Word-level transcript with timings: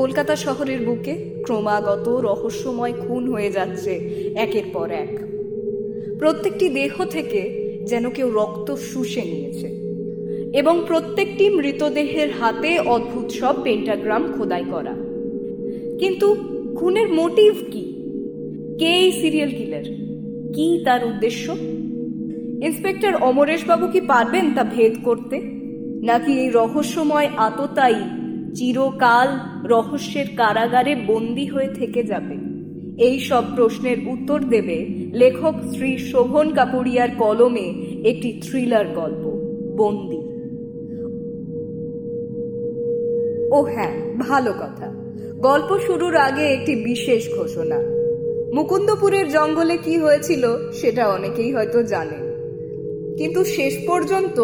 কলকাতা 0.00 0.36
শহরের 0.36 0.80
বুকে 0.80 1.42
ক্রমাগত 1.44 2.08
রহস্যময় 2.08 2.92
খুন 2.92 3.32
হয়ে 3.32 3.50
যাচ্ছে 3.50 3.94
একের 4.34 4.62
পর 4.72 4.90
এক। 4.90 5.18
প্রত্যেকটি 6.18 6.68
দেহ 6.68 7.04
থেকে 7.04 7.40
যেন 7.86 8.10
কেউ 8.10 8.30
রক্ত 8.30 8.74
শুষে 8.74 9.22
নিয়েছে 9.22 9.66
এবং 10.58 10.82
প্রত্যেকটি 10.86 11.50
মৃতদেহের 11.50 12.28
হাতে 12.40 12.78
অদ্ভুত 12.78 13.30
সব 13.30 13.62
পেন্টাগ্রাম 13.62 14.32
খোদাই 14.32 14.64
করা। 14.70 14.94
কিন্তু 15.98 16.36
খুনের 16.76 17.08
মোটিভ 17.08 17.54
কি? 17.70 17.84
কে 18.78 18.86
এই 18.86 19.12
সিরিয়াল 19.12 19.50
কিলার 19.50 19.84
কি 20.54 20.82
তার 20.84 21.04
উদ্দেশ্য? 21.04 21.52
ইন্সপেক্টর 22.62 23.14
অমরেশ 23.14 23.64
বাবু 23.66 23.86
কি 23.86 24.00
পারবেন 24.00 24.54
তা 24.54 24.64
ভেদ 24.64 24.94
করতে? 25.04 25.40
নাকি 26.02 26.40
এই 26.40 26.50
রহস্যময় 26.50 27.28
আততাই 27.36 27.94
চিরকাল 28.54 29.28
রহস্যের 29.70 30.26
কারাগারে 30.36 30.92
বন্দী 31.06 31.46
হয়ে 31.46 31.68
থেকে 31.68 32.02
যাবে। 32.02 32.36
এই 33.04 33.20
সব 33.20 33.44
প্রশ্নের 33.56 33.96
উত্তর 34.06 34.38
দেবে 34.40 34.76
লেখক 35.12 35.54
শ্রী 35.74 35.98
শোভন 35.98 36.52
কাপুরিয়ার 36.52 37.08
কলমে 37.18 37.66
একটি 38.04 38.40
থ্রিলার 38.42 38.86
গল্প, 38.86 39.24
বন্দি। 39.76 40.20
ও 43.52 43.62
হ্যাঁ 43.62 43.94
ভালো 44.18 44.52
কথা। 44.52 44.86
গল্প 45.38 45.78
শুরুর 45.78 46.16
আগে 46.16 46.42
একটি 46.42 46.74
বিশেষ 46.74 47.22
ঘোষণা। 47.34 47.78
মুকুন্দপুরের 48.54 49.26
জঙ্গলে 49.28 49.76
কি 49.76 49.98
হয়েছিল 49.98 50.72
সেটা 50.72 51.08
অনেকেই 51.08 51.52
হয়তো 51.54 51.82
জানেন। 51.82 52.24
কিন্তু 53.16 53.44
শেষ 53.44 53.74
পর্যন্ত 53.86 54.38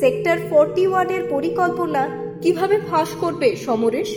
সেক্টর 0.00 0.38
ফর্টি 0.50 0.86
ওয়ানের 0.86 1.22
পরিকল্পনা 1.30 2.02
কীভাবে 2.42 2.76
ফাঁস 2.90 3.08
করবে 3.20 3.56
সমরেশ? 3.56 4.10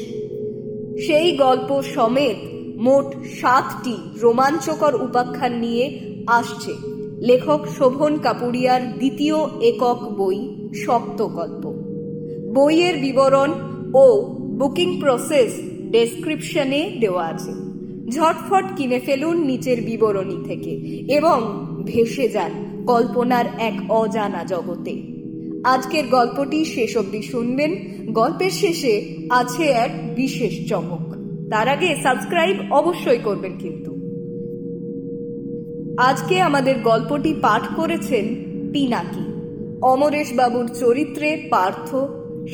সেই 1.07 1.37
গল্প 1.37 1.81
সমেত 1.81 2.37
মোট 2.77 3.05
সাতটি 3.41 3.95
রোমাঞ্চকর 4.21 4.95
উপাখ্যান 4.95 5.53
নিয়ে 5.53 5.85
আসছে 6.27 6.73
লেখক 7.19 7.61
শোভন 7.77 8.17
কাপুরিয়ার 8.17 8.81
দ্বিতীয় 8.97 9.37
একক 9.61 9.99
বই 10.17 10.39
সপ্তকল্প 10.85 11.63
বইয়ের 12.53 12.97
বিবরণ 12.97 13.51
ও 13.93 14.05
বুকিং 14.59 14.99
প্রসেস 14.99 15.51
ডেসক্রিপশনে 15.91 16.81
দেওয়া 16.99 17.25
আছে। 17.25 17.53
ঝটফট 18.11 18.65
কিনে 18.77 18.99
ফেলুন 18.99 19.37
নিচের 19.37 19.81
বিবরণী 19.81 20.37
থেকে 20.43 20.73
এবং 21.15 21.37
ভেসে 21.85 22.29
যান 22.29 22.51
কল্পনার 22.87 23.45
এক 23.59 23.91
অজানা 23.91 24.43
জগতে। 24.43 25.18
আজকের 25.63 26.07
গল্পটি 26.07 26.65
শেষ 26.65 26.97
অবধি 26.97 27.21
শুনবেন। 27.21 27.75
গল্পের 28.13 28.51
শেষে 28.51 29.15
আছে 29.29 29.63
এক 29.63 30.15
বিশেষ 30.15 30.69
চমক। 30.69 31.13
তার 31.49 31.67
আগে 31.67 31.95
সাবস্ক্রাইব 32.03 32.73
অবশ্যই 32.73 33.17
করবেন 33.17 33.57
কিন্তু। 33.57 33.91
আজকে 35.97 36.41
আমাদের 36.41 36.75
গল্পটি 36.83 37.33
পাঠ 37.41 37.75
করেছেন 37.75 38.25
পিনাকি। 38.73 39.23
অমরেশ 39.81 40.33
বাবুর 40.35 40.67
চরিত্রে 40.67 41.47
পার্থ, 41.49 41.95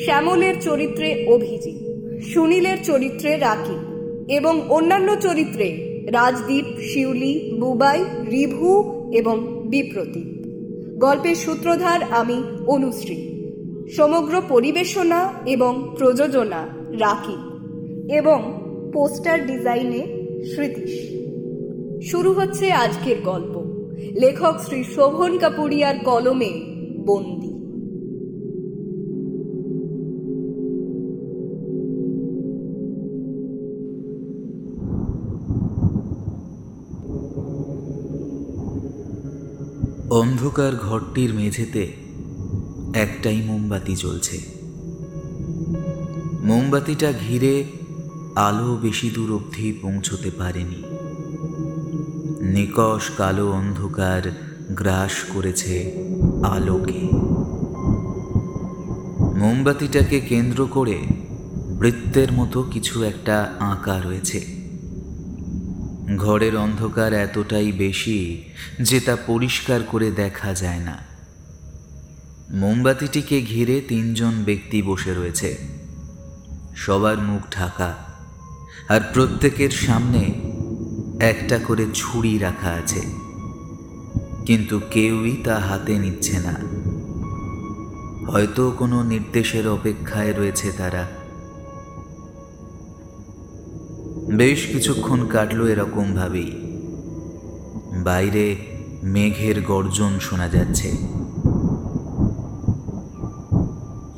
শ্যামলের 0.04 0.54
চরিত্রে 0.60 1.26
অভিজিৎ, 1.28 1.86
সুনীলের 2.26 2.76
চরিত্রে 2.84 3.36
রাকিব 3.36 3.78
এবং 4.30 4.62
অন্যান্য 4.68 5.16
চরিত্রে 5.20 5.98
রাজদীপ, 6.12 6.64
শিউলি, 6.80 7.52
বুবাই, 7.60 8.04
রিভু 8.30 9.02
এবং 9.12 9.62
বিপ্রতীপ 9.66 10.35
গল্পের 10.98 11.34
সূত্রধার 11.34 12.00
আমি 12.10 12.42
অনুশ্রী। 12.66 13.16
সমগ্র 13.96 14.42
পরিবেশনা 14.48 15.32
এবং 15.46 15.94
প্রযোজনা 15.98 16.68
রাখি 17.00 17.36
এবং 18.14 18.52
পোস্টার 18.92 19.46
ডিজাইনে 19.46 20.02
স্মৃতিশ। 20.44 21.16
শুরু 22.10 22.32
হচ্ছে 22.32 22.72
আজকের 22.72 23.16
গল্প। 23.24 23.56
লেখক 24.20 24.54
শ্রী 24.66 24.84
শোভন 24.84 25.38
কাপুরিয়ার 25.38 25.94
কলমে 26.04 26.50
বন্দি। 27.06 27.55
অন্ধকার 40.16 40.76
ঘরটির 40.76 41.34
মেঝেতে 41.34 41.92
একটাই 42.94 43.42
মোমবাতি 43.42 43.96
জ্বলছে। 43.96 44.40
মোমবাতিটা 46.42 47.12
ঘিরে 47.12 47.64
আলো 48.34 48.78
বেশি 48.82 49.10
দূর 49.10 49.34
অবধি 49.34 49.72
পৌঁছতে 49.72 50.30
পারেনি। 50.30 50.82
নিকশ 52.42 53.10
কালো 53.16 53.52
অন্ধকার 53.52 54.22
গ্রাস 54.70 55.12
করেছে 55.34 55.92
আলোকে। 56.42 57.00
মোমবাতিটাকে 59.38 60.20
কেন্দ্র 60.20 60.66
করে 60.70 60.98
বৃত্তের 61.78 62.32
মতো 62.32 62.62
কিছু 62.62 63.02
একটা 63.02 63.52
আঁকা 63.60 64.00
রয়েছে। 64.00 64.55
ঘরের 66.14 66.56
অন্ধকার 66.56 67.12
এতটাই 67.12 67.72
বেশি 67.72 68.42
যে 68.80 69.00
তা 69.00 69.16
পরিষ্কার 69.16 69.82
করে 69.82 70.10
দেখা 70.10 70.54
যায় 70.54 70.78
না। 70.78 70.98
মোমবাতিটিকে 72.50 73.42
ঘিরে 73.42 73.80
তিনজন 73.80 74.32
ব্যক্তি 74.44 74.82
বসে 74.82 75.14
রয়েছে। 75.14 75.56
সবার 76.76 77.18
মুখ 77.18 77.42
ঢাকা 77.52 77.96
আর 78.88 79.00
প্রত্যেকের 79.14 79.70
সামনে 79.70 80.34
একটা 81.24 81.58
করে 81.58 81.86
ছুরি 81.94 82.38
রাখা 82.38 82.70
আছে। 82.70 83.00
কিন্তু 84.46 84.80
কেউই 84.90 85.36
তা 85.44 85.58
হাতে 85.58 85.98
নিচ্ছে 85.98 86.38
না। 86.38 86.54
হয়তো 88.32 88.70
কোনো 88.70 89.02
নির্দেশের 89.02 89.68
অপেক্ষায় 89.68 90.32
রয়েছে 90.32 90.72
তারা। 90.72 91.25
বেশ 94.36 94.66
কিছুক্ষণ 94.66 95.26
কাটল 95.26 95.66
এরকম 95.66 96.14
ভাবেই। 96.14 96.52
বাইরে 98.04 98.56
মেঘের 99.02 99.60
গর্জন 99.60 100.18
শোনা 100.20 100.48
যাচ্ছে। 100.48 100.90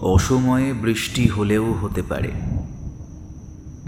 অসময়ে 0.00 0.72
বৃষ্টি 0.72 1.28
হলেও 1.28 1.72
হতে 1.72 2.02
পারে। 2.02 2.30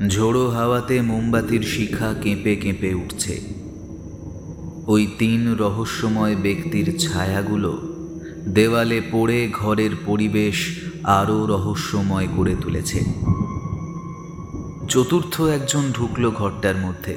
ঝোড়ো 0.08 0.48
হাওয়াতে 0.48 1.00
মোমবাতির 1.00 1.62
শিখা 1.62 2.14
কেঁপে 2.22 2.56
কেঁপে 2.56 2.94
উঠছে। 2.94 3.41
ওই 4.86 5.06
তিন 5.18 5.54
রহস্যময় 5.54 6.36
ব্যক্তির 6.36 6.98
ছায়াগুলো 6.98 7.78
দেওয়ালে 8.48 9.00
পড়ে 9.12 9.48
ঘরের 9.52 9.91
পরিবেশ 10.06 10.78
আরও 11.04 11.47
রহস্যময় 11.47 12.28
করে 12.36 12.56
তুলেছে। 12.60 13.19
চতুর্থ 14.92 15.34
একজন 15.56 15.84
ঢুকলো 15.96 16.28
ঘরটার 16.30 16.76
মধ্যে। 16.76 17.16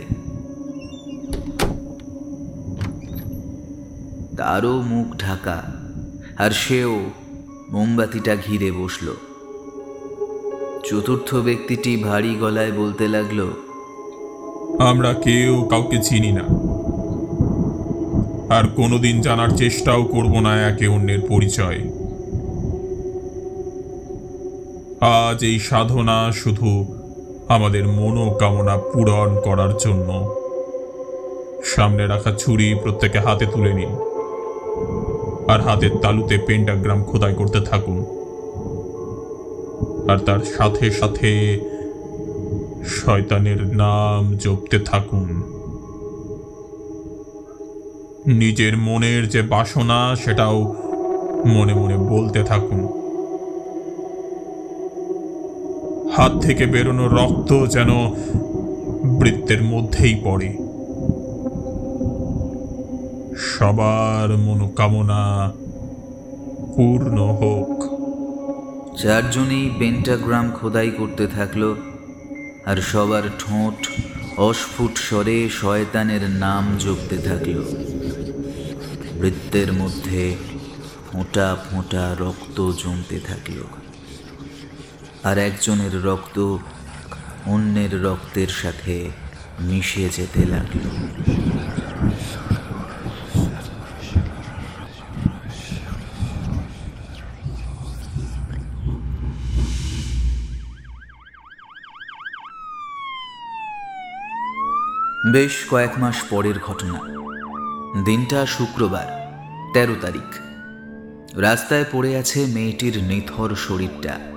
তারও 4.38 4.76
মুখ 4.92 5.08
ঢাকা, 5.20 5.58
আর 6.38 6.52
সেও 6.64 6.94
মোমবাতিটা 7.72 8.34
ঘিরে 8.46 8.70
বসল। 8.72 9.08
চতুর্থ 10.88 11.30
ব্যক্তিটি 11.48 11.92
ভারী 12.08 12.34
গলায় 12.36 12.74
বলতে 12.78 13.06
লাগল, 13.08 13.40
আমরা 14.90 15.12
কেউ 15.26 15.54
কাউকে 15.72 15.98
চিনি 16.08 16.32
না। 16.32 16.46
আর 18.58 18.66
কোনোদিন 18.80 19.16
জানার 19.22 19.52
চেষ্টাও 19.58 20.02
করব 20.06 20.34
না 20.40 20.54
একে 20.70 20.88
অন্যের 20.88 21.22
পরিচয়। 21.32 21.80
আজ 25.20 25.40
এই 25.50 25.58
সাধনা 25.60 26.18
শুধু 26.42 26.72
আমাদের 27.48 27.88
মনোকামনা 27.88 28.78
পূরণ 28.78 29.42
করার 29.44 29.78
জন্য। 29.78 30.36
সামনে 31.64 32.08
রাখা 32.08 32.32
ছুরি 32.32 32.76
প্রত্যেকে 32.84 33.20
হাতে 33.20 33.46
তুলে 33.46 33.74
নিন। 33.74 33.90
আর 35.50 35.62
হাতের 35.62 35.90
তালুতে 36.02 36.38
পেন্টাগ্রাম 36.38 37.04
খোদাই 37.04 37.34
করতে 37.34 37.60
থাকুন। 37.62 38.06
আর 40.10 40.18
তার 40.18 40.40
সাথে 40.40 40.92
সাথে 40.92 41.60
শয়তানের 42.86 43.76
নাম 43.76 44.38
জপতে 44.38 44.80
থাকুন। 44.80 45.54
নিজের 48.26 48.78
মনের 48.78 49.30
যে 49.30 49.42
বাসনা, 49.42 50.16
সেটাও 50.16 50.76
মনে 51.46 51.74
মনে 51.74 51.98
বলতে 51.98 52.44
থাকুন। 52.44 53.03
হাত 56.18 56.40
থেকে 56.42 56.66
বেরোনো 56.66 57.08
রক্ত 57.08 57.66
যেন 57.66 57.90
বৃত্তের 59.20 59.64
মধ্যেই 59.64 60.22
পড়ে। 60.24 60.50
সবার 63.38 64.38
মনোকামনা 64.38 65.52
পূর্ণ 66.76 67.18
হোক। 67.26 67.84
চারজনেই 68.98 69.70
পেন্টাগ্রাম 69.80 70.52
খোদাই 70.52 70.92
করতে 70.92 71.28
থাকল 71.28 71.76
আর 72.66 72.78
সবার 72.78 73.24
ঠোঁট 73.40 73.88
অস্ফুট 74.40 74.98
স্বরে 74.98 75.50
শয়তানের 75.50 76.30
নাম 76.30 76.76
জপতে 76.80 77.18
থাকল। 77.18 77.64
বৃত্তের 79.22 79.74
মধ্যে 79.74 80.36
ফোঁটা 81.12 81.58
ফোঁটা 81.70 82.16
রক্ত 82.20 82.72
জমতে 82.72 83.20
থাকল। 83.20 83.83
আর 85.24 85.38
একজনের 85.38 86.06
রক্ত 86.06 86.58
অন্যের 87.46 88.04
রক্তের 88.04 88.48
সাথে 88.48 89.12
মিশে 89.60 90.10
যেতে 90.10 90.46
লাগল। 90.46 90.90
বেশ 105.32 105.52
কয়েক 105.70 105.92
মাস 105.98 106.16
পরের 106.30 106.60
ঘটনা। 106.60 107.00
দিনটা 108.04 108.46
শুক্রবার, 108.46 109.08
তেরো 109.74 109.96
তারিখ। 110.02 110.40
রাস্তায় 111.38 111.86
পড়ে 111.92 112.18
আছে 112.18 112.46
মেয়েটির 112.46 113.04
নিথর 113.04 113.56
শরীরটা। 113.56 114.33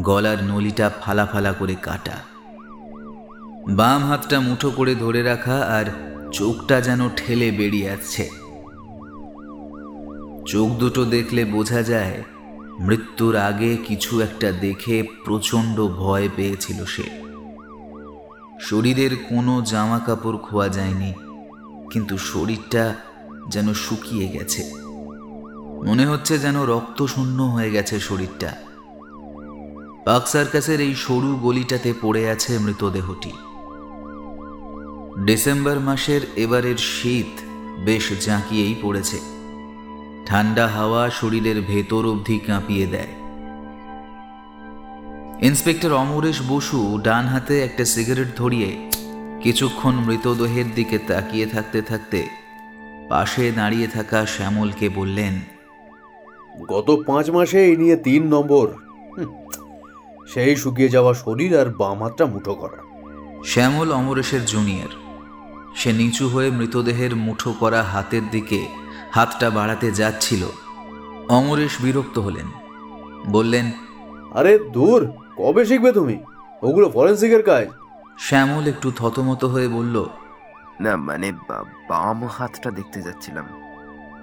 গলার 0.00 0.44
নলিটা 0.44 0.90
ফালা 1.02 1.26
ফালা 1.26 1.52
করে 1.52 1.74
কাটা। 1.74 2.16
বাম 3.68 4.04
হাতটা 4.04 4.40
মুঠো 4.40 4.70
করে 4.70 4.94
ধরে 4.94 5.22
রাখা 5.22 5.58
আর 5.58 5.84
চোখটা 6.32 6.80
যেন 6.80 7.08
ঠেলে 7.16 7.50
বেরিয়ে 7.50 7.90
আসছে। 7.90 8.30
চোখ 10.46 10.70
দুটো 10.70 11.04
দেখলে 11.04 11.44
বোঝা 11.44 11.82
যায়, 11.82 12.22
মৃত্যুর 12.80 13.36
আগে 13.36 13.76
কিছু 13.76 14.20
একটা 14.20 14.52
দেখে 14.52 15.02
প্রচণ্ড 15.24 15.86
ভয় 15.86 16.28
পেয়েছিল 16.36 16.84
সে। 16.84 17.02
শরীরের 18.60 19.16
কোনো 19.16 19.62
জামা 19.62 19.98
কাপড় 19.98 20.38
খোয়া 20.38 20.68
যায়নি, 20.68 21.12
কিন্তু 21.90 22.18
শরীরটা 22.18 22.94
যেন 23.48 23.72
শুকিয়ে 23.72 24.28
গেছে। 24.28 24.62
মনে 25.84 26.06
হচ্ছে 26.06 26.38
যেন 26.38 26.62
রক্ত 26.62 27.06
শূন্য 27.06 27.42
হয়ে 27.42 27.70
গেছে 27.70 28.00
শরীরটা। 28.00 28.71
পাক 30.06 30.24
সার্কাসের 30.32 30.80
এই 30.86 30.94
সরু 31.04 31.30
গলিটাতে 31.44 31.90
পড়ে 32.02 32.22
আছে 32.34 32.52
মৃতদেহটি। 32.58 33.32
ডিসেম্বর 35.26 35.78
মাসের 35.88 36.22
এবারের 36.44 36.78
শীত 36.94 37.32
বেশ 37.86 38.06
জাঁকিয়েই 38.26 38.74
পড়েছে। 38.82 39.18
ঠান্ডা 40.26 40.66
হাওয়া 40.76 41.02
শরীরের 41.10 41.58
ভেতর 41.70 42.02
অবধি 42.12 42.36
কাঁপিয়ে 42.46 42.86
দেয়। 42.86 43.12
ইন্সপেক্টর 45.48 45.92
অমরেশ 46.02 46.38
বসু 46.50 46.78
ডান 47.06 47.24
হাতে 47.24 47.54
একটা 47.62 47.84
সিগারেট 47.84 48.30
ধরিয়ে 48.36 48.70
কিছুক্ষণ 49.42 49.94
মৃতদেহের 50.06 50.68
দিকে 50.74 50.96
তাকিয়ে 51.10 51.46
থাকতে 51.46 51.80
থাকতে 51.82 52.20
পাশে 53.10 53.44
দাঁড়িয়ে 53.58 53.88
থাকা 53.96 54.18
শ্যামলকে 54.34 54.86
বললেন, 54.98 55.34
গত 56.72 56.88
পাঁচ 57.06 57.26
মাসে 57.36 57.58
এই 57.68 57.76
নিয়ে 57.76 57.96
তিন 58.06 58.22
নম্বর। 58.34 58.66
সেই 60.26 60.56
শুকিয়ে 60.56 60.88
যাওয়া 60.88 61.14
শরীর 61.14 61.60
আর 61.60 61.66
বাম 61.66 62.02
হাতটা 62.02 62.26
মুঠো 62.26 62.54
করা। 62.54 62.82
শ্যামল 63.44 63.92
অমরেশের 63.92 64.44
জুনিয়র। 64.44 64.88
সে 65.76 65.92
নিচু 65.92 66.28
হয়ে 66.28 66.50
মৃতদেহের 66.50 67.16
মুঠো 67.16 67.52
করা 67.52 67.82
হাতের 67.82 68.30
দিকে 68.30 68.66
হাতটা 69.12 69.50
বাড়াতে 69.50 69.90
যাচ্ছিল। 69.90 70.44
অমরেশ 71.28 71.76
বিরক্ত 71.80 72.18
হলেন। 72.18 72.46
বললেন 73.26 73.70
আরে 74.34 74.58
দূর 74.58 75.12
কবে 75.36 75.64
শিখবে 75.64 75.92
তুমি? 75.92 76.18
ওগুলো 76.62 76.90
ফরেন্সিকের 76.90 77.42
কাজ। 77.42 77.68
শ্যামল 78.18 78.66
একটু 78.66 78.92
থতমত 78.96 79.44
হয়ে 79.44 79.68
বলল 79.68 80.06
না 80.80 80.96
মানে 80.96 81.32
বা- 81.32 81.64
বাম 81.88 82.24
হাতটা 82.24 82.70
দেখতে 82.70 83.02
যাচ্ছিলাম। 83.02 83.46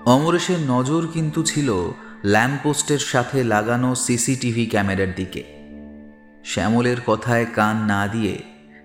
অমরেশের 0.06 0.60
নজর 0.60 1.08
কিন্তু 1.14 1.44
ছিল 1.44 1.92
ল্যাম্পপোস্টের 2.24 3.00
সাথে 3.00 3.44
লাগানো 3.44 3.96
সিসিটিভি 3.96 4.66
ক্যামেরার 4.66 5.16
দিকে। 5.16 5.59
শ্যামলের 6.44 6.98
কথায় 7.06 7.46
কান 7.56 7.78
না 7.78 8.08
দিয়ে 8.08 8.38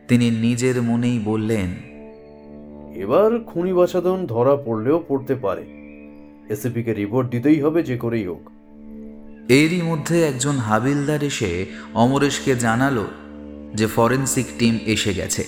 তিনি 0.08 0.30
নিজের 0.30 0.82
মনেই 0.82 1.18
বললেন 1.18 1.70
এবার 2.94 3.38
খুনি 3.38 3.72
বাছাদন 3.72 4.26
ধরা 4.26 4.56
পড়লেও 4.56 5.04
পড়তে 5.08 5.34
পারে। 5.34 5.64
এসিপিকে 6.50 6.94
রিপোর্ট 6.94 7.30
দিতেই 7.30 7.60
হবে 7.60 7.82
যে 7.82 7.96
করেই 7.96 8.26
হোক। 8.26 8.50
এরই 9.48 9.82
মধ্যে 9.82 10.24
একজন 10.24 10.56
হাবিলদার 10.56 11.22
এসে 11.22 11.66
অমরেশকে 11.94 12.56
জানালো 12.56 13.06
যে 13.74 13.86
ফরেন্সিক 13.86 14.46
টিম 14.58 14.78
এসে 14.86 15.14
গেছে। 15.14 15.44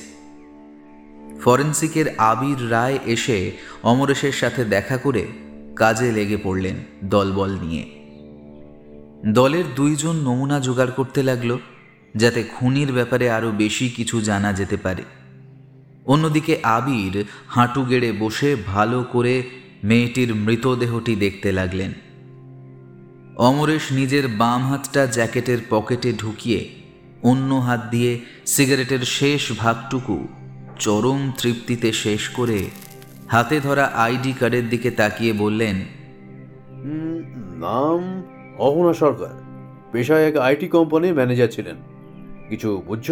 ফরেন্সিকের 1.41 2.07
আবির 2.19 2.71
রায় 2.71 2.99
এসে 3.07 3.53
অমরেশের 3.83 4.33
সাথে 4.33 4.65
দেখা 4.65 4.97
করে 4.97 5.27
কাজে 5.77 6.13
লেগে 6.13 6.37
পড়লেন 6.43 6.75
দলবল 7.05 7.51
নিয়ে। 7.61 7.85
দলের 9.33 9.65
দুইজন 9.77 10.17
নমুনা 10.17 10.61
জোগাড় 10.61 10.91
করতে 10.97 11.23
লাগল। 11.23 11.59
যাতে 12.17 12.43
খুনির 12.43 12.93
ব্যাপারে 12.93 13.31
আরও 13.31 13.51
বেশি 13.51 13.89
কিছু 13.89 14.21
জানা 14.21 14.53
যেতে 14.53 14.77
পারে। 14.77 15.03
অন্যদিকে 16.07 16.59
আবির 16.63 17.25
হাঁটু 17.49 17.83
গেড়ে 17.83 18.13
বসে 18.13 18.57
ভালো 18.67 19.05
করে 19.13 19.43
মেয়েটির 19.85 20.35
মৃতদেহটি 20.35 21.17
দেখতে 21.17 21.53
লাগলেন। 21.53 21.93
অমরেশ 23.37 23.93
নিজের 23.93 24.29
বাম 24.29 24.71
হাতটা 24.71 25.07
জ্যাকেটের 25.07 25.59
পকেটে 25.71 26.13
ঢুকিয়ে 26.13 26.69
অন্য 27.23 27.55
হাত 27.55 27.81
দিয়ে 27.91 28.21
সিগারেটের 28.47 28.99
শেষ 28.99 29.53
ভাগটুকু 29.59 30.29
চরম 30.79 31.33
তৃপ্তিতে 31.39 31.93
শেষ 31.93 32.29
করে 32.29 32.71
হাতে 33.29 33.61
ধরা 33.61 33.85
আইডি 33.85 34.33
কার্ডের 34.33 34.69
দিকে 34.69 34.91
তাকিয়ে 34.91 35.33
বললেন 35.33 35.77
নাম 37.57 38.23
অহনা 38.59 38.95
সরকার। 38.95 39.35
পেশায় 39.93 40.29
এক 40.29 40.37
আইটি 40.37 40.69
কোম্পানির 40.69 41.15
ম্যানেজার 41.15 41.49
ছিলেন। 41.49 41.96
কিছু 42.49 42.83
বুঝছ? 42.87 43.11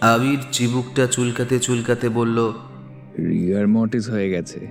আবির 0.00 0.38
চিবুকটা 0.52 1.06
চুলকাতে 1.06 1.58
চুলকাতে 1.58 2.08
বলল 2.08 2.52
রিগার 3.18 3.68
মটিস 3.68 4.10
হয়ে 4.10 4.30
গেছে। 4.30 4.66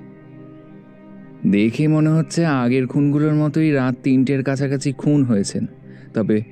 দেখে 1.47 1.87
মনে 1.87 2.09
হচ্ছে 2.09 2.45
আগের 2.45 2.87
খুনগুলোর 2.87 3.33
মতোই 3.33 3.71
রাত 3.71 3.95
তিনটের 4.03 4.43
কাছাকাছি 4.43 4.93
খুন 4.93 5.23
হয়েছেন। 5.23 5.65
তবে 6.13 6.43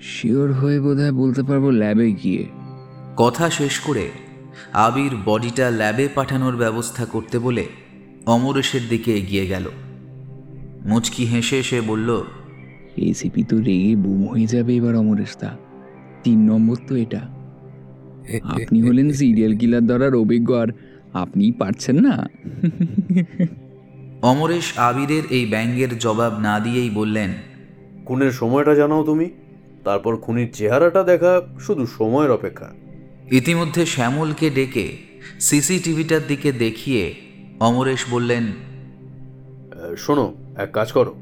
শিওর 0.00 0.52
হয়ে 0.52 0.80
বোধহয় 0.80 1.12
বলতে 1.12 1.42
পারব 1.42 1.70
ল্যাবে 1.70 2.12
গিয়ে। 2.12 2.46
কথা 3.16 3.50
শেষ 3.50 3.78
করে 3.78 4.10
আবির 4.72 5.10
বডিটা 5.24 5.70
ল্যাবে 5.70 6.08
পাঠানোর 6.14 6.56
ব্যবস্থা 6.56 7.04
করতে 7.04 7.38
বলে 7.38 7.66
অমরেশের 8.26 8.80
দিকে 8.88 9.16
এগিয়ে 9.16 9.46
গেল। 9.46 9.68
মুচকি 10.84 11.24
হেসে 11.24 11.62
সে 11.62 11.80
বলল 11.80 12.24
এসিপি 12.96 13.42
তো 13.42 13.56
রেগে 13.56 13.96
বুম 13.96 14.28
হয়ে 14.28 14.46
যাবে 14.46 14.76
এবার 14.76 14.94
অমরেশ 14.96 15.08
অমরেশদা 15.08 15.71
তিন 16.24 16.38
নম্বর 16.50 16.78
তো 16.88 16.94
এটা। 17.04 17.22
আপনি 18.56 18.78
হলেন 18.82 19.08
সিরিয়াল 19.12 19.52
কিলার 19.60 19.84
ধরার 19.86 20.14
অভিজ্ঞ 20.14 20.50
আর 20.62 20.68
আপনিই 21.22 21.52
পারছেন 21.52 21.96
না। 22.06 22.14
অমরেশ 24.22 24.66
আবিরের 24.88 25.24
এই 25.30 25.44
ব্যঙ্গের 25.46 25.92
জবাব 25.98 26.32
না 26.38 26.54
দিয়েই 26.60 26.90
বললেন 26.90 27.30
খুনের 28.06 28.32
সময়টা 28.32 28.72
জানাও 28.74 29.02
তুমি 29.04 29.26
তারপর 29.84 30.12
খুনির 30.16 30.50
চেহারাটা 30.52 31.02
দেখা 31.02 31.32
শুধু 31.60 31.84
সময়ের 31.98 32.30
অপেক্ষা। 32.30 32.68
ইতিমধ্যে 33.30 33.82
শ্যামলকে 33.86 34.48
ডেকে 34.50 34.86
সিসিটিভিটার 35.40 36.22
দিকে 36.28 36.50
দেখিয়ে 36.64 37.04
অমরেশ 37.60 38.02
বললেন 38.10 38.44
শোনো 39.96 40.26
এক 40.56 40.70
কাজ 40.72 40.88
করো 40.92 41.12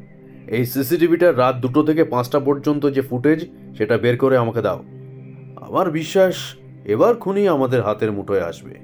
এই 0.50 0.66
সিসিটিভিটার 0.66 1.38
রাত 1.38 1.57
দুটো 1.57 1.83
থেকে 1.83 2.04
পাঁচটা 2.04 2.40
পর্যন্ত 2.40 2.90
যে 2.90 3.02
ফুটেজ, 3.02 3.47
সেটা 3.76 3.99
বের 3.99 4.16
করে 4.16 4.37
আমাকে 4.37 4.62
দাও। 4.62 4.85
আমার 5.57 5.90
বিশ্বাস, 5.90 6.35
এবার 6.85 7.14
খুনি 7.14 7.49
আমাদের 7.49 7.85
হাতের 7.85 8.12
মুঠোয় 8.12 8.42
আসবে। 8.42 8.78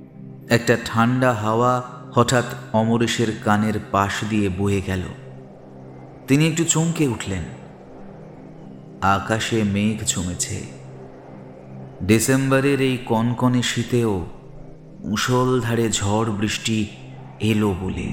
একটা 0.51 0.77
ঠান্ডা 0.85 1.33
হাওয়া 1.33 1.83
হঠাৎ 2.15 2.45
অমরেশের 2.73 3.27
কানের 3.45 3.75
পাশ 3.93 4.13
দিয়ে 4.31 4.49
বয়ে 4.59 4.81
গেল। 4.87 5.01
তিনি 6.29 6.49
একটু 6.49 6.65
চমকে 6.65 7.09
উঠলেন। 7.09 7.43
আকাশে 9.01 9.63
মেঘ 9.63 10.05
জমেছে। 10.07 10.61
ডিসেম্বরের 12.03 12.81
এই 12.81 12.99
কনকনে 13.07 13.63
শীতেও 13.63 14.27
মুষলধারে 15.05 15.91
ঝড় 15.91 16.31
বৃষ্টি 16.31 16.87
এলো 17.41 17.75
বলে। 17.81 18.13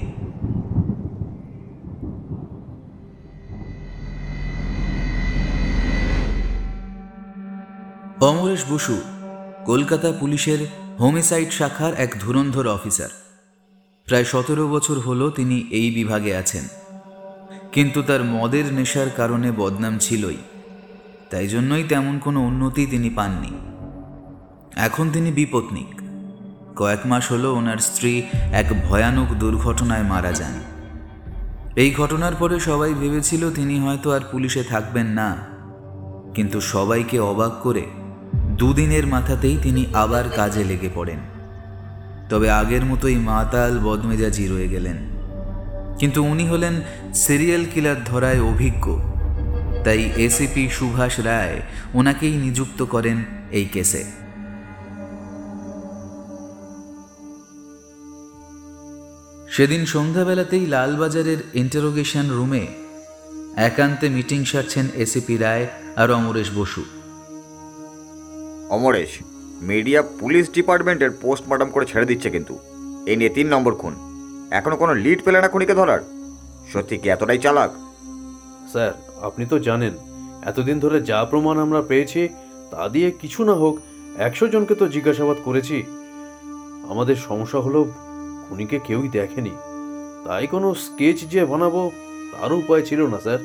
অমরেশ 8.24 8.64
বসু, 8.70 9.02
কলকাতা 9.66 10.12
পুলিশের 10.12 10.68
হোমিসাইড 11.00 11.52
শাখার 11.52 11.94
এক 11.94 12.16
ধুরন্ধর 12.20 12.68
অফিসার। 12.68 13.10
প্রায় 14.06 14.24
সতেরো 14.24 14.68
বছর 14.68 15.00
হলো 15.00 15.30
তিনি 15.30 15.68
এই 15.72 15.92
বিভাগে 15.92 16.36
আছেন। 16.36 16.64
কিন্তু 17.72 18.02
তার 18.02 18.24
মদের 18.24 18.74
নেশার 18.74 19.10
কারণে 19.10 19.52
বদনাম 19.52 19.98
ছিলই। 19.98 20.38
তাই 21.30 21.48
জন্যই 21.48 21.84
তেমন 21.84 22.20
কোনো 22.20 22.42
উন্নতি 22.42 22.86
তিনি 22.86 23.10
পাননি। 23.10 23.52
এখন 24.76 25.10
তিনি 25.12 25.32
বিপত্নিক। 25.32 26.02
কয়েক 26.76 27.00
মাস 27.06 27.32
হলো 27.32 27.56
ওনার 27.56 27.78
স্ত্রী 27.78 28.24
এক 28.52 28.66
ভয়ানক 28.90 29.34
দুর্ঘটনায় 29.34 30.04
মারা 30.04 30.32
যান। 30.32 30.54
এই 31.76 31.94
ঘটনার 31.94 32.36
পরে 32.36 32.60
সবাই 32.60 32.94
ভেবেছিল 32.94 33.52
তিনি 33.52 33.80
হয়তো 33.80 34.12
আর 34.12 34.22
পুলিশে 34.32 34.64
থাকবেন 34.64 35.06
না। 35.06 35.38
কিন্তু 36.36 36.62
সবাইকে 36.62 37.20
অবাক 37.20 37.52
করে 37.64 37.86
দুদিনের 38.58 39.08
মাথাতেই 39.08 39.58
তিনি 39.64 39.86
আবার 39.94 40.24
কাজে 40.30 40.64
লেগে 40.64 40.90
পড়েন। 40.96 41.20
তবে 42.30 42.52
আগের 42.52 42.86
মতোই 42.86 43.16
মাতাল 43.16 43.80
বদমেজাজি 43.80 44.48
রয়ে 44.48 44.68
গেলেন। 44.68 44.98
কিন্তু 46.00 46.24
উনি 46.24 46.48
হলেন 46.48 46.82
সিরিয়াল 47.14 47.66
কিলার 47.74 48.04
ধরায় 48.04 48.42
অভিজ্ঞ। 48.42 48.98
তাই 49.84 50.12
এসিপি 50.16 50.70
সুভাষ 50.70 51.20
রায় 51.20 51.62
ওনাকেই 51.94 52.38
নিযুক্ত 52.38 52.84
করেন 52.84 53.24
এই 53.52 53.66
কেসে। 53.66 54.04
সেদিন 59.52 59.86
সন্ধ্যাবেলাতেই 59.86 60.66
লালবাজারের 60.66 61.38
ইন্টারোগেশন 61.54 62.30
রুমে 62.30 62.68
একান্তে 63.56 64.10
মিটিং 64.10 64.46
সারছেন 64.46 64.88
এসিপি 64.96 65.38
রায় 65.38 65.68
আর 65.96 66.12
অমরেশ 66.12 66.50
বসু। 66.56 66.84
অমরেশ 68.74 69.12
মিডিয়া 69.62 70.02
পুলিশ 70.20 70.46
ডিপার্টমেন্টের 70.54 71.12
পোস্টমর্টম 71.22 71.70
করে 71.70 71.86
ছেড়ে 71.86 72.10
দিচ্ছে 72.12 72.30
কিন্তু। 72.30 72.54
এই 73.06 73.16
নিয়ে 73.16 73.36
তিন 73.38 73.48
নম্বর 73.48 73.74
খুন। 73.76 73.94
এখনও 74.52 74.78
কোনো 74.78 74.94
লিড 74.94 75.20
পেলে 75.26 75.40
না 75.42 75.48
খুনিকে 75.48 75.74
ধরার। 75.74 76.02
সত্যি 76.74 76.96
কি 76.98 77.08
এতটাই 77.10 77.38
চালাক? 77.38 77.72
স্যার 78.72 78.92
আপনি 79.22 79.46
তো 79.46 79.60
জানেন 79.60 79.94
এতদিন 80.46 80.78
ধরে 80.80 80.98
যা 81.02 81.20
প্রমাণ 81.26 81.56
আমরা 81.60 81.82
পেয়েছি 81.82 82.22
তা 82.72 82.82
দিয়ে 82.90 83.10
কিছু 83.12 83.44
না 83.44 83.54
হোক 83.54 83.76
একশো 84.18 84.46
জনকে 84.48 84.76
তো 84.76 84.86
জিজ্ঞাসাবাদ 84.88 85.38
করেছি। 85.46 85.78
আমাদের 86.90 87.16
সমস্যা 87.28 87.60
হলো 87.60 87.82
খুনিকে 88.46 88.78
কেউই 88.80 89.10
দেখেনি। 89.10 89.54
তাই 90.26 90.48
কোনো 90.48 90.68
স্কেচ 90.86 91.18
যে 91.34 91.42
বানাবো 91.46 91.82
তারও 92.32 92.56
উপায় 92.56 92.82
ছিল 92.82 93.02
না 93.08 93.20
স্যার। 93.20 93.42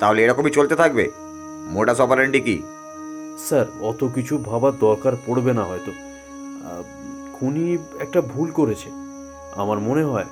তাহলে 0.00 0.18
এরকমই 0.24 0.50
চলতে 0.50 0.74
থাকবে? 0.76 1.04
মোডাস 1.70 1.98
অপারেন্ডি 2.00 2.40
কি? 2.40 2.56
স্যার, 3.38 3.66
অত 3.80 4.08
কিছু 4.14 4.38
ভাবার 4.38 4.72
দরকার 4.80 5.12
পড়বে 5.26 5.52
না 5.52 5.64
হয়তো। 5.64 5.92
খুনি 7.32 7.78
একটা 8.00 8.20
ভুল 8.20 8.50
করেছে। 8.50 8.90
আমার 9.56 9.78
মনে 9.78 10.04
হয় 10.04 10.24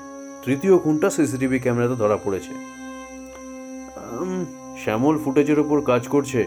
তৃতীয় 0.45 0.79
খুনটা 0.79 1.11
সিসিটিভি 1.11 1.59
ক্যামেরাতে 1.59 1.95
ধরা 1.95 2.17
পড়েছে। 2.25 2.53
শ্যামল 4.85 5.19
ফুটেজের 5.25 5.59
ওপর 5.61 5.81
কাজ 5.81 6.09
করছে 6.09 6.47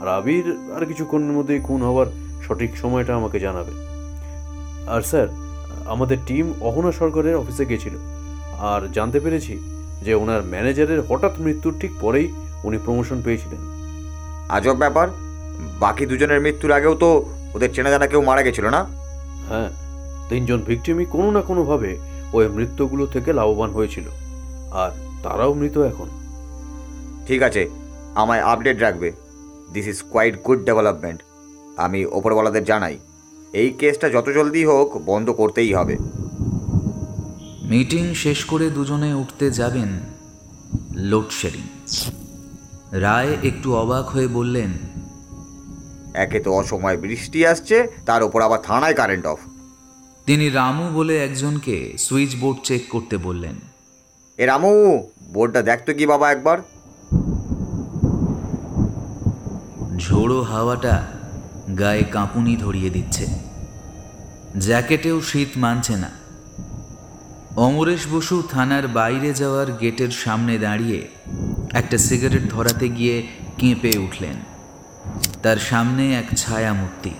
আর 0.00 0.08
আবির 0.08 0.72
আর 0.76 0.86
কিছুক্ষণের 0.86 1.32
মধ্যেই 1.32 1.60
খুন 1.60 1.82
হওয়ার 1.82 2.06
সঠিক 2.42 2.76
সময়টা 2.76 3.16
আমাকে 3.16 3.40
জানাবে। 3.40 3.72
আর 4.88 5.02
স্যার, 5.02 5.28
আমাদের 5.86 6.16
টিম 6.26 6.52
অহনা 6.60 6.92
সরকারের 6.92 7.36
অফিসে 7.36 7.64
গেছিল 7.64 7.92
আর 8.58 8.92
জানতে 8.92 9.20
পেরেছি 9.20 9.58
যে 10.02 10.14
ওনার 10.14 10.42
ম্যানেজারের 10.42 11.00
হঠাৎ 11.08 11.32
মৃত্যুর 11.38 11.74
ঠিক 11.80 11.90
পরেই 12.00 12.32
উনি 12.64 12.78
প্রমোশন 12.84 13.22
পেয়েছিলেন। 13.24 13.60
আজব 14.48 14.74
ব্যাপার। 14.74 15.08
বাকি 15.80 16.06
দুজনের 16.06 16.40
মৃত্যুর 16.40 16.72
আগেও 16.72 16.94
তো 16.94 17.10
ওদের 17.54 17.74
চেনা 17.74 17.90
জানা 17.90 18.06
কেউ 18.06 18.22
মারা 18.22 18.42
গেছিল 18.42 18.66
না? 18.66 18.84
হ্যাঁ 19.48 19.70
তিনজন 20.28 20.60
ভিকটিমই 20.62 21.04
কোনো 21.04 21.30
না 21.30 21.40
কোনোভাবে 21.40 21.98
ওই 22.32 22.48
মৃত্যুগুলো 22.48 23.06
থেকে 23.06 23.32
লাভবান 23.32 23.70
হয়েছিল 23.70 24.04
আর 24.72 24.90
তারাও 25.22 25.54
মৃত 25.54 25.78
এখন। 25.78 26.08
ঠিক 27.26 27.42
আছে 27.42 27.70
আমায় 28.14 28.40
আপডেট 28.40 28.80
রাখবে। 28.80 29.12
This 29.72 29.86
is 29.86 30.02
quite 30.02 30.42
good 30.42 30.64
development 30.64 31.20
আমি 31.76 32.06
ওপরওয়ালাদের 32.06 32.64
জানাই 32.64 32.98
এই 33.52 33.70
কেসটা 33.70 34.08
যত 34.08 34.28
জলদি 34.28 34.64
হোক 34.64 34.88
বন্ধ 35.04 35.30
করতেই 35.30 35.74
হবে। 35.74 35.96
মিটিং 37.62 38.14
শেষ 38.14 38.44
করে 38.44 38.70
দুজনে 38.70 39.14
উঠতে 39.14 39.50
যাবেন 39.50 40.00
লোডশেডিং। 40.94 41.66
রায় 43.00 43.36
একটু 43.42 43.76
অবাক 43.76 44.08
হয়ে 44.08 44.28
বললেন 44.28 44.70
একে 46.14 46.40
তো 46.40 46.54
অসময় 46.54 46.96
বৃষ্টি 46.96 47.46
আসছে 47.46 47.88
তার 48.06 48.22
উপর 48.22 48.42
আবার 48.42 48.60
থানায় 48.60 48.94
কারেন্ট 48.94 49.26
অফ 49.26 49.38
তিনি 50.26 50.48
রামু 50.48 50.98
বলে 50.98 51.24
একজনকে 51.24 51.98
সুইচ 51.98 52.36
বোর্ড 52.36 52.58
চেক 52.64 52.88
করতে 52.90 53.16
বললেন। 53.16 53.54
এ 54.38 54.46
রামু 54.46 55.02
বোর্ডটা 55.32 55.62
দেখতো 55.62 55.94
কি 55.94 56.06
বাবা 56.06 56.32
একবার। 56.32 56.58
ঝোড়ো 59.98 60.42
হাওয়াটা 60.42 61.06
গায়ে 61.78 62.02
কাঁপুনি 62.02 62.56
ধরিয়ে 62.56 62.90
দিচ্ছে। 62.90 63.26
জ্যাকেটেও 64.60 65.20
শীত 65.20 65.48
মানছে 65.56 65.96
না। 65.96 66.10
অমরেশ 67.56 68.06
বসু 68.12 68.42
থানার 68.50 68.88
বাইরে 68.88 69.34
যাওয়ার 69.34 69.72
গেটের 69.72 70.10
সামনে 70.10 70.58
দাঁড়িয়ে 70.58 71.08
একটা 71.72 71.98
সিগারেট 71.98 72.50
ধরাতে 72.50 72.88
গিয়ে 72.88 73.26
কেঁপে 73.58 73.98
উঠলেন। 73.98 74.53
তার 75.44 75.56
সামনে 75.56 76.14
এক 76.14 76.24
ছায়া 76.36 76.72
মূর্তি 76.72 77.10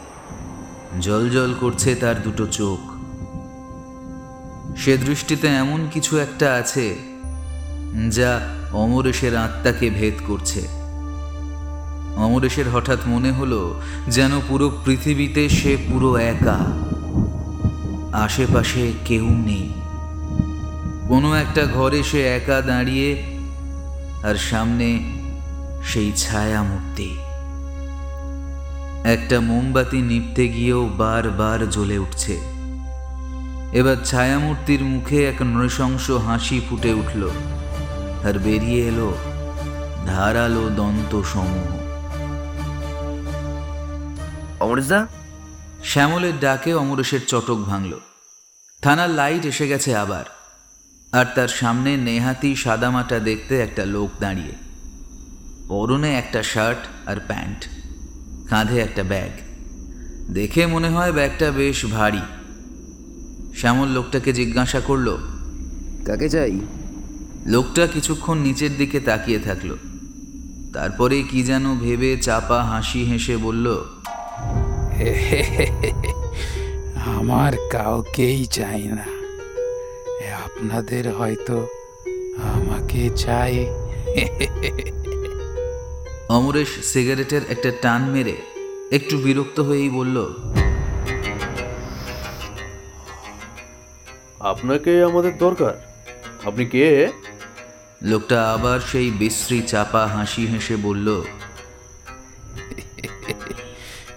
জল 1.00 1.30
জল 1.30 1.54
করছে 1.60 1.94
তার 1.94 2.22
দুটো 2.22 2.46
চোখ। 2.46 2.80
সে 4.76 4.98
দৃষ্টিতে 4.98 5.48
এমন 5.48 5.88
কিছু 5.92 6.18
একটা 6.18 6.54
আছে, 6.54 6.94
যা 8.10 8.40
অমরেশের 8.72 9.36
আত্মাকে 9.36 9.90
ভেদ 9.90 10.14
করছে। 10.26 10.68
অমরেশের 12.16 12.68
হঠাৎ 12.70 12.98
মনে 13.06 13.32
হলো 13.32 13.80
যেন 14.08 14.40
পুরো 14.48 14.82
পৃথিবীতে 14.84 15.48
সে 15.48 15.76
পুরো 15.76 16.16
একা। 16.16 16.58
আশেপাশে 18.12 18.92
কেউ 19.04 19.26
নেই। 19.30 19.72
কোনো 21.08 21.34
একটা 21.34 21.62
ঘরে 21.66 22.02
সে 22.02 22.20
একা 22.36 22.60
দাঁড়িয়ে, 22.60 23.22
আর 24.24 24.34
সামনে 24.34 24.88
সেই 25.84 26.12
ছায়া 26.16 26.62
মূর্তি 26.62 27.16
একটা 29.04 29.40
মোমবাতি 29.40 30.02
নিভতে 30.02 30.48
গিয়েও 30.48 30.88
বারবার 30.88 31.70
জ্বলে 31.70 31.98
উঠছে। 31.98 32.40
এবার 33.72 33.96
ছায়ামূর্তির 34.04 34.84
মুখে 34.84 35.24
এক 35.24 35.42
নৃশংস 35.42 36.10
হাসি 36.10 36.60
ফুটে 36.70 36.92
উঠল 36.92 37.30
আর 38.24 38.38
বেরিয়ে 38.38 38.88
এলো 38.88 39.14
ধারালো 40.06 40.68
দন্ত 40.68 41.22
সমূহ 41.22 41.66
অমরেশদা? 44.60 45.06
শ্যামলের 45.84 46.40
ডাকে 46.40 46.74
অমরেশের 46.74 47.20
চটক 47.26 47.56
ভাঙল। 47.56 48.00
থানার 48.82 49.10
লাইট 49.10 49.46
এসে 49.46 49.68
গেছে 49.68 49.96
আবার 49.96 50.24
আর 51.12 51.26
তার 51.34 51.48
সামনে 51.48 51.96
নেহাতি 51.96 52.56
সাদামাটা 52.56 53.18
দেখতে 53.18 53.60
একটা 53.60 53.84
লোক 53.84 54.10
দাঁড়িয়ে। 54.20 54.52
পরনে 55.68 56.14
একটা 56.18 56.42
শার্ট 56.42 57.08
আর 57.08 57.16
প্যান্ট। 57.26 57.73
কাঁধে 58.50 58.76
একটা 58.80 59.02
ব্যাগ। 59.02 59.32
দেখে 60.34 60.62
মনে 60.66 60.88
হয় 60.88 61.12
ব্যাগটা 61.12 61.50
বেশ 61.50 61.78
ভারী। 61.86 62.24
শ্যামল 63.54 63.88
লোকটাকে 63.88 64.30
জিজ্ঞাসা 64.32 64.80
করল, 64.80 65.08
কাকে 66.06 66.28
চাই? 66.28 66.54
লোকটা 67.46 67.84
কিছুক্ষণ 67.86 68.36
নিচের 68.38 68.72
দিকে 68.78 68.98
তাকিয়ে 69.00 69.38
থাকল। 69.38 69.70
তারপরে 70.74 71.16
কি 71.22 71.40
যেন 71.42 71.64
ভেবে 71.78 72.10
চাপা 72.16 72.58
হাসি 72.64 73.02
হেসে 73.04 73.36
বলল 73.36 73.66
আমার 77.16 77.52
কাউকেই 77.70 78.40
চাই 78.46 78.82
না। 78.88 79.06
আপনাদের 80.44 81.04
হয়তো 81.14 81.56
আমাকে 82.54 83.02
চাই। 83.16 83.56
অমরেশ 86.28 86.68
সিগারেটের 86.68 87.42
একটা 87.48 87.70
টান 87.82 88.02
মেরে 88.02 88.36
একটু 88.92 89.18
বিরক্ত 89.18 89.60
হয়েই 89.60 89.88
বলল 89.88 90.34
আপনাকে 94.40 95.02
আমাদের 95.02 95.38
দরকার। 95.38 95.74
আপনি 96.44 96.66
কে? 96.66 97.12
লোকটা 98.02 98.52
আবার 98.52 98.80
সেই 98.80 99.10
বিশ্রী 99.10 99.62
চাপা 99.62 100.06
হাসি 100.06 100.46
হেসে 100.46 100.76
বলল 100.76 101.22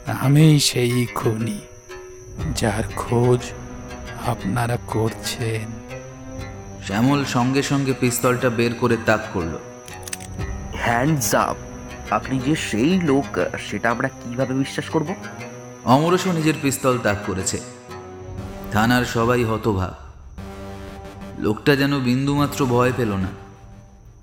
আমি 0.05 0.59
সেই 0.59 1.07
খুনি 1.15 1.59
যার 2.55 2.83
খোঁজ 2.95 3.39
আপনারা 4.27 4.77
করছেন। 4.87 5.67
শ্যামল 6.87 7.25
সঙ্গে 7.25 7.63
সঙ্গে 7.63 7.93
পিস্তলটা 7.99 8.49
বের 8.49 8.73
করে 8.73 8.97
তাক 9.05 9.19
করল 9.33 9.57
হ্যান্ডস 10.75 11.35
আপ 11.35 11.57
আপনি 12.11 12.39
যে 12.39 12.55
সেই 12.55 13.01
লোক, 13.01 13.45
সেটা 13.69 13.91
আমরা 13.91 14.07
কীভাবে 14.07 14.53
বিশ্বাস 14.53 14.89
করব? 14.89 15.15
অমরেশও 15.85 16.31
নিজের 16.31 16.53
পিস্তল 16.61 16.97
তাক 16.97 17.17
করেছে। 17.27 17.59
থানার 18.71 19.05
সবাই 19.05 19.43
হতভাগ। 19.43 19.93
লোকটা 21.39 21.75
যেন 21.75 21.99
বিন্দুমাত্র 21.99 22.65
ভয় 22.65 22.91
পেল 22.97 23.15
না। 23.15 23.27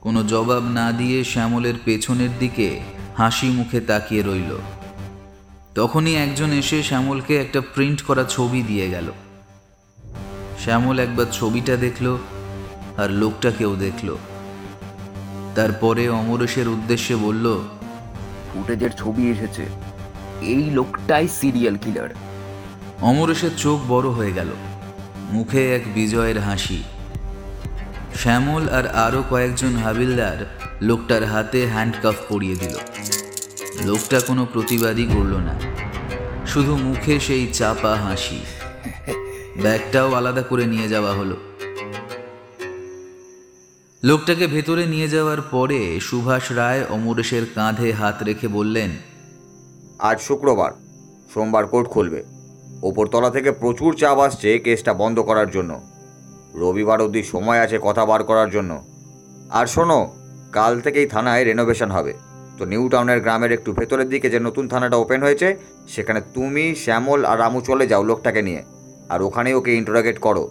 কোনো 0.01 0.25
জবাব 0.25 0.63
না 0.63 0.93
দিয়ে 0.93 1.25
শ্যামলের 1.25 1.75
পেছনের 1.85 2.29
দিকে 2.39 2.81
হাসি 3.17 3.47
মুখে 3.47 3.81
তাকিয়ে 3.81 4.23
রইল। 4.23 4.59
তখনই 5.75 6.15
একজন 6.15 6.51
এসে 6.51 6.83
শ্যামলকে 6.83 7.37
একটা 7.37 7.61
প্রিন্ট 7.61 8.03
করা 8.03 8.25
ছবি 8.25 8.63
দিয়ে 8.63 8.91
গেল। 8.91 9.13
শ্যামল 10.65 10.99
একবার 10.99 11.27
ছবিটা 11.33 11.77
দেখল 11.77 12.19
আর 12.97 13.11
লোকটাকেও 13.11 13.77
দেখল। 13.77 14.17
তারপরে 15.55 16.09
অমরেশের 16.09 16.69
উদ্দেশ্যে 16.69 17.17
বলল 17.17 17.61
ফুটেজের 18.55 18.91
ছবি 18.91 19.31
এসেছে। 19.31 19.67
এই 20.41 20.71
লোকটাই 20.71 21.29
সিরিয়াল 21.29 21.77
কিলার 21.77 22.09
অমরেশের 23.01 23.51
চোখ 23.57 23.81
বড় 23.89 24.09
হয়ে 24.09 24.33
গেল। 24.33 24.47
মুখে 25.33 25.77
এক 25.77 25.95
বিজয়ের 25.95 26.41
হাসি। 26.41 26.83
শ্যামল 28.15 28.69
আর 28.69 28.87
আরও 28.87 29.25
কয়েকজন 29.31 29.77
হাবিলদার 29.77 30.59
লোকটার 30.83 31.25
হাতে 31.25 31.67
হ্যান্ডকাফ 31.67 32.15
পরিয়ে 32.29 32.57
দিল। 32.57 32.77
লোকটা 33.85 34.21
কোনো 34.21 34.47
প্রতিবাদই 34.53 35.05
করল 35.05 35.37
না। 35.37 35.61
শুধু 36.47 36.77
মুখে 36.77 37.21
সেই 37.21 37.47
চাপা 37.53 37.97
হাসি। 37.97 38.41
ব্যাগটাও 39.63 40.15
আলাদা 40.15 40.43
করে 40.43 40.67
নিয়ে 40.67 40.89
যাওয়া 40.89 41.13
হলো। 41.13 41.37
লোকটাকে 44.05 44.47
ভেতরে 44.47 44.87
নিয়ে 44.87 45.09
যাওয়ার 45.09 45.41
পরে 45.41 46.01
সুভাষ 46.01 46.53
রায় 46.53 46.85
অমরেশের 46.91 47.43
কাঁধে 47.55 47.93
হাত 47.93 48.23
রেখে 48.23 48.49
বললেন, 48.49 48.91
আজ 49.99 50.21
শুক্রবার, 50.21 50.71
সোমবার 51.35 51.67
কোর্ট 51.67 51.89
খুলবে। 51.89 52.25
ওপরতলা 52.83 53.31
থেকে 53.31 53.53
প্রচুর 53.53 53.97
চাপ 53.97 54.19
আসছে 54.19 54.59
কেসটা 54.59 54.95
বন্ধ 54.95 55.21
করার 55.21 55.51
জন্য। 55.51 55.81
রবিবার 56.55 57.03
অবধি 57.03 57.23
সময় 57.23 57.59
আছে 57.59 57.79
কথা 57.83 58.05
বার 58.05 58.25
করার 58.25 58.51
জন্য। 58.51 58.85
আর 59.51 59.67
শোনো, 59.67 60.13
কাল 60.53 60.81
থেকেই 60.81 61.07
থানায় 61.07 61.45
রেনোভেশন 61.45 61.91
হবে। 61.91 62.13
তো 62.59 62.65
নিউ 62.65 62.89
টাউনের 62.89 63.21
গ্রামের 63.21 63.53
একটু 63.53 63.73
ভেতরের 63.73 64.09
দিকে 64.09 64.31
যে 64.31 64.41
নতুন 64.41 64.69
থানাটা 64.69 64.97
ওপেন 64.97 65.23
হয়েছে, 65.23 65.57
সেখানে 65.89 66.21
তুমি, 66.35 66.75
শ্যামল 66.75 67.25
আর 67.25 67.39
রামু 67.39 67.61
চলে 67.61 67.87
যাও 67.87 68.03
লোকটাকে 68.03 68.43
নিয়ে। 68.43 68.63
আর 69.09 69.23
ওখানেই 69.23 69.55
ওকে 69.55 69.75
ইন্টারোগেট 69.75 70.19
করো। 70.19 70.51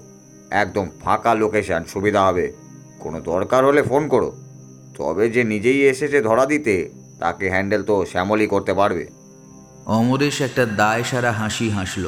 একদম 0.49 0.87
ফাঁকা 1.03 1.35
লোকেশন 1.35 1.83
সুবিধা 1.83 2.25
হবে। 2.25 2.62
কোনো 3.05 3.19
দরকার 3.31 3.61
হলে 3.65 3.81
ফোন 3.83 4.03
করো। 4.13 4.29
তবে 4.97 5.25
যে 5.35 5.41
নিজেই 5.43 5.79
এসেছে 5.91 6.17
ধরা 6.21 6.45
দিতে, 6.45 6.75
তাকে 7.19 7.45
হ্যান্ডেল 7.49 7.81
তো 7.83 7.95
শ্যামলই 8.11 8.47
করতে 8.47 8.73
পারবে। 8.79 9.03
অমরেশ 9.97 10.37
একটা 10.41 10.63
দায় 10.79 11.03
সারা 11.03 11.31
হাসি 11.31 11.67
হাসল, 11.69 12.05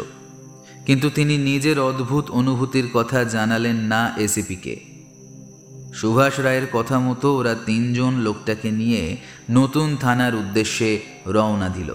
কিন্তু 0.86 1.08
তিনি 1.18 1.36
নিজের 1.50 1.78
অদ্ভুত 1.90 2.26
অনুভূতির 2.40 2.88
কথা 2.94 3.20
জানালেন 3.36 3.78
না 3.94 4.02
এসিপিকে। 4.26 4.76
সুভাষ 5.94 6.34
রায়ের 6.40 6.68
কথা 6.74 6.98
মতো 7.00 7.28
ওরা 7.40 7.54
তিনজন 7.68 8.14
লোকটাকে 8.26 8.70
নিয়ে 8.72 9.04
নতুন 9.50 9.88
থানার 9.96 10.34
উদ্দেশ্যে 10.36 10.90
রওনা 11.28 11.70
দিল। 11.70 11.90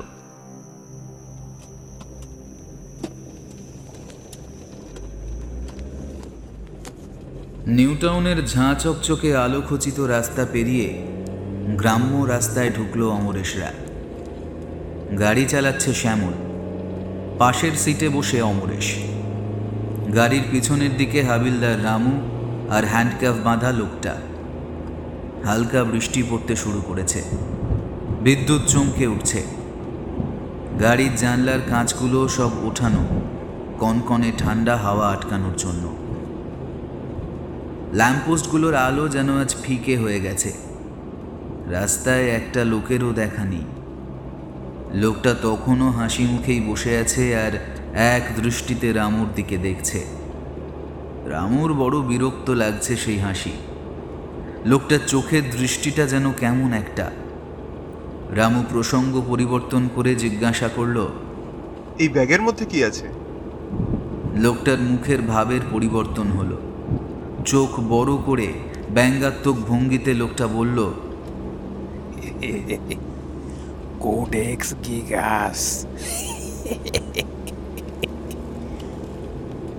নিউটাউনের 7.70 8.46
ঝাঁ 8.46 8.74
চকচকে 8.74 9.36
আলোখচিত 9.36 10.00
রাস্তা 10.00 10.46
পেরিয়ে 10.52 11.06
গ্রাম্য 11.76 12.24
রাস্তায় 12.24 12.70
ঢুকলো 12.70 13.10
অমরেশরা। 13.10 13.72
গাড়ি 15.18 15.44
চালাচ্ছে 15.44 15.94
শ্যামল। 15.94 16.32
পাশের 17.38 17.72
সিটে 17.72 18.08
বসে 18.08 18.42
অমরেশ। 18.42 18.96
গাড়ির 20.14 20.42
পিছনের 20.50 20.96
দিকে 20.96 21.22
হাবিলদার 21.22 21.84
রামু 21.84 22.20
আর 22.70 22.84
হ্যান্ডকাফ 22.84 23.34
বাঁধা 23.44 23.72
লোকটা। 23.72 24.16
হালকা 25.44 25.84
বৃষ্টি 25.84 26.22
পড়তে 26.30 26.56
শুরু 26.56 26.82
করেছে। 26.82 27.22
বিদ্যুৎ 28.20 28.62
চমকে 28.66 29.06
উঠছে। 29.06 29.44
গাড়ির 30.80 31.16
জানলার 31.16 31.58
কাঁচগুলো 31.68 32.28
সব 32.28 32.50
ওঠানো, 32.66 33.06
কনকনে 33.78 34.32
ঠান্ডা 34.38 34.76
হাওয়া 34.76 35.08
আটকানোর 35.08 35.56
জন্য। 35.56 35.99
ল্যাম্পপোস্টগুলোর 37.92 38.74
আলো 38.74 39.08
যেন 39.08 39.38
আজ 39.38 39.56
ফিকে 39.62 39.96
হয়ে 39.96 40.20
গেছে। 40.20 40.52
রাস্তায় 41.66 42.28
একটা 42.28 42.64
লোকেরও 42.64 43.12
দেখা 43.12 43.44
নেই। 43.44 43.64
লোকটা 44.94 45.34
তখনও 45.42 45.90
হাসি 45.90 46.22
মুখেই 46.22 46.60
বসে 46.60 46.98
আছে 46.98 47.36
আর 47.36 47.52
এক 47.94 48.22
দৃষ্টিতে 48.42 48.92
রামুর 48.92 49.26
দিকে 49.34 49.56
দেখছে। 49.56 50.04
রামুর 51.26 51.72
বড় 51.74 52.00
বিরক্ত 52.00 52.50
লাগছে 52.50 52.96
সেই 52.96 53.18
হাসি। 53.18 53.52
লোকটার 54.66 54.98
চোখের 55.06 55.50
দৃষ্টিটা 55.50 56.06
যেন 56.06 56.32
কেমন 56.32 56.72
একটা। 56.72 57.10
রামু 58.30 58.64
প্রসঙ্গ 58.70 59.22
পরিবর্তন 59.28 59.88
করে 59.94 60.14
জিজ্ঞাসা 60.14 60.68
করল 60.68 61.06
এই 61.98 62.08
ব্যাগের 62.08 62.42
মধ্যে 62.42 62.64
কি 62.64 62.84
আছে? 62.84 63.08
লোকটার 64.36 64.78
মুখের 64.78 65.22
ভাবের 65.22 65.60
পরিবর্তন 65.70 66.28
হলো। 66.28 66.69
চোখ 67.46 67.80
বড় 67.80 68.16
করে 68.26 68.52
ব্যঙ্গাত্মক 68.90 69.56
ভঙ্গিতে 69.56 70.14
লোকটা 70.14 70.46
বলল 70.46 70.92
কোডেক্স 74.00 74.74
গিগাস। 74.86 75.86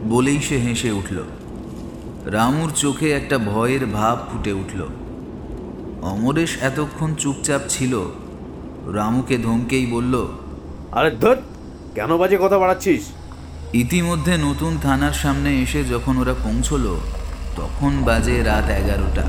বলেই 0.09 0.39
সে 0.39 0.57
হেসে 0.57 0.91
উঠল। 0.91 1.23
রামুর 2.25 2.71
চোখে 2.75 3.11
একটা 3.11 3.37
ভয়ের 3.37 3.85
ভাব 3.85 4.17
ফুটে 4.31 4.51
উঠল। 4.51 4.87
অমরেশ 6.01 6.57
এতক্ষণ 6.61 7.15
চুপচাপ 7.15 7.61
ছিল। 7.69 8.11
রামুকে 8.93 9.37
ধমকেই 9.37 9.85
বলল 9.85 10.27
আরে 10.91 11.11
ধর 11.11 11.35
কেন 11.95 12.17
বাজে 12.17 12.37
কথা 12.41 12.57
বাড়াচ্ছিস? 12.57 13.11
ইতিমধ্যে 13.73 14.37
নতুন 14.37 14.77
থানার 14.83 15.13
সামনে 15.13 15.61
এসে 15.61 15.83
যখন 15.83 16.17
ওরা 16.17 16.33
পৌঁছলো 16.33 16.99
তখন 17.57 17.93
বাজে 18.07 18.35
রাত 18.49 18.67
এগারোটা। 18.79 19.25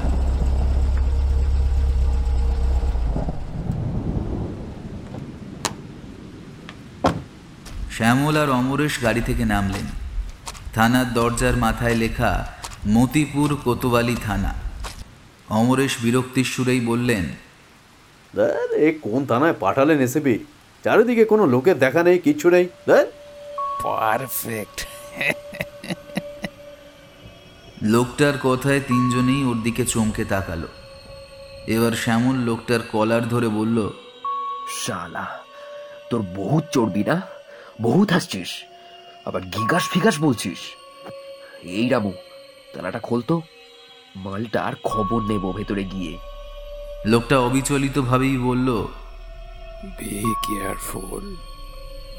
শ্যামল 7.96 8.36
আর 8.42 8.48
অমরেশ 8.58 8.94
গাড়ি 9.04 9.22
থেকে 9.28 9.44
নামলেন। 9.54 9.86
থানার 10.74 11.08
দরজার 11.18 11.56
মাথায় 11.64 11.96
লেখা 12.02 12.32
মতিপুর 12.94 13.48
কোতোয়ালি 13.64 14.16
থানা। 14.26 14.52
অমরেশ 15.58 15.92
বিরক্তির 16.04 16.48
সুরেই 16.52 16.80
বললেন 16.90 17.24
এ 18.86 18.88
কোন 19.04 19.20
থানায় 19.30 19.56
পাঠালেন 19.62 19.98
এসেবি 20.06 20.34
চারিদিকে 20.84 21.24
কোনো 21.32 21.44
লোকের 21.54 21.76
দেখা 21.84 22.02
নেই 22.06 22.18
কিচ্ছু 22.26 22.46
নেই 22.54 22.66
পারফেক্ট। 23.84 24.78
লোকটার 27.82 28.32
কথায় 28.42 28.80
তিনজনেই 28.80 29.44
ওর 29.44 29.62
দিকে 29.62 29.86
চমকে 29.86 30.24
তাকালো। 30.24 30.66
এবার 31.66 31.92
শ্যামল 31.92 32.34
লোকটার 32.34 32.80
কলার 32.92 33.28
ধরে 33.28 33.48
বলল 33.48 33.90
শালা 34.86 35.38
তোর 36.10 36.22
বহুত 36.22 36.64
চর্বি 36.72 37.04
না? 37.04 37.22
বহুত 37.80 38.12
হাসছিস। 38.12 38.48
আবার 39.24 39.40
গিগাস 39.42 39.88
ফিগাস 39.88 40.20
বলছিস। 40.20 40.58
এই 41.62 41.88
রামু 41.88 42.12
তালাটা 42.74 42.98
খোলতো 42.98 43.42
মালটার 44.16 44.72
খবর 44.84 45.22
নেব 45.22 45.52
ভেতরে 45.52 45.84
গিয়ে। 45.84 46.18
লোকটা 47.06 47.38
অবিচলিতভাবেই 47.38 48.36
বলল 48.36 48.82
be 49.98 50.34
careful 50.46 51.36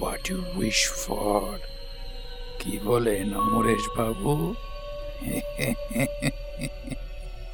what 0.02 0.30
you 0.30 0.44
wish 0.56 0.92
for 0.92 1.58
কি 2.60 2.80
বলেন 2.84 3.38
অমরেশ 3.38 3.90
বাবু 3.98 4.56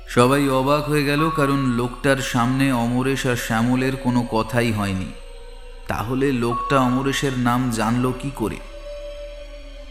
সবাই 0.10 0.49
অবাক 0.49 0.84
হয়ে 0.84 1.03
গেল, 1.03 1.29
কারণ 1.29 1.60
লোকটার 1.79 2.17
সামনে 2.17 2.71
অমরেশ 2.71 3.25
আর 3.25 3.36
শ্যামলের 3.36 3.95
কোনো 3.95 4.21
কথাই 4.32 4.71
হয়নি। 4.71 5.12
তাহলে 5.88 6.32
লোকটা 6.32 6.79
অমরেশের 6.79 7.36
নাম 7.38 7.71
জানলো 7.71 8.12
কি 8.12 8.32
করে? 8.36 8.58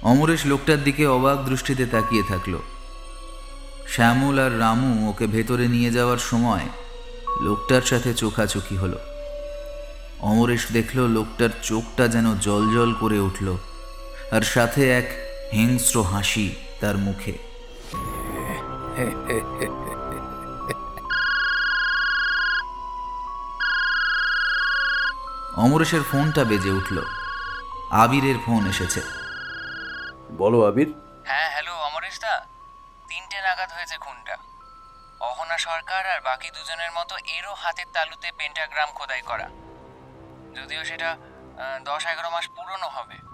অমরেশ 0.02 0.46
লোকটার 0.46 0.84
দিকে 0.84 1.06
অবাক 1.06 1.38
দৃষ্টিতে 1.48 1.86
তাকিয়ে 1.86 2.22
থাকল। 2.22 2.54
শ্যামল 3.88 4.38
আর 4.38 4.58
রামু 4.58 5.10
ওকে 5.10 5.26
ভেতরে 5.26 5.68
নিয়ে 5.68 5.90
যাওয়ার 5.90 6.18
সময় 6.18 6.66
লোকটার 7.40 7.82
সাথে 7.82 8.14
চোখাচোখি 8.14 8.76
হলো। 8.76 8.98
অমরেশ 10.20 10.62
দেখল 10.72 10.98
লোকটার 11.00 11.52
চোখটা 11.62 12.08
যেন 12.08 12.26
জলজল 12.34 12.90
করে 13.00 13.18
উঠল, 13.20 13.56
আর 14.32 14.42
সাথে 14.42 14.82
এক 14.90 15.08
হিংস্র 15.52 16.02
হাসি 16.02 16.54
তার 16.80 16.96
মুখে। 16.96 17.47
অমরেশের 25.64 26.02
ফোনটা 26.02 26.44
বেজে 26.44 26.70
উঠল। 26.70 26.96
আবিরের 27.90 28.38
ফোন 28.46 28.66
এসেছে। 28.66 29.00
বলো 30.38 30.58
আবির। 30.66 30.88
হ্যাঁ 31.26 31.48
হ্যালো 31.50 31.74
অমরেশ 31.78 32.16
দা 32.20 32.34
তিনটে 33.08 33.38
নাগাদ 33.40 33.70
হয়েছে 33.72 33.96
খুনটা। 33.98 34.36
অহনা 35.20 35.58
সরকার 35.58 36.06
আর 36.06 36.20
বাকি 36.20 36.50
দুজনের 36.50 36.92
মতো 36.92 37.14
এরও 37.36 37.54
হাতের 37.54 37.86
তালুতে 37.92 38.28
পেন্টাগ্রাম 38.38 38.88
খোদাই 38.94 39.22
করা। 39.22 39.48
যদিও 40.56 40.84
সেটা 40.84 41.16
দশ 41.84 42.02
এগারো 42.06 42.30
মাস 42.30 42.46
পুরনো 42.56 42.88
হবে। 42.88 43.27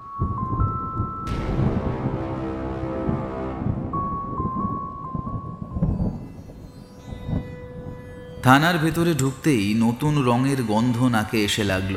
থানার 8.44 8.76
ভেতরে 8.78 9.12
ঢুকতেই 9.14 9.64
নতুন 9.74 10.14
রঙের 10.28 10.60
গন্ধ 10.62 10.98
নাকে 11.14 11.38
এসে 11.44 11.64
লাগল। 11.64 11.96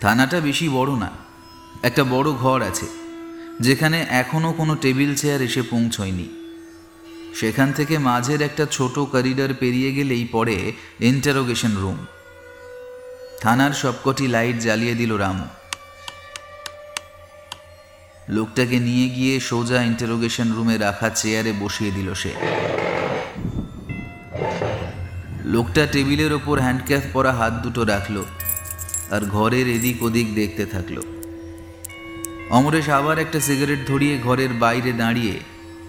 থানাটা 0.00 0.38
বেশি 0.40 0.66
বড় 0.68 0.92
না, 0.96 1.10
একটা 1.82 2.02
বড় 2.04 2.28
ঘর 2.32 2.58
আছে, 2.62 2.86
যেখানে 3.60 3.98
এখনও 4.10 4.50
কোনো 4.52 4.72
টেবিল 4.76 5.10
চেয়ার 5.14 5.40
এসে 5.42 5.62
পৌঁছয়নি। 5.62 6.26
সেখান 7.34 7.68
থেকে 7.72 7.94
মাঝের 7.98 8.40
একটা 8.42 8.64
ছোট 8.70 8.94
করিডর 9.12 9.50
পেরিয়ে 9.60 9.90
গেলেই 9.94 10.24
পড়ে 10.32 10.56
ইন্টারোগেশন 11.00 11.72
রুম। 11.82 11.98
থানার 13.40 13.72
সবকটি 13.72 14.24
লাইট 14.26 14.56
জ্বালিয়ে 14.58 14.94
দিল 14.94 15.12
রামু। 15.16 15.46
লোকটাকে 18.28 18.76
নিয়ে 18.88 19.06
গিয়ে 19.08 19.34
সোজা 19.40 19.78
ইন্টারোগেশন 19.82 20.48
রুমে 20.56 20.76
রাখা 20.78 21.08
চেয়ারে 21.10 21.52
বসিয়ে 21.62 21.92
দিল 21.96 22.08
সে। 22.14 22.32
লোকটা 25.50 25.86
টেবিলের 25.86 26.32
ওপর 26.32 26.60
হ্যান্ডক্যাফ 26.60 27.02
পরা 27.12 27.32
হাত 27.32 27.52
দুটো 27.52 27.84
রাখল 27.84 28.24
আর 29.10 29.20
ঘরের 29.20 29.68
এদিক 29.68 30.02
ওদিক 30.02 30.34
দেখতে 30.34 30.66
থাকল। 30.66 31.02
অমরেশ 32.50 32.88
আবার 32.88 33.18
একটা 33.18 33.40
সিগারেট 33.40 33.80
ধরিয়ে 33.86 34.18
ঘরের 34.18 34.52
বাইরে 34.52 34.92
দাঁড়িয়ে 34.92 35.34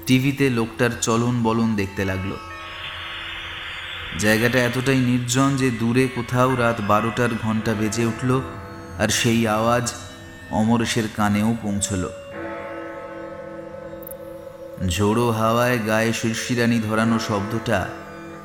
টিভিতে 0.06 0.50
লোকটার 0.50 0.90
চলন 1.02 1.44
বলন 1.44 1.76
দেখতে 1.76 2.06
লাগল। 2.06 2.32
জায়গাটা 4.20 4.60
এতটাই 4.60 4.98
নির্জন 4.98 5.56
যে 5.56 5.72
দূরে 5.72 6.08
কোথাও 6.16 6.56
রাত 6.56 6.82
বারোটার 6.82 7.30
ঘণ্টা 7.44 7.74
বেজে 7.74 8.06
উঠল 8.06 8.42
আর 9.00 9.10
সেই 9.10 9.48
আওয়াজ 9.48 9.94
অমরেশের 10.52 11.08
কানেও 11.16 11.56
পৌঁছল। 11.64 12.10
ঝোড়ো 14.88 15.32
হাওয়ায় 15.32 15.80
গায়ে 15.88 16.14
শিরশিরানি 16.14 16.80
ধরানো 16.80 17.20
শব্দটা 17.20 17.80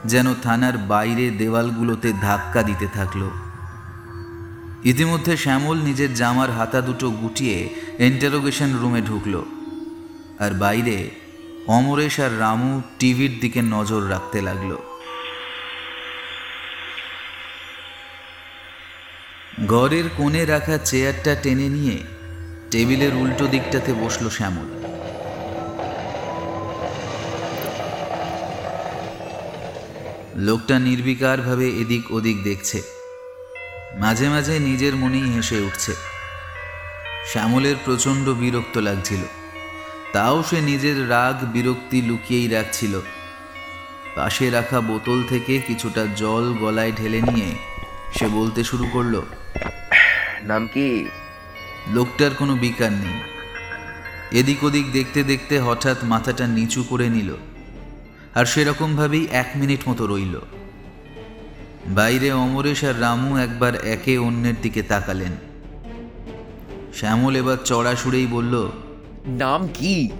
যেন 0.06 0.34
থানার 0.42 0.78
বাইরে 0.78 1.30
দেওয়ালগুলোতে 1.30 2.12
ধাক্কা 2.12 2.62
দিতে 2.62 2.86
থাকল। 2.94 3.30
ইতিমধ্যে 4.84 5.36
শ্যামল 5.36 5.76
নিজের 5.78 6.14
জামার 6.14 6.50
হাতা 6.50 6.80
দুটো 6.80 7.10
গুটিয়ে 7.10 7.74
ইন্টারোগেশন 7.98 8.78
রুমে 8.80 9.00
ঢুকলো। 9.00 9.44
আর 10.38 10.50
বাইরে 10.50 11.10
অমরেশ 11.66 12.20
আর 12.20 12.40
রামু 12.40 12.82
টিভির 12.98 13.38
দিকে 13.40 13.62
নজর 13.62 14.10
রাখতে 14.10 14.42
লাগল। 14.42 14.76
ঘরের 19.66 20.04
কোণে 20.16 20.44
রাখা 20.44 20.78
চেয়ারটা 20.78 21.34
টেনে 21.34 21.68
নিয়ে 21.68 21.98
টেবিলের 22.70 23.14
উল্টো 23.14 23.46
দিকটাতে 23.46 23.92
বসল 23.92 24.28
শ্যামল। 24.28 24.85
লোকটা 30.36 30.78
নির্বিকারভাবে 30.78 31.68
এদিক 31.68 32.12
ওদিক 32.12 32.42
দেখছে। 32.42 32.82
মাঝে 33.98 34.28
মাঝে 34.28 34.58
নিজের 34.58 34.96
মনেই 34.96 35.32
হেসে 35.32 35.60
উঠছে। 35.60 35.94
শ্যামলের 37.26 37.74
প্রচণ্ড 37.84 38.28
বিরক্ত 38.28 38.78
লাগছিল। 38.78 39.20
তাও 40.12 40.42
সে 40.42 40.60
নিজের 40.60 41.10
রাগ 41.10 41.44
বিরক্তি 41.52 42.02
লুকিয়েই 42.02 42.48
রাখছিল। 42.48 43.00
পাশে 44.14 44.50
রাখা 44.50 44.80
বোতল 44.80 45.22
থেকে 45.22 45.58
কিছুটা 45.58 46.06
জল 46.16 46.54
গলায় 46.54 46.92
ঢেলে 46.92 47.20
নিয়ে 47.20 47.56
সে 48.18 48.28
বলতে 48.28 48.64
শুরু 48.64 48.86
করল 48.92 49.22
নাম 50.42 50.66
কি? 50.66 51.08
লোকটার 51.88 52.30
কোনো 52.38 52.56
বিকার 52.56 52.92
নেই। 52.92 53.20
এদিক 54.38 54.64
ওদিক 54.64 54.92
দেখতে 54.92 55.22
দেখতে 55.22 55.60
হঠাৎ 55.60 56.04
মাথাটা 56.04 56.46
নিচু 56.46 56.82
করে 56.82 57.08
নিল। 57.08 57.36
আর 58.36 58.46
সেরকমভাবেই 58.46 59.26
এক 59.30 59.48
মিনিট 59.56 59.88
মতো 59.88 60.06
রইল। 60.06 60.40
বাইরে 61.86 62.32
অমরেশ 62.32 62.84
আর 62.84 63.00
রামু 63.00 63.36
একবার 63.36 63.74
একে 63.74 64.18
অন্যের 64.18 64.54
দিকে 64.62 64.82
তাকালেন। 64.82 65.32
শ্যামল 66.94 67.36
এবার 67.36 67.56
চড়া 67.64 67.96
সুরেই 67.96 68.26
বলল 68.26 68.68
নাম 69.26 69.68
কি? 69.74 70.10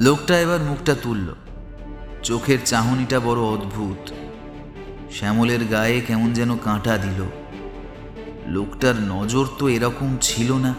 লোকটা 0.00 0.40
এবার 0.40 0.60
মুখটা 0.60 0.94
তুলল। 1.02 1.34
চোখের 2.22 2.58
চাহনিটা 2.64 3.20
বড় 3.20 3.40
অদ্ভুত। 3.40 4.12
শ্যামলের 5.12 5.64
গায়ে 5.64 6.00
কেমন 6.00 6.32
যেন 6.32 6.56
কাঁটা 6.56 6.98
দিল। 6.98 7.24
লোকটার 8.46 8.94
নজর 9.00 9.46
তো 9.58 9.68
এরকম 9.68 10.16
ছিল 10.20 10.52
না। 10.52 10.74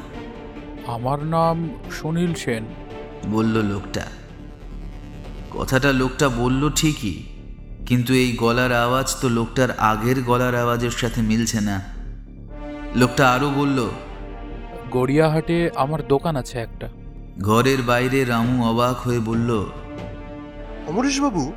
আমার 0.88 1.23
নাম 1.23 1.69
সুনীল 1.91 2.34
সেন। 2.34 2.63
বলল 3.27 3.62
লোকটা 3.62 4.06
কথাটা 5.58 5.94
লোকটা 5.94 6.30
বলল 6.30 6.70
ঠিকই 6.70 7.24
কিন্তু 7.86 8.14
এই 8.14 8.30
গলার 8.38 8.72
আওয়াজ 8.72 9.16
তো 9.22 9.30
লোকটার 9.30 9.72
আগের 9.72 10.24
গলার 10.24 10.56
আওয়াজের 10.56 10.92
সাথে 10.92 11.22
মিলছে 11.22 11.60
না। 11.62 11.82
লোকটা 12.96 13.24
আরও 13.32 13.50
বলল 13.50 13.90
গড়িয়াহাটে 14.92 15.70
আমার 15.76 16.08
দোকান 16.08 16.36
আছে 16.36 16.58
একটা। 16.60 16.88
ঘরের 17.42 17.82
বাইরে 17.82 18.26
রামু 18.26 18.56
অবাক 18.70 18.96
হয়ে 18.96 19.20
বলল 19.20 19.66
অমরেশবাবু 20.88 21.54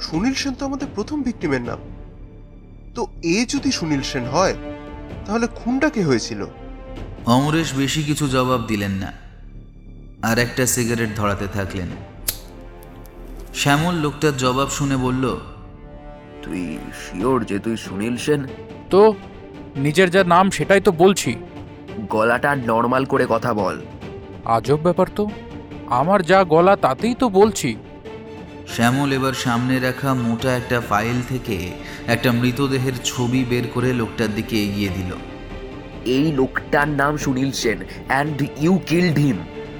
সুনীল 0.00 0.34
সেন 0.34 0.54
তো 0.54 0.62
আমাদের 0.66 0.88
প্রথম 0.94 1.22
ভিক্টিমের 1.22 1.62
নাম। 1.62 1.80
তো 2.94 3.06
এ 3.22 3.46
যদি 3.48 3.72
সুনীল 3.72 4.02
সেন 4.02 4.24
হয় 4.24 4.54
তাহলে 5.26 5.46
খুনটা 5.46 5.88
কে 5.90 6.02
হয়েছিল? 6.02 6.46
অমরেশ 7.26 7.74
বেশি 7.74 8.02
কিছু 8.02 8.28
জবাব 8.28 8.60
দিলেন 8.68 8.90
না 8.90 9.12
আর 10.22 10.38
একটা 10.38 10.66
সিগারেট 10.66 11.10
ধরাতে 11.16 11.46
থাকলেন। 11.46 11.88
শ্যামল 13.54 13.94
লোকটার 13.94 14.36
জবাব 14.36 14.68
শুনে 14.68 14.96
বলল 14.96 15.24
তুই 16.42 16.78
শিওর 17.02 17.44
যে 17.44 17.58
তুই 17.58 17.76
সুনীল 17.76 18.16
সেন? 18.16 18.46
তো 18.90 19.14
নিজের 19.76 20.10
যা 20.10 20.24
নাম 20.24 20.50
সেটাই 20.50 20.80
তো 20.80 20.92
বলছি। 20.92 21.34
গলাটা 22.10 22.56
নর্মাল 22.56 23.04
করে 23.04 23.26
কথা 23.28 23.54
বল। 23.54 23.80
আজব 24.44 24.76
ব্যাপার 24.76 25.06
তো 25.16 25.28
আমার 25.86 26.22
যা 26.22 26.44
গলা 26.44 26.76
তাতেই 26.76 27.14
তো 27.14 27.28
বলছি। 27.28 27.76
শ্যামল 28.68 29.12
এবার 29.12 29.32
সামনে 29.32 29.80
রাখা 29.80 30.14
মোটা 30.14 30.56
একটা 30.56 30.80
ফাইল 30.80 31.22
থেকে 31.28 31.70
একটা 32.06 32.32
মৃতদেহের 32.32 32.92
ছবি 33.04 33.44
বের 33.44 33.66
করে 33.74 33.92
লোকটার 33.92 34.34
দিকে 34.34 34.56
এগিয়ে 34.64 34.88
দিল। 34.88 35.10
এই 36.04 36.32
লোকটার 36.32 36.88
নাম 36.88 37.16
Sunil 37.16 37.52
Sen 37.52 37.78
and 38.08 38.42
you 38.60 38.80
killed 38.86 39.18
him 39.18 39.38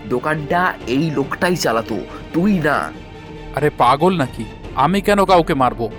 দোকানটা 0.09 0.74
এই 0.87 1.11
লোকটাই 1.11 1.56
চালাতো 1.56 1.96
তুই 2.33 2.59
না। 2.59 2.92
আরে 3.56 3.70
পাগল 3.70 4.16
নাকি? 4.16 4.44
আমি 4.74 5.00
কেন 5.00 5.24
কাউকে 5.24 5.54
মারবো? 5.54 5.90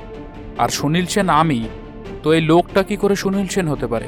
আর 0.58 0.70
সুনীল 0.70 1.06
সেন 1.06 1.30
আমি? 1.30 1.68
তো 2.24 2.34
এই 2.34 2.42
লোকটা 2.42 2.84
কি 2.84 2.96
করে 2.98 3.16
সুনীল 3.16 3.48
সেন 3.48 3.68
হতে 3.68 3.88
পারে? 3.88 4.06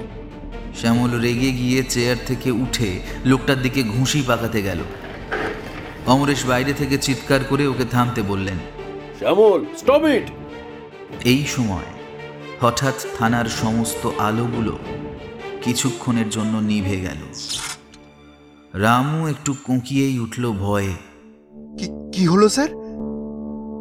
শ্যামল 0.80 1.20
রেগে 1.20 1.52
গিয়ে 1.52 1.84
চেয়ার 1.84 2.16
থেকে 2.28 2.52
উঠে 2.52 3.00
লোকটার 3.26 3.62
দিকে 3.62 3.84
ঘুষি 3.84 4.24
পাকাতে 4.28 4.62
গেল। 4.62 4.78
অমরেশ 6.08 6.46
বাইরে 6.46 6.74
থেকে 6.74 6.98
চিৎকার 6.98 7.40
করে 7.50 7.68
ওকে 7.68 7.86
থামতে 7.86 8.22
বললেন 8.22 8.58
শ্যামল 9.20 9.66
স্টপ 9.78 10.04
ইট 10.04 10.24
এই 11.24 11.46
সময় 11.46 11.90
হঠাৎ 12.62 13.06
থানার 13.20 13.46
সমস্ত 13.46 14.08
আলোগুলো 14.18 14.80
কিছুক্ষণের 15.64 16.30
জন্য 16.30 16.58
নিভে 16.58 17.00
গেল। 17.00 17.22
রামু 18.80 19.28
একটু 19.28 19.54
কুঁকিয়েই 19.64 20.20
উঠল 20.20 20.52
ভয়ে। 20.52 20.94
কি 21.78 21.88
কি 22.14 22.28
হলো 22.28 22.50
স্যার? 22.50 22.83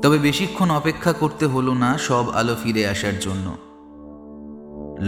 তবে 0.03 0.19
বেশিক্ষণ 0.19 0.69
অপেক্ষা 0.81 1.13
করতে 1.13 1.45
হলো 1.47 1.73
না 1.75 1.91
সব 2.09 2.25
আলো 2.41 2.55
ফিরে 2.63 2.83
আসার 2.87 3.17
জন্য। 3.21 3.47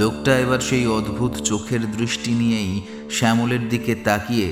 লোকটা 0.01 0.33
এবার 0.39 0.61
সেই 0.69 0.85
অদ্ভুত 0.99 1.33
চোখের 1.49 1.83
দৃষ্টি 1.99 2.31
নিয়েই 2.41 2.73
শ্যামলের 3.11 3.63
দিকে 3.69 3.93
তাকিয়ে 4.07 4.49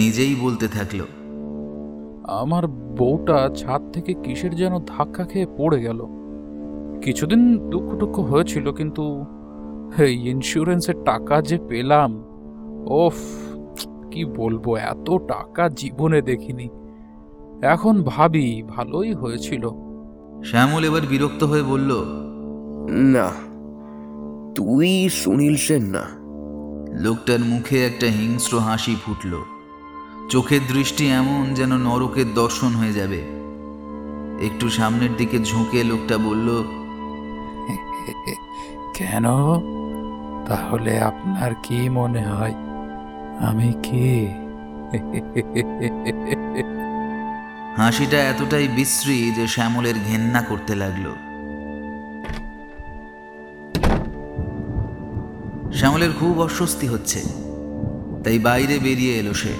নিজেই 0.00 0.34
বলতে 0.44 0.66
থাকল, 0.68 1.00
আমার 2.40 2.64
বউটা 2.98 3.38
ছাদ 3.60 3.82
থেকে 3.94 4.12
কিসের 4.24 4.52
যেন 4.60 4.74
ধাক্কা 4.86 5.24
খেয়ে 5.24 5.48
পড়ে 5.58 5.78
গেল। 5.86 6.00
কিছুদিন 7.04 7.42
দুঃখ 7.72 7.88
টুক্ষ 8.00 8.16
হয়েছিল, 8.30 8.66
কিন্তু 8.72 9.04
এই 10.06 10.14
ইন্স্যুরেন্সের 10.32 10.98
টাকা 11.04 11.36
যে 11.48 11.56
পেলাম, 11.68 12.10
ওফ, 13.02 13.18
কি 14.12 14.22
বলব, 14.38 14.64
এত 14.92 15.08
টাকা 15.32 15.64
জীবনে 15.80 16.20
দেখিনি। 16.30 16.66
এখন 17.62 18.02
ভাবি 18.02 18.62
ভালোই 18.68 19.14
হয়েছিল। 19.14 19.68
শ্যামল 20.44 20.84
এবার 20.84 21.00
বিরক্ত 21.00 21.44
হয়ে 21.44 21.62
বলল 21.62 22.04
না 22.88 23.28
তুই 24.54 25.08
সুনীল 25.08 25.56
সেন 25.56 25.82
না। 25.82 26.02
লোকটার 27.00 27.40
মুখে 27.40 27.86
একটা 27.86 28.06
হিংস্র 28.06 28.58
হাসি 28.58 28.96
ফুটল। 29.06 29.38
চোখের 30.28 30.60
দৃষ্টি 30.72 31.08
এমন 31.08 31.54
যেন 31.54 31.78
নরকের 31.78 32.34
দর্শন 32.34 32.68
হয়ে 32.68 32.92
যাবে। 32.92 33.20
একটু 34.46 34.68
সামনের 34.68 35.16
দিকে 35.16 35.38
ঝুঁকে 35.38 35.84
লোকটা 35.84 36.18
বলল 36.18 36.48
কেন? 38.94 39.24
তাহলে 40.46 41.00
আপনার 41.00 41.54
কি 41.62 41.88
মনে 41.88 42.22
হয়? 42.22 42.54
আমি 43.40 43.72
কে? 43.82 44.42
হাসিটা 47.76 48.18
এতটাই 48.18 48.68
বিশ্রী 48.68 49.30
যে 49.30 49.46
শ্যামলের 49.46 49.94
ঘেন্না 49.94 50.42
করতে 50.42 50.74
লাগল। 50.74 51.14
শ্যামলের 55.72 56.10
খুব 56.20 56.40
অস্বস্তি 56.40 56.86
হচ্ছে। 56.86 57.22
তাই 58.24 58.38
বাইরে 58.38 58.78
বেরিয়ে 58.78 59.14
এলো 59.14 59.34
সে। 59.34 59.54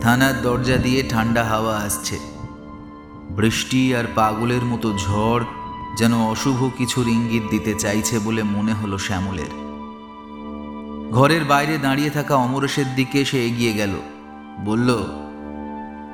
থানার 0.00 0.42
দরজা 0.42 0.76
দিয়ে 0.76 1.04
ঠান্ডা 1.08 1.44
হাওয়া 1.44 1.76
আসছে। 1.76 2.18
বৃষ্টি 3.30 3.96
আর 3.96 4.04
পাগলের 4.14 4.64
মতো 4.64 4.98
ঝড় 4.98 5.44
যেন 5.98 6.22
অশুভ 6.22 6.70
কিছুর 6.78 7.08
ইঙ্গিত 7.08 7.42
দিতে 7.50 7.74
চাইছে 7.74 8.18
বলে 8.18 8.42
মনে 8.42 8.72
হলো 8.72 8.98
শ্যামলের। 8.98 9.68
ঘরের 11.10 11.44
বাইরে 11.44 11.78
দাঁড়িয়ে 11.78 12.10
থাকা 12.10 12.34
অমরেশের 12.34 12.94
দিকে 12.96 13.24
সে 13.24 13.46
এগিয়ে 13.46 13.72
গেল। 13.72 13.90
বলল 14.64 15.06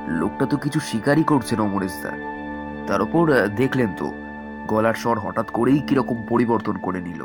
লোকটা 0.09 0.47
তো 0.47 0.57
কিছু 0.57 0.81
শিকারই 0.81 1.25
করছে 1.25 1.57
না 1.57 1.63
অমরেশদার 1.63 2.19
তার 2.87 3.03
উপর 3.03 3.49
দেখলেন 3.57 3.89
তো 3.97 4.13
গলার 4.69 4.95
স্বর 4.95 5.19
হঠাৎ 5.19 5.47
করেই 5.51 5.79
কীরকম 5.79 6.17
পরিবর্তন 6.29 6.79
করে 6.83 7.01
নিল। 7.01 7.23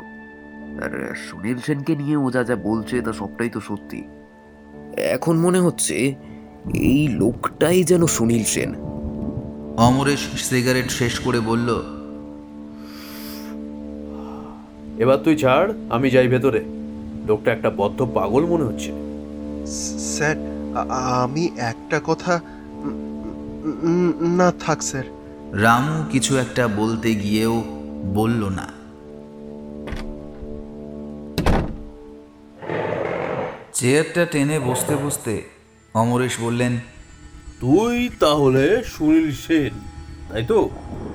আর 0.84 1.14
সুনীল 1.30 1.58
সেনকে 1.58 1.96
নিয়ে 1.96 2.16
ও 2.16 2.30
যা 2.30 2.44
যা 2.44 2.56
বলছে 2.56 3.02
তা 3.02 3.12
সবটাই 3.12 3.48
তো 3.48 3.60
সত্যি। 3.60 4.02
এখন 4.96 5.38
মনে 5.38 5.60
হচ্ছে 5.60 6.14
এই 6.74 7.08
লোকটাই 7.08 7.84
যেন 7.84 8.06
সুনীল 8.06 8.44
সেন। 8.44 8.74
অমরেশ 9.76 10.20
সিগারেট 10.48 10.90
শেষ 10.90 11.18
করে 11.18 11.40
বলল 11.40 11.82
এবার 14.98 15.16
তুই 15.16 15.36
ছাড় 15.36 15.72
আমি 15.90 16.10
যাই 16.10 16.28
ভেতরে। 16.28 16.64
লোকটা 17.26 17.52
একটা 17.52 17.70
বদ্ধ 17.76 18.06
পাগল 18.14 18.46
মনে 18.46 18.64
হচ্ছে। 18.64 18.92
স্যার 19.98 20.36
আমি 21.22 21.50
একটা 21.56 22.00
কথা 22.06 22.40
না 24.20 24.52
থাক 24.60 24.82
স্যার। 24.82 25.04
রামু 25.52 26.04
কিছু 26.10 26.36
একটা 26.36 26.68
বলতে 26.68 27.14
গিয়েও 27.14 27.62
বলল 28.14 28.48
না। 28.48 28.80
চেয়ারটা 33.72 34.24
টেনে 34.24 34.60
বসতে 34.60 34.96
বসতে 34.96 35.42
অমরেশ 35.94 36.36
বললেন 36.40 36.78
তুই 37.60 38.10
তাহলে 38.20 38.84
সুনীল 38.84 39.32
সেন 39.32 39.70
তাই 40.32 40.44
তো? 40.44 40.70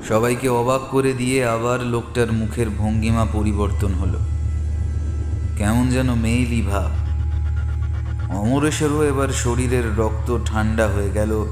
সবাইকে 0.07 0.49
অবাক 0.49 0.81
করে 0.91 1.13
দিয়ে 1.13 1.45
আবার 1.45 1.83
লোকটার 1.83 2.31
মুখের 2.31 2.69
ভঙ্গিমা 2.69 3.25
পরিবর্তন 3.33 3.93
হলো। 3.93 4.19
কেমন 5.57 5.89
যেন 5.89 6.15
মেইলি 6.15 6.61
ভাব। 6.61 6.91
অমরেশেরও 8.35 9.03
এবার 9.03 9.27
শরীরের 9.27 9.97
রক্ত 9.97 10.37
ঠান্ডা 10.45 10.87
হয়ে 10.87 11.09
গেল। 11.09 11.45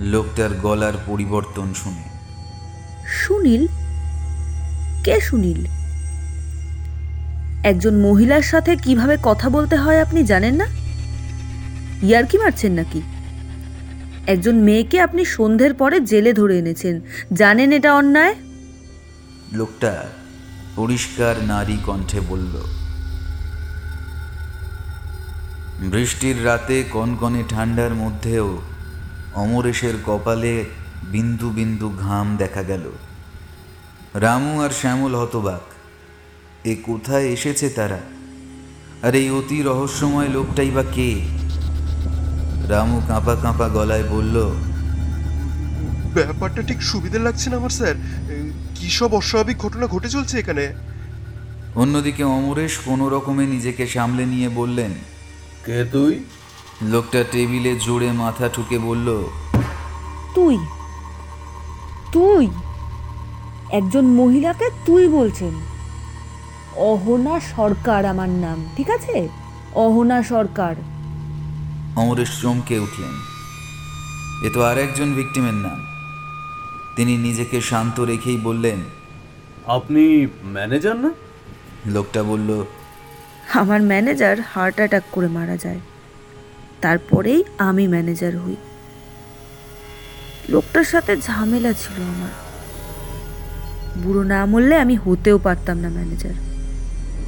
লোকটার 0.00 0.50
গলার 0.50 0.92
পরিবর্তন 1.06 1.74
শুনে। 1.74 2.02
সুনীল? 3.06 3.66
কে 5.04 5.20
সুনীল? 5.20 5.66
একজন 7.64 8.00
মহিলার 8.00 8.42
সাথে 8.42 8.76
কীভাবে 8.76 9.16
কথা 9.22 9.50
বলতে 9.50 9.76
হয় 9.76 10.02
আপনি 10.02 10.24
জানেন 10.24 10.54
না? 10.54 10.66
ইয়ার 12.02 12.26
কি 12.26 12.38
মারছেন 12.38 12.72
নাকি? 12.72 13.02
একজন 14.26 14.54
মেয়েকে 14.54 15.00
আপনি 15.00 15.24
সন্ধ্যের 15.24 15.74
পরে 15.74 16.00
জেলে 16.00 16.32
ধরে 16.32 16.58
এনেছেন। 16.58 17.00
জানেন 17.34 17.72
এটা 17.72 17.94
অন্যায়? 17.94 18.34
লোকটা 19.52 20.08
পরিষ্কার 20.76 21.34
নারী 21.42 21.78
কণ্ঠে 21.86 22.20
বলল 22.20 22.62
বৃষ্টির 25.80 26.44
রাতে 26.44 26.84
কনকনে 26.92 27.44
ঠান্ডার 27.48 27.94
মধ্যেও 27.94 28.62
অমরেশের 29.42 29.96
কপালে 30.06 30.54
বিন্দু 31.04 31.48
বিন্দু 31.50 31.88
ঘাম 31.98 32.36
দেখা 32.36 32.62
গেল। 32.62 32.84
রামু 34.14 34.52
আর 34.64 34.70
শ্যামল 34.70 35.12
হতবাক। 35.14 35.64
এ 36.66 36.74
কোথায় 36.82 37.26
এসেছে 37.26 37.66
তারা? 37.68 38.00
আর 39.02 39.12
এই 39.14 39.28
অতি 39.30 39.58
রহস্যময় 39.62 40.28
লোকটাই 40.28 40.70
বা 40.70 40.84
কে? 40.94 41.10
রামু 42.68 42.98
কাঁপা 43.08 43.34
কাঁপা 43.42 43.68
গলায় 43.68 44.06
বলল 44.08 44.36
ব্যাপারটা 46.14 46.60
ঠিক 46.62 46.80
সুবিধে 46.82 47.18
লাগছে 47.18 47.46
না 47.50 47.56
আমার 47.56 47.70
স্যার। 47.70 47.96
কি 48.74 48.88
সব 48.90 49.10
অস্বাভাবিক 49.14 49.58
ঘটনা 49.58 49.86
ঘটে 49.86 50.08
চলছে 50.08 50.34
এখানে? 50.38 50.64
অন্যদিকে 51.74 52.22
অমরেশ 52.36 52.74
কোনো 52.78 53.04
রকমে 53.08 53.44
নিজেকে 53.46 53.84
সামলে 53.86 54.24
নিয়ে 54.26 54.48
বললেন 54.48 54.92
কে 55.66 55.78
তুই? 55.92 56.12
লোকটা 56.82 57.24
টেবিলে 57.32 57.76
জোরে 57.76 58.12
মাথা 58.12 58.48
ঠুকে 58.48 58.78
বলল 58.78 59.24
তুই 60.34 60.58
তুই 62.12 62.48
একজন 63.70 64.04
মহিলাকে 64.04 64.70
তুই 64.86 65.08
বলছেন। 65.08 65.54
অহনা 66.76 67.40
সরকার 67.40 68.06
আমার 68.06 68.28
নাম 68.28 68.64
ঠিক 68.76 68.90
আছে? 68.90 69.28
অহনা 69.74 70.22
সরকার। 70.22 70.74
অমরেশ 71.96 72.42
চমকে 72.42 72.78
উঠলেন। 72.78 73.14
এ 74.46 74.50
তো 74.54 74.62
আর 74.62 74.78
একজন 74.78 75.14
ভিকটিমের 75.14 75.54
নাম। 75.54 75.78
তিনি 76.96 77.16
নিজেকে 77.16 77.60
শান্ত 77.60 78.00
রেখেই 78.00 78.36
বললেন 78.36 78.78
আপনি 79.66 80.26
ম্যানেজার 80.44 80.96
না? 80.96 81.10
লোকটা 81.86 82.22
বলল 82.22 82.64
আমার 83.54 83.82
ম্যানেজার 83.82 84.36
হার্ট 84.40 84.76
অ্যাটাক 84.76 85.02
করে 85.12 85.28
মারা 85.28 85.56
যায়। 85.56 85.80
তারপরেই 86.80 87.44
আমি 87.58 87.88
ম্যানেজার 87.88 88.38
হই। 88.38 88.56
লোকটার 90.48 90.84
সাথে 90.84 91.16
ঝামেলা 91.16 91.72
ছিল 91.72 92.02
আমার। 92.02 92.30
বুড়ো 94.02 94.22
না 94.22 94.46
মরলে 94.46 94.76
আমি 94.76 94.94
হতেও 94.94 95.38
পারতাম 95.38 95.78
না 95.78 95.88
ম্যানেজার। 95.88 96.34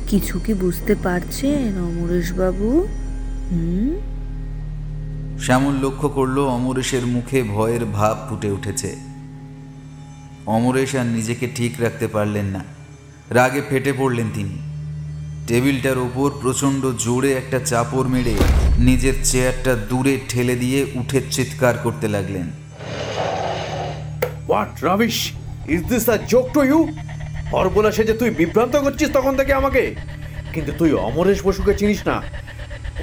কিছু 0.08 0.38
কি 0.38 0.54
বুঝতে 0.54 0.94
পারছেন 0.94 1.84
অমরেশ 1.84 2.32
বাবু 2.32 2.88
হুম? 3.50 4.00
শ্যামল 5.38 5.86
লক্ষ্য 5.86 6.08
করল 6.08 6.38
অমরেশের 6.38 7.06
মুখে 7.06 7.42
ভয়ের 7.42 7.84
ভাব 7.84 8.26
ফুটে 8.28 8.50
উঠেছে। 8.50 8.96
অমরেশ 10.46 10.94
আর 10.94 11.06
নিজেকে 11.06 11.48
ঠিক 11.54 11.74
রাখতে 11.78 12.08
পারলেন 12.08 12.44
না। 12.44 12.64
রাগে 13.30 13.62
ফেটে 13.68 13.92
পড়লেন 13.92 14.26
তিনি। 14.34 14.58
টেবিলটার 15.46 15.98
ওপর 15.98 16.30
প্রচণ্ড 16.40 16.86
জোরে 16.98 17.32
একটা 17.32 17.58
চাপড় 17.58 18.08
মেরে 18.08 18.34
নিজের 18.80 19.12
চেয়ারটা 19.24 19.74
দূরে 19.74 20.20
ঠেলে 20.28 20.54
দিয়ে 20.56 20.86
উঠে 20.94 21.20
চিৎকার 21.30 21.78
করতে 21.78 22.08
লাগলেন। 22.08 22.50
What 24.48 24.84
rubbish 24.84 25.32
is 25.68 25.84
this 25.84 26.08
a 26.08 26.16
joke 26.28 26.52
to 26.52 26.62
you 26.62 26.88
হরবোলা 27.52 27.92
সেজে 27.92 28.12
তুই 28.12 28.30
বিভ্রান্ত 28.30 28.76
করছিস 28.76 29.10
তখন 29.12 29.36
থেকে 29.36 29.52
আমাকে। 29.52 29.94
কিন্তু 30.52 30.72
তুই 30.78 30.92
অমরেশ 30.92 31.46
বসুকে 31.46 31.74
চিনিস 31.74 32.06
না। 32.06 32.22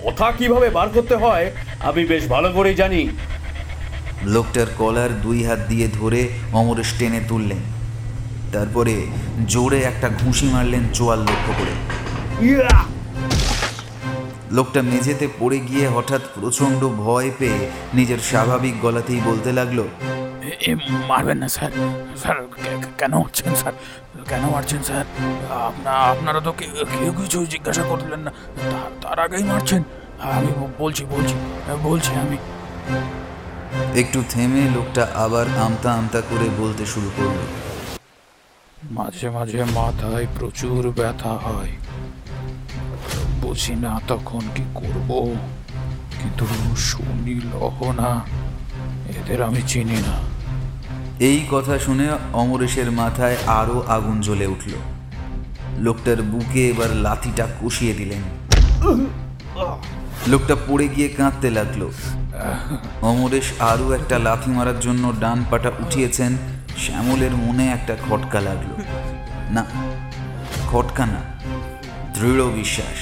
কথা 0.04 0.32
কীভাবে 0.32 0.70
বার 0.70 0.90
করতে 0.90 1.16
হয় 1.16 1.52
আমি 1.80 2.06
বেশ 2.06 2.28
ভালো 2.28 2.52
করেই 2.52 2.76
জানি। 2.76 3.10
লোকটার 4.24 4.66
কলার 4.78 5.22
দুই 5.22 5.44
হাত 5.44 5.60
দিয়ে 5.68 5.88
ধরে 5.94 6.30
অমরেশ 6.54 6.94
টেনে 7.00 7.22
তুললেন। 7.28 7.58
তারপরে 8.54 9.06
জোরে 9.48 9.80
একটা 9.82 10.10
ঘুষি 10.10 10.46
মারলেন 10.46 10.84
চোয়াল 10.94 11.20
লক্ষ্য 11.20 11.54
করে। 11.58 11.74
ইয়া! 12.48 12.97
লোকটা 14.52 14.82
মেঝেতে 14.82 15.28
পড়ে 15.40 15.60
গিয়ে 15.60 15.88
হঠাৎ 15.88 16.22
প্রচণ্ড 16.42 16.88
ভয় 16.88 17.32
পেয়ে 17.40 17.70
নিজের 17.94 18.20
স্বাভাবিক 18.20 18.82
গলাতেই 18.82 19.22
বলতে 19.26 19.52
লাগল 19.52 19.84
এ- 20.62 20.76
মারবেন 21.08 21.38
না 21.38 21.48
স্যার। 21.48 21.72
স্যার 22.18 22.36
কেন 22.98 23.18
মারছেন 23.18 23.56
স্যার? 23.56 23.74
কেন 24.30 24.42
মারছেন 24.42 24.84
স্যার? 24.84 25.06
আপনার 25.50 25.94
আপনারা 25.94 26.40
তো 26.40 26.52
কেউ 26.52 27.12
কিছু 27.12 27.46
জিজ্ঞাসা 27.46 27.84
করলেন 27.84 28.20
না। 28.20 28.32
তার- 29.02 29.22
আগেই 29.22 29.44
মারছেন। 29.44 29.84
আমি 30.22 30.48
বলছি 30.80 31.06
বলছি 31.06 31.34
বলছি 31.84 32.12
আমি। 32.12 32.38
একটু 34.00 34.24
থেমে 34.30 34.70
লোকটা 34.76 35.08
আবার 35.16 35.46
আমতা 35.62 35.94
আমতা 35.94 36.22
করে 36.22 36.50
বলতে 36.58 36.86
শুরু 36.86 37.12
করল। 37.18 37.38
মাঝে 38.92 39.30
মাঝে 39.30 39.64
মাথায় 39.64 40.28
প্রচুর 40.40 40.92
ব্যথা 40.92 41.30
হয়। 41.30 41.72
বুঝি 43.48 43.76
না 43.76 44.00
তখন 44.08 44.42
কি 44.56 44.64
করব? 44.74 45.10
কিন্তু 46.22 46.46
শুনি 46.78 47.36
লহনা 47.54 48.22
এদের 49.10 49.42
আমি 49.44 49.62
চিনি 49.68 50.00
না। 50.08 50.16
এই 51.20 51.40
কথা 51.52 51.80
শুনে 51.80 52.08
অমরেশের 52.34 52.92
মাথায় 52.92 53.38
আরও 53.48 53.84
আগুন 53.88 54.22
জ্বলে 54.22 54.46
উঠল। 54.46 54.74
লোকটার 55.80 56.22
বুকে 56.22 56.70
এবার 56.70 56.96
লাথিটা 56.96 57.48
কষিয়ে 57.62 57.94
দিলেন। 57.94 58.24
লোকটা 60.28 60.56
পড়ে 60.68 60.88
গিয়ে 60.88 61.08
কাঁদতে 61.08 61.50
লাগল। 61.50 61.82
অমরেশ 63.02 63.48
আরও 63.60 63.92
একটা 63.92 64.20
লাথি 64.20 64.52
মারার 64.52 64.80
জন্য 64.80 65.14
ডান 65.20 65.46
পাটা 65.52 65.72
উঠিয়েছেন। 65.80 66.38
শ্যামলের 66.78 67.32
মনে 67.32 67.68
একটা 67.68 67.96
খটকা 68.10 68.40
লাগল। 68.40 68.70
না, 69.52 69.66
খটকা 70.72 71.06
না। 71.06 71.37
দৃঢ় 72.20 72.46
বিশ্বাস। 72.46 73.00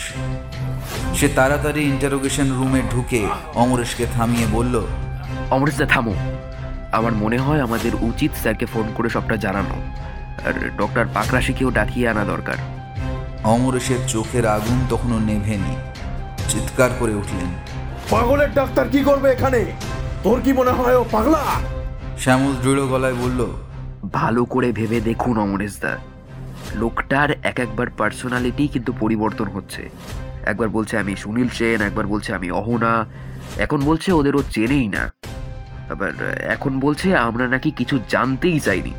সে 1.20 1.28
তাড়াতাড়ি 1.28 1.82
ইন্টারোগেশন 1.84 2.48
রুমে 2.52 2.82
ঢুকে 2.92 3.28
অমরেশকে 3.56 4.06
থামিয়ে 4.16 4.48
বলল 4.52 4.86
অমরেশদা 5.52 5.86
থামো। 5.86 6.14
আমার 6.92 7.12
মনে 7.12 7.38
হয় 7.38 7.62
আমাদের 7.62 7.92
উচিত 8.02 8.32
স্যারকে 8.42 8.66
ফোন 8.66 8.92
করে 8.96 9.10
সবটা 9.10 9.38
জানানো। 9.38 9.76
আর 10.48 10.54
ডক্টর 10.78 11.06
পাকরাশিকেও 11.14 11.70
ডাকিয়ে 11.70 12.10
আনা 12.10 12.26
দরকার। 12.26 12.58
অমরেশের 13.44 13.98
চোখের 14.08 14.46
আগুন 14.48 14.78
তখনও 14.90 15.20
নেভেনি। 15.20 15.76
চিৎকার 16.50 16.90
করে 17.00 17.14
উঠলেন। 17.16 17.50
পাগলের 18.10 18.54
ডাক্তার 18.54 18.90
কি 18.90 19.04
করবে 19.04 19.32
এখানে? 19.32 19.66
তোর 20.24 20.42
কি 20.42 20.54
মনে 20.54 20.72
হয় 20.72 20.96
ও 20.96 21.06
পাগলা? 21.12 21.44
শ্যামল 22.20 22.54
দৃঢ় 22.64 22.88
গলায় 22.88 23.14
বলল 23.14 23.46
ভালো 24.14 24.46
করে 24.46 24.72
ভেবে 24.72 25.02
দেখুন 25.02 25.38
অমরেশদা 25.38 25.98
লোকটার 26.74 27.32
এক 27.44 27.60
একবার 27.60 27.88
পার্সোনালিটি 27.98 28.68
কিন্তু 28.68 28.94
পরিবর্তন 29.00 29.46
হচ্ছে। 29.46 29.90
একবার 30.46 30.70
বলছে 30.70 30.98
আমি 30.98 31.16
সুনীল 31.16 31.48
সেন, 31.48 31.82
একবার 31.82 32.08
বলছে 32.08 32.34
আমি 32.34 32.52
অহনা, 32.52 33.06
এখন 33.58 33.80
বলছে 33.80 34.12
ওদেরও 34.12 34.44
চেনেই 34.52 34.88
না। 34.88 35.14
আবার 35.90 36.34
এখন 36.42 36.80
বলছে 36.80 37.16
আমরা 37.16 37.48
নাকি 37.48 37.72
কিছু 37.72 38.00
জানতেই 38.10 38.60
চাইনি। 38.60 38.94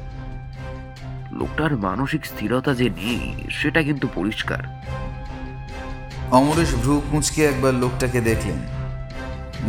লোকটার 1.33 1.77
মানসিক 1.77 2.27
স্থিরতা 2.27 2.75
যে 2.75 2.91
নেই, 2.91 3.45
সেটা 3.51 3.83
কিন্তু 3.83 4.09
পরিষ্কার। 4.15 4.63
অমরেশ 6.31 6.75
ভ্রু 6.75 7.03
কুঁচকে 7.11 7.45
একবার 7.45 7.75
লোকটাকে 7.75 8.21
দেখলেন। 8.21 8.57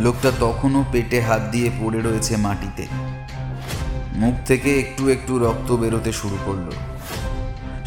লোকটা 0.00 0.32
তখনও 0.40 0.84
পেটে 0.92 1.20
হাত 1.20 1.42
দিয়ে 1.50 1.70
পড়ে 1.80 2.00
রয়েছে 2.00 2.36
মাটিতে। 2.36 2.86
মুখ 4.14 4.34
থেকে 4.46 4.80
একটু 4.80 5.08
একটু 5.08 5.38
রক্ত 5.38 5.72
বেরোতে 5.72 6.12
শুরু 6.12 6.38
করল। 6.46 6.70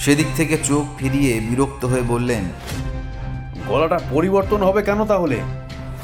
সেদিক 0.06 0.28
থেকে 0.36 0.58
চোখ 0.64 0.86
ফিরিয়ে 0.98 1.40
বিরক্ত 1.40 1.86
হয়ে 1.86 2.02
বললেন 2.02 2.44
গলাটা 3.68 4.00
পরিবর্তন 4.12 4.64
হবে 4.64 4.82
কেন 4.82 5.06
তাহলে? 5.06 5.40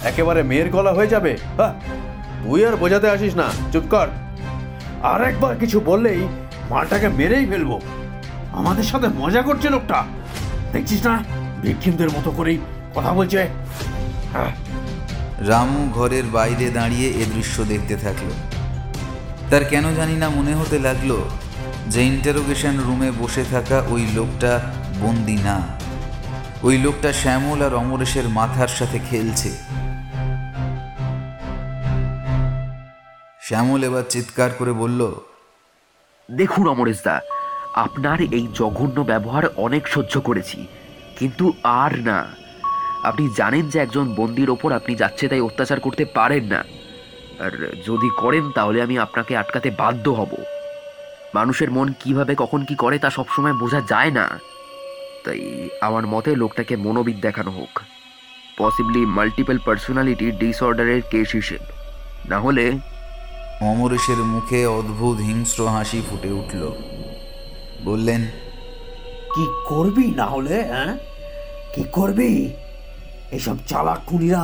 একেবারে 0.03 0.43
মেয়ের 0.43 0.69
গলা 0.69 0.93
হয়ে 0.93 1.07
যাবে? 1.07 1.37
হ্যাঁ 1.57 1.73
তুই 2.43 2.65
আর 2.65 2.75
বোঝাতে 2.75 3.09
আসিস 3.09 3.35
না 3.35 3.47
চুপ 3.71 3.83
কর। 3.89 4.07
আর 5.03 5.21
একবার 5.21 5.57
কিছু 5.57 5.79
বললেই 5.79 6.27
মালটাকে 6.69 7.07
মেরেই 7.09 7.45
ফেলব। 7.45 7.79
আমাদের 8.51 8.83
সাথে 8.83 9.07
মজা 9.07 9.41
করছে 9.41 9.69
লোকটা। 9.69 10.05
দেখছিস 10.73 11.05
না? 11.05 11.23
ভিকটিমদের 11.61 12.09
মতো 12.09 12.31
করেই 12.31 12.57
কথা 12.95 13.13
বলছে। 13.13 13.47
হ্যাঁ। 14.33 14.51
রামু 15.47 15.89
ঘরের 15.93 16.23
বাইরে 16.23 16.69
দাঁড়িয়ে 16.69 17.07
এ 17.09 17.25
দৃশ্য 17.35 17.63
দেখতে 17.63 17.95
থাকল। 17.95 18.27
তার 19.49 19.65
কেন 19.65 19.95
জানি 19.95 20.15
না 20.15 20.29
মনে 20.29 20.55
হতে 20.55 20.79
লাগল 20.79 21.11
যে 21.91 22.01
ইন্টারোগেশন 22.11 22.75
রুমে 22.87 23.09
বসে 23.21 23.43
থাকা 23.53 23.77
ওই 23.93 24.03
লোকটা 24.17 24.51
বন্দি 25.01 25.37
না। 25.47 25.57
ওই 26.63 26.75
লোকটা 26.85 27.09
শ্যামল 27.21 27.59
আর 27.65 27.73
অমরেশের 27.81 28.27
মাথার 28.29 28.71
সাথে 28.77 28.97
খেলছে। 29.09 29.51
শ্যামল 33.41 33.81
এবার 33.83 34.05
চিৎকার 34.09 34.51
করে 34.59 34.73
বলল, 34.81 35.01
দেখুন 36.29 36.65
অমরেশদা, 36.67 37.15
আপনার 37.85 38.19
এই 38.37 38.45
জঘন্য 38.59 38.97
ব্যবহার 39.11 39.45
অনেক 39.65 39.83
সহ্য 39.87 40.13
করেছি, 40.21 40.59
কিন্তু 41.19 41.45
আর 41.63 41.93
না। 42.09 42.19
আপনি 43.03 43.25
জানেন 43.39 43.65
যে 43.69 43.77
একজন 43.79 44.05
বন্দির 44.19 44.49
ওপর 44.49 44.69
আপনি 44.79 44.93
যাচ্ছে 44.95 45.25
তাই 45.27 45.45
অত্যাচার 45.47 45.79
করতে 45.79 46.03
পারেন 46.17 46.43
না। 46.53 46.61
আর 47.43 47.53
যদি 47.87 48.09
করেন 48.21 48.45
তাহলে 48.51 48.77
আমি 48.81 48.95
আপনাকে 49.05 49.33
আটকাতে 49.37 49.69
বাধ্য 49.81 50.05
হব। 50.19 50.31
মানুষের 51.37 51.69
মন 51.71 51.87
কীভাবে 51.99 52.33
কখন 52.37 52.61
কি 52.65 52.75
করে 52.75 52.97
তা 52.99 53.09
সবসময় 53.09 53.53
বোঝা 53.53 53.81
যায় 53.89 54.11
না। 54.11 54.25
তাই 55.25 55.41
আমার 55.81 56.03
মতে 56.07 56.31
লোকটাকে 56.35 56.73
মনোবিদ 56.75 57.17
দেখানো 57.21 57.51
হোক। 57.51 57.73
পসিবলি 58.57 59.01
মাল্টিপল 59.05 59.57
পার্সোনালিটি 59.65 60.27
ডিসঅর্ডারের 60.31 61.01
কেস 61.11 61.29
হিসেব। 61.31 61.63
না 62.29 62.37
হলে 62.39 62.65
অমরেশের 63.61 64.19
মুখে 64.33 64.59
অদ্ভুত 64.77 65.17
হিংস্র 65.19 65.61
হাসি 65.67 65.99
ফুটে 66.09 66.31
উঠল। 66.31 66.61
বললেন 67.85 68.21
কি 69.35 69.45
করবি 69.67 70.07
না 70.15 70.25
হলে 70.25 70.57
হ্যাঁ 70.63 70.91
কি 71.75 71.83
করবি? 71.91 72.31
এসব 73.31 73.57
চালাক 73.67 73.99
খুনিরা 74.07 74.43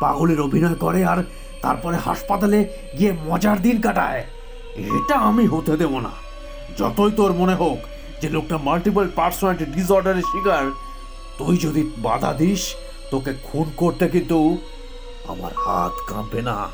পাগলের 0.00 0.40
অভিনয় 0.40 0.78
করে 0.84 1.00
আর 1.04 1.18
তারপরে 1.62 1.96
হাসপাতালে 1.96 2.58
গিয়ে 2.98 3.12
মজার 3.26 3.58
দিন 3.62 3.76
কাটায়। 3.80 4.22
এটা 4.76 5.18
আমি 5.18 5.46
হতে 5.46 5.76
দেব 5.76 5.98
না। 5.98 6.10
যতই 6.78 7.10
তোর 7.10 7.32
মনে 7.32 7.54
হোক 7.54 7.78
যে 8.22 8.28
লোকটা 8.28 8.58
মাল্টিপল 8.58 9.08
পার্সোনালিটি 9.16 9.64
ডিসঅর্ডারের 9.64 10.22
শিকার 10.22 10.70
তুই 11.38 11.56
যদি 11.56 11.90
বাধা 11.98 12.32
দিস 12.32 12.74
তোকে 13.10 13.34
খুন 13.42 13.70
করতে 13.76 14.08
কিন্তু 14.08 14.58
আমার 15.28 15.52
হাত 15.56 15.92
কাঁপবে 16.08 16.42
না। 16.42 16.68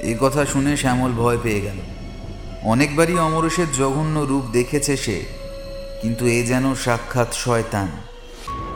এ 0.00 0.16
কথা 0.20 0.44
শুনে 0.44 0.76
শ্যামল 0.76 1.12
ভয় 1.12 1.38
পেয়ে 1.42 1.60
গেল। 1.60 1.76
অনেকবারই 2.62 3.18
অমরেশের 3.18 3.66
জঘন্য 3.72 4.18
রূপ 4.20 4.44
দেখেছে 4.52 4.96
সে 4.96 5.24
কিন্তু 6.02 6.26
এ 6.26 6.46
যেন 6.46 6.74
সাক্ষাৎ 6.74 7.34
শয়তান। 7.34 7.88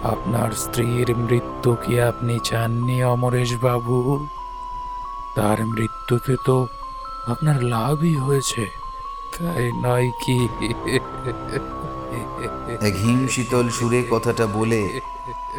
আপনার 0.03 0.51
স্ত্রীর 0.53 1.17
মৃত্যু 1.17 1.75
কি 1.75 2.01
আপনি 2.01 2.39
চাননি 2.45 3.05
অমরেশ 3.05 3.57
বাবু 3.63 4.27
তার 5.37 5.67
মৃত্যুতে 5.67 6.37
তো 6.45 6.67
আপনার 7.29 7.65
লাভই 7.65 8.15
হয়েছে। 8.15 8.71
তাই 9.39 9.73
নয় 9.73 10.11
কি? 10.11 10.49
এক 12.81 12.97
হিম 12.97 13.27
শীতল 13.29 13.69
সুরে 13.69 14.05
কথাটা 14.11 14.47
বলে 14.47 15.01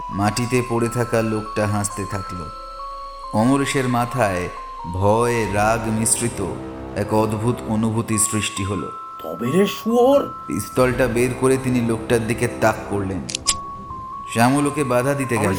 মাটিতে 0.10 0.64
পড়ে 0.70 0.90
থাকা 0.90 1.22
লোকটা 1.22 1.68
হাসতে 1.68 2.06
থাকল। 2.06 2.50
অমরেশের 3.34 3.88
মাথায় 3.88 4.50
ভয় 4.94 5.54
রাগ 5.54 5.90
মিশ্রিত 6.00 6.46
এক 6.96 7.14
অদ্ভুত 7.14 7.56
অনুভূতি 7.68 8.18
সৃষ্টি 8.18 8.64
হলো। 8.64 8.92
তবে 9.24 9.52
রে 9.52 9.68
শুয়োর! 9.68 10.34
পিস্তলটা 10.48 11.08
বের 11.08 11.30
করে 11.40 11.58
তিনি 11.64 11.82
লোকটার 11.82 12.28
দিকে 12.28 12.48
তাক 12.62 12.76
করলেন। 12.90 13.22
শ্যামল 14.34 14.64
ওকে 14.70 14.84
বাধা 14.84 15.14
দিতে 15.14 15.36
গেল। 15.44 15.54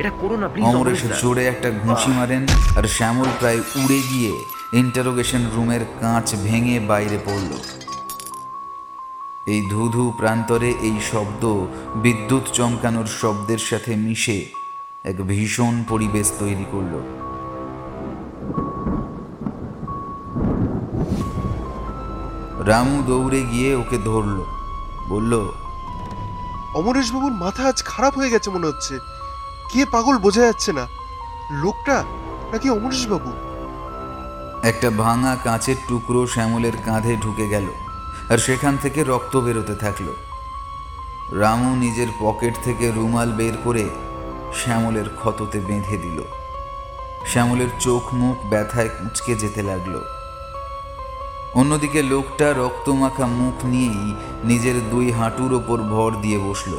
এটা 0.00 0.10
করো 0.20 0.36
না 0.42 0.48
প্লিজ 0.48 0.64
অমরেশ 0.64 1.00
জোরে 1.20 1.42
একটা 1.46 1.68
ঘুষি 1.84 2.10
মারেন 2.18 2.42
আর 2.78 2.84
শ্যামল 2.96 3.28
প্রায় 3.38 3.60
উড়ে 3.82 4.00
গিয়ে 4.10 4.32
ইন্টারোগেশন 4.80 5.42
রুমের 5.54 5.82
কাঁচ 6.00 6.26
ভেঙে 6.44 6.76
বাইরে 6.90 7.18
পড়ল। 7.26 7.50
এই 9.52 9.60
ধুধু 9.70 10.04
প্রান্তরে 10.18 10.70
এই 10.88 10.96
শব্দ 11.10 11.42
বিদ্যুৎ 12.04 12.44
চমকানোর 12.52 13.08
শব্দের 13.20 13.60
সাথে 13.68 13.92
মিশে 13.96 14.38
এক 15.04 15.16
ভীষণ 15.30 15.74
পরিবেশ 15.88 16.26
তৈরি 16.38 16.66
করল। 16.72 16.94
রামু 22.68 22.98
দৌড়ে 23.08 23.40
গিয়ে 23.52 23.70
ওকে 23.76 23.98
ধরল। 24.08 24.38
বলল 25.08 25.32
অমরেশ 26.74 27.12
বাবুর 27.12 27.32
মাথা 27.32 27.68
আজ 27.68 27.82
খারাপ 27.84 28.14
হয়ে 28.14 28.30
গেছে 28.30 28.50
মনে 28.50 28.66
হচ্ছে। 28.66 28.98
কে 29.72 29.84
পাগল 29.84 30.18
বোঝা 30.18 30.40
যাচ্ছে 30.40 30.72
না। 30.72 30.86
লোকটা 31.50 32.04
নাকি 32.52 32.70
অমরেশ 32.70 33.06
বাবু 33.06 33.30
একটা 34.62 34.90
ভাঙা 34.90 35.36
কাঁচের 35.44 35.76
টুকরো 35.88 36.26
শ্যামলের 36.26 36.76
কাঁধে 36.84 37.16
ঢুকে 37.16 37.48
গেল 37.48 37.66
আর 38.30 38.38
সেখান 38.38 38.76
থেকে 38.76 39.04
রক্ত 39.04 39.36
বেরোতে 39.36 39.74
থাকল। 39.74 40.08
রামু 41.40 41.76
নিজের 41.76 42.06
পকেট 42.20 42.54
থেকে 42.64 42.90
রুমাল 42.90 43.32
বের 43.32 43.56
করে 43.64 43.84
শ্যামলের 44.64 45.08
ক্ষততে 45.08 45.58
বেঁধে 45.60 45.96
দিল। 45.96 46.22
শ্যামলের 47.26 47.68
চোখ 47.80 48.14
মুখ 48.14 48.36
ব্যথায় 48.46 48.88
কুঁচকে 48.88 49.34
যেতে 49.34 49.62
লাগল। 49.62 49.94
অন্যদিকে 51.54 52.02
লোকটা 52.02 52.52
রক্তমাখা 52.52 53.26
মুখ 53.26 53.64
নিয়েই 53.64 54.14
নিজের 54.44 54.74
দুই 54.90 55.12
হাঁটুর 55.12 55.52
ওপর 55.52 55.78
ভর 55.82 56.10
দিয়ে 56.22 56.38
বসল। 56.38 56.72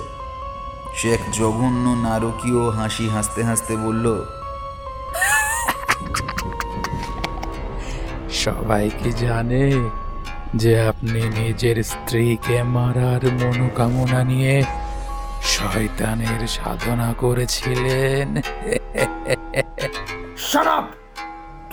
সে 0.96 1.14
এক 1.14 1.20
জঘন্য 1.34 1.86
নারকীয় 1.90 2.70
হাসি 2.70 3.10
হাসতে 3.10 3.44
হাসতে 3.44 3.76
বলল 3.76 4.26
সবাই 8.30 8.90
কি 9.04 9.12
জানে 9.12 9.90
যে 10.56 10.82
আপনি 10.82 11.22
নিজের 11.22 11.84
স্ত্রীকে 11.84 12.64
মারার 12.64 13.24
মনোকামনা 13.34 14.24
নিয়ে 14.24 14.64
শয়তানের 15.44 16.48
সাধনা 16.48 17.14
করেছিলেন? 17.18 18.42
শারাপ 20.38 20.86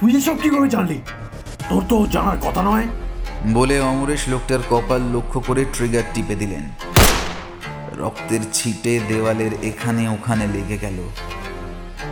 তুই 0.00 0.16
এসব 0.16 0.36
কি 0.42 0.48
করে 0.50 0.68
জানলি? 0.68 1.02
তোর 1.72 1.84
তো 1.88 2.06
জানার 2.14 2.38
কথা 2.42 2.62
নয়। 2.62 2.86
বলে 3.52 3.76
অমরেশ 3.80 4.22
লোকটার 4.28 4.62
কপাল 4.70 5.02
লক্ষ্য 5.14 5.38
করে 5.40 5.64
ট্রিগার 5.74 6.02
টিপে 6.14 6.34
দিলেন। 6.34 6.64
রক্তের 8.00 8.42
ছিটে 8.52 9.00
দেওয়ালের 9.08 9.52
এখানে 9.62 10.02
ওখানে 10.08 10.46
লেগে 10.46 10.78
গেল। 10.78 10.98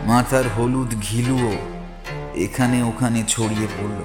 মাথার 0.05 0.45
হলুদ 0.57 0.91
ঘিলুও 1.01 1.53
এখানে 2.35 2.77
ওখানে 2.83 3.19
ছড়িয়ে 3.27 3.67
পড়ল। 3.75 3.99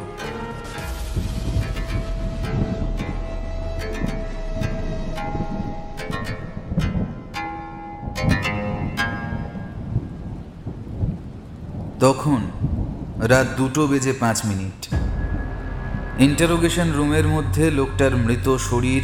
তখন 12.01 12.41
রাত 13.31 13.47
দুটো 13.57 13.83
বেজে 13.87 14.13
পাঁচ 14.13 14.39
মিনিট। 14.47 14.81
ইন্টারোগেশন 16.19 16.93
রুমের 16.93 17.27
মধ্যে 17.27 17.71
লোকটার 17.71 18.17
মৃত 18.17 18.57
শরীর 18.57 19.03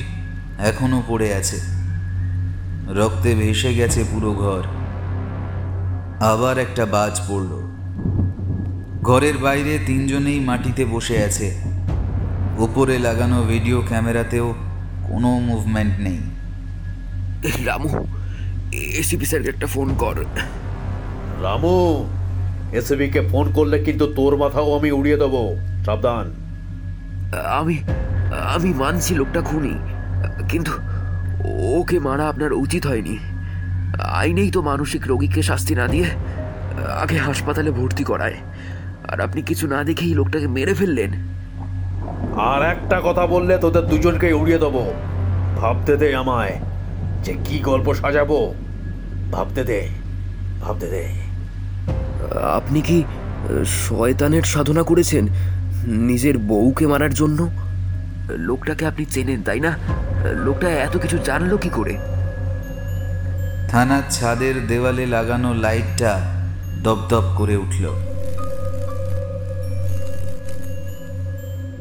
এখনও 0.59 1.03
পড়ে 1.09 1.35
আছে। 1.35 1.61
রক্তে 2.89 3.35
ভেসে 3.35 3.75
গেছে 3.75 4.05
পুরো 4.11 4.33
ঘর। 4.33 4.63
আবার 6.25 6.59
একটা 6.59 6.87
বাজ 6.87 7.21
পড়ল। 7.29 7.73
ঘরের 9.03 9.39
বাইরে 9.39 9.79
তিনজনেই 9.87 10.41
মাটিতে 10.41 10.85
বসে 10.85 11.25
আছে। 11.25 11.61
ওপরে 12.59 12.99
লাগানো 12.99 13.43
ভিডিও 13.43 13.83
ক্যামেরাতেও 13.89 14.55
কোনো 15.09 15.39
মুভমেন্ট 15.39 15.95
নেই। 15.99 16.19
রামু 17.65 18.07
এসিপি 18.73 19.25
স্যারকে 19.25 19.49
একটা 19.49 19.67
ফোন 19.67 19.95
কর। 19.95 20.25
রামু 21.43 22.09
এসবি 22.73 23.09
কে 23.09 23.21
ফোন 23.21 23.53
করলে 23.53 23.85
কিন্তু 23.85 24.13
তোর 24.17 24.37
মাথাও 24.37 24.79
আমি 24.79 24.91
উড়িয়ে 24.91 25.17
দেবো। 25.17 25.57
সাবধান। 25.85 26.42
আমি 27.33 27.79
আমি 28.55 28.75
মানছি 28.75 29.15
লোকটা 29.15 29.41
খুনি 29.41 29.75
কিন্তু 30.49 30.73
ওকে 31.79 31.99
মারা 31.99 32.29
আপনার 32.29 32.53
উচিত 32.53 32.87
হয়নি। 32.87 33.19
আইনেই 34.01 34.51
তো 34.51 34.63
মানসিক 34.63 35.07
রোগীকে 35.07 35.43
শাস্তি 35.43 35.75
না 35.75 35.89
দিয়ে 35.89 36.07
আগে 37.03 37.17
হাসপাতালে 37.17 37.71
ভর্তি 37.71 38.05
করায়। 38.05 38.35
আর 39.09 39.21
আপনি 39.21 39.43
কিছু 39.43 39.67
না 39.67 39.85
দেখেই 39.85 40.15
লোকটাকে 40.15 40.47
মেরে 40.47 40.75
ফেললেন। 40.75 41.11
আর 42.39 42.63
একটা 42.63 43.01
কথা 43.05 43.27
বললে 43.27 43.59
তোদের 43.59 43.87
দুজনকে 43.87 44.33
উড়িয়ে 44.33 44.59
দেবো। 44.59 44.93
ভাবতে 45.61 45.97
দে 45.97 46.17
আমায় 46.17 46.53
যে 47.23 47.33
কি 47.45 47.59
গল্প 47.59 47.95
সাজাবো। 47.95 48.55
ভাবতে 49.33 49.65
দে 49.65 49.89
ভাবতে 50.63 50.87
দে। 50.91 51.05
আপনি 52.55 52.81
কি 52.81 53.05
শয়তানের 53.67 54.43
সাধনা 54.43 54.83
করেছেন? 54.83 55.29
নিজের 55.87 56.39
বউকে 56.39 56.87
মারার 56.87 57.15
জন্য? 57.15 57.51
লোকটাকে 58.29 58.87
আপনি 58.87 59.05
চেনেন, 59.05 59.43
তাই 59.43 59.61
না? 59.61 59.79
লোকটা 60.25 60.71
এত 60.71 60.99
কিছু 60.99 61.19
জানলো 61.19 61.57
কি 61.57 61.69
করে? 61.69 61.99
থানার 63.71 64.03
ছাদের 64.11 64.67
দেওয়ালে 64.67 65.07
লাগানো 65.07 65.55
লাইটটা 65.55 66.21
দপদপ 66.83 67.35
করে 67.39 67.57
উঠল। 67.57 67.89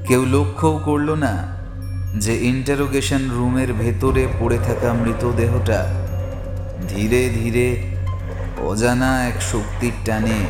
কেউ 0.08 0.26
লক্ষ্যও 0.26 0.80
করল 0.86 1.12
না 1.12 1.58
যে 2.20 2.36
ইন্টারোগেশন 2.36 3.30
রুমের 3.30 3.74
ভেতরে 3.74 4.28
পড়ে 4.40 4.58
থাকা 4.58 4.94
মৃতদেহটা 4.94 5.88
ধীরে 6.90 7.30
ধীরে 7.30 7.82
অজানা 8.58 9.28
এক 9.28 9.42
শক্তির 9.42 9.92
টানে 10.06 10.46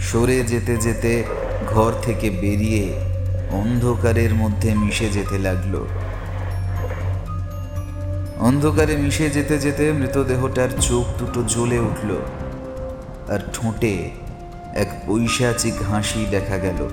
সরে 0.00 0.42
যেতে 0.42 0.76
যেতে 0.76 1.24
ঘর 1.74 1.92
থেকে 2.02 2.30
বেরিয়ে 2.30 2.92
অন্ধকারের 3.50 4.34
মধ্যে 4.34 4.74
মিশে 4.74 5.08
যেতে 5.10 5.38
লাগল। 5.38 5.86
অন্ধকারে 8.40 8.96
মিশে 8.96 9.30
যেতে 9.30 9.58
যেতে 9.58 9.92
মৃতদেহটার 9.92 10.68
চোখ 10.80 11.18
দুটো 11.18 11.42
জ্বলে 11.42 11.78
উঠল 11.78 12.10
আর 13.28 13.40
ঠোঁটে 13.52 14.10
এক 14.74 15.02
পৈশাচিক 15.06 15.82
হাসি 15.82 16.26
দেখা 16.30 16.58
গেল। 16.58 16.88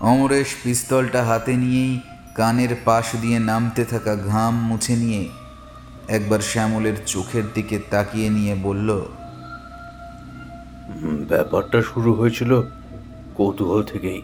অমরেশ 0.00 0.48
পিস্তলটা 0.64 1.24
হাতে 1.24 1.52
নিয়েই 1.52 2.00
কানের 2.34 2.76
পাশ 2.84 3.04
দিয়ে 3.20 3.38
নামতে 3.38 3.84
থাকা 3.84 4.16
ঘাম 4.16 4.54
মুছে 4.54 4.96
নিয়ে 4.96 5.28
একবার 6.08 6.40
শ্যামলের 6.40 6.96
চোখের 7.06 7.42
দিকে 7.54 7.78
তাকিয়ে 7.90 8.28
নিয়ে 8.28 8.54
বলল 8.54 9.04
ব্যাপারটা 11.28 11.82
শুরু 11.82 12.14
হয়েছিল 12.14 12.62
কৌতূহল 13.34 13.82
থেকেই। 13.82 14.22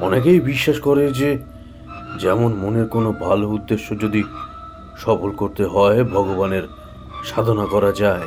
অনেকেই 0.00 0.40
বিশ্বাস 0.40 0.80
করে 0.80 1.12
যে, 1.12 1.38
যেমন 2.18 2.54
মনের 2.54 2.88
কোনো 2.88 3.12
ভালো 3.12 3.48
উদ্দেশ্য 3.48 4.00
যদি 4.00 4.22
সফল 4.96 5.30
করতে 5.30 5.64
হয়, 5.64 6.04
ভগবানের 6.04 6.62
সাধনা 7.24 7.66
করা 7.66 7.92
যায়। 7.92 8.22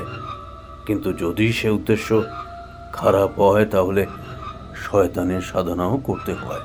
কিন্তু 0.86 1.14
যদি 1.14 1.53
সে 1.53 1.70
উদ্দেশ্য 1.70 2.24
খারাপ 2.93 3.39
হয়, 3.39 3.66
তাহলে 3.66 4.06
শয়তানের 4.76 5.41
সাধনাও 5.41 5.97
করতে 5.97 6.34
হয়। 6.34 6.60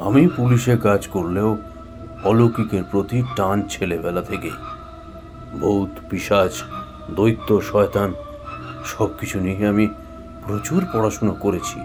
আমি 0.00 0.28
পুলিশে 0.28 0.76
কাজ 0.76 1.06
করলেও 1.06 1.56
অলৌকিকের 2.24 2.82
প্রতি 2.90 3.22
টান 3.36 3.62
ছেলেবেলা 3.68 4.22
থেকেই। 4.22 4.52
ভূত 5.60 5.98
পিসাজ 6.10 6.50
দৈত্য, 7.10 7.60
শয়তান 7.60 8.14
সব 8.84 9.08
কিছু 9.20 9.40
নিয়ে 9.40 9.68
আমি 9.68 9.88
প্রচুর 10.46 10.86
পড়াশুনো 10.92 11.32
করেছি। 11.32 11.80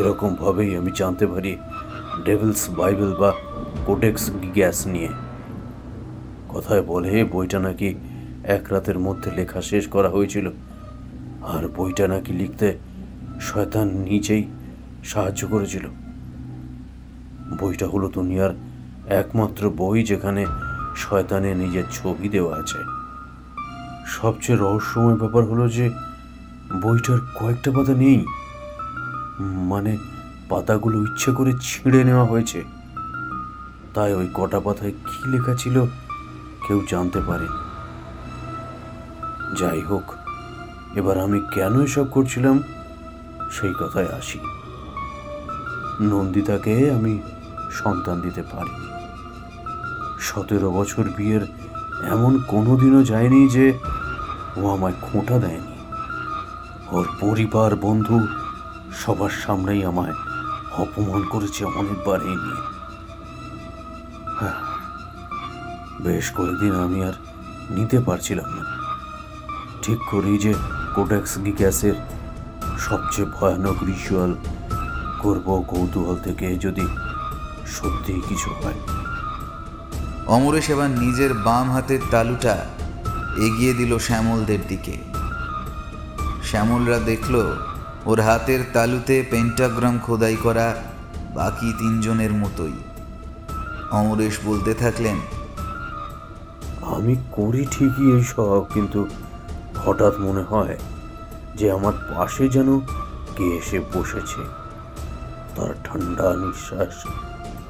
এরকমভাবেই 0.00 0.76
আমি 0.76 0.90
জানতে 0.94 1.26
পারি 1.26 1.58
ডেভিলস 2.24 2.70
বাইবেল 2.70 3.14
বা 3.14 3.32
কোডেক্স 3.86 4.30
গ্যাস 4.30 4.86
নিয়ে। 4.86 5.08
কথায় 6.48 6.82
বলে 6.82 7.24
বইটা 7.24 7.58
নাকি 7.58 7.94
এক 8.44 8.72
রাতের 8.72 8.98
মধ্যে 8.98 9.30
লেখা 9.30 9.62
শেষ 9.62 9.88
করা 9.88 10.08
হয়েছিল। 10.08 10.50
আর 11.42 11.68
বইটা 11.68 12.08
নাকি 12.08 12.32
লিখতে 12.32 12.78
শয়তান 13.40 13.88
নিজেই 13.88 14.44
সাহায্য 15.04 15.46
করেছিল। 15.46 15.86
বইটা 17.60 17.88
হলো 17.88 18.08
দুনিয়ার 18.08 18.50
একমাত্র 19.06 19.70
বই 19.70 20.04
যেখানে 20.04 20.46
শয়তানে 20.96 21.54
নিজের 21.54 21.84
ছবি 21.92 22.28
দেওয়া 22.28 22.56
আছে। 22.56 23.01
সবচেয়ে 24.06 24.58
রহস্যময় 24.58 25.16
ব্যাপার 25.16 25.42
হলো 25.44 25.68
যে 25.68 25.86
বইটার 26.82 27.18
কয়েকটা 27.38 27.70
পাতা 27.70 27.94
নেই। 27.94 28.24
মানে 29.40 29.92
পাতাগুলো 30.48 30.96
ইচ্ছে 31.02 31.30
করে 31.32 31.52
ছিঁড়ে 31.60 32.04
নেওয়া 32.04 32.24
হয়েছে। 32.24 32.62
তাই 33.94 34.14
ওই 34.14 34.28
কটা 34.34 34.60
পাতায় 34.60 34.90
কি 34.90 35.30
লেখা 35.30 35.54
ছিল 35.54 35.86
কেউ 36.66 36.78
জানতে 36.90 37.20
পারে 37.20 37.46
যাই 39.58 39.80
হোক, 39.80 40.06
এবার 40.94 41.18
আমি 41.18 41.38
কেন 41.54 41.80
এসব 41.80 42.06
করছিলাম 42.10 42.62
সেই 43.50 43.74
কথায় 43.80 44.10
আসি। 44.18 44.38
নন্দিতাকে 46.00 46.90
আমি 46.90 47.22
সন্তান 47.70 48.20
দিতে 48.20 48.42
পারি। 48.42 48.74
সতেরো 50.20 50.70
বছর 50.70 51.04
বিয়ের 51.16 51.40
এমন 52.10 52.38
কোনোদিনও 52.38 53.02
যায়নি 53.02 53.48
যে 53.48 53.78
ও 54.56 54.68
আমায় 54.68 54.94
খোঁটা 55.02 55.38
দেয়নি। 55.38 55.76
ওর 56.90 57.06
পরিবার 57.20 57.76
বন্ধু 57.76 58.26
সবার 58.92 59.30
সামনেই 59.30 59.84
আমায় 59.84 60.12
অপমান 60.78 61.22
করেছে 61.30 61.64
অনেকবার 61.64 62.20
এই 62.20 62.36
নিয়ে। 62.36 62.62
হ্যাঁ, 64.40 64.58
বেশ 66.02 66.32
কয়েকদিন 66.32 66.74
আমি 66.74 67.04
আর 67.04 67.12
নিতে 67.70 68.00
পারছিলাম 68.00 68.46
না। 68.46 68.64
ঠিক 69.82 69.98
করি 70.10 70.38
যে 70.38 70.54
কোডেক্স 70.94 71.38
গ্যাসের 71.38 71.94
সবচেয়ে 72.78 73.28
ভয়ানক 73.28 73.82
রিচুয়াল 73.84 74.36
করব 75.22 75.64
কৌতূহল 75.68 76.16
থেকে 76.16 76.56
যদি 76.56 76.86
সত্যিই 77.66 78.20
কিছু 78.28 78.50
হয়। 78.50 79.01
অমরেশ 80.26 80.70
এবার 80.70 80.90
নিজের 80.90 81.34
বাম 81.34 81.70
হাতের 81.70 82.00
তালুটা 82.10 82.64
এগিয়ে 83.36 83.74
দিল 83.74 83.98
শ্যামলদের 83.98 84.58
দিকে। 84.68 84.96
শ্যামলরা 86.44 86.98
দেখল, 86.98 87.34
ওর 88.06 88.20
হাতের 88.20 88.60
তালুতে 88.72 89.24
পেন্টাগ্রাম 89.30 89.98
খোদাই 89.98 90.36
করা 90.42 90.74
বাকি 91.34 91.72
তিনজনের 91.78 92.32
মতোই। 92.32 92.72
অমরেশ 93.90 94.38
বলতে 94.44 94.74
থাকলেন, 94.74 95.20
আমি 96.82 97.16
করি 97.32 97.66
ঠিকই 97.70 98.12
এইসব 98.12 98.64
কিন্তু 98.74 99.08
হঠাৎ 99.86 100.14
মনে 100.20 100.42
হয় 100.42 100.76
যে 101.54 101.70
আমার 101.70 101.92
পাশে 101.92 102.48
যেন 102.48 102.80
কে 103.36 103.44
এসে 103.44 103.80
বসেছে। 103.94 104.42
তার 105.56 105.74
ঠান্ডা 105.84 106.36
নিঃশ্বাস 106.36 107.06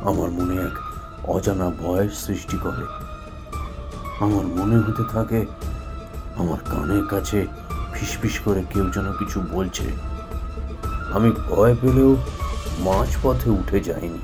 আমার 0.04 0.30
মনে 0.30 0.54
এক 0.62 0.91
অজানা 1.24 1.70
ভয়ের 1.70 2.10
সৃষ্টি 2.10 2.58
করে। 2.62 2.84
আমার 4.20 4.46
মনে 4.46 4.76
হতে 4.76 5.02
থাকে 5.10 5.46
আমার 6.36 6.58
কানের 6.64 7.06
কাছে 7.06 7.46
ফিসফিস 7.92 8.38
করে 8.38 8.64
কেউ 8.70 8.90
যেন 8.90 9.12
কিছু 9.12 9.40
বলছে। 9.50 9.84
আমি 11.12 11.30
ভয় 11.30 11.76
পেলেও 11.80 12.16
মাঝপথে 12.78 13.50
উঠে 13.50 13.80
যাইনি। 13.80 14.18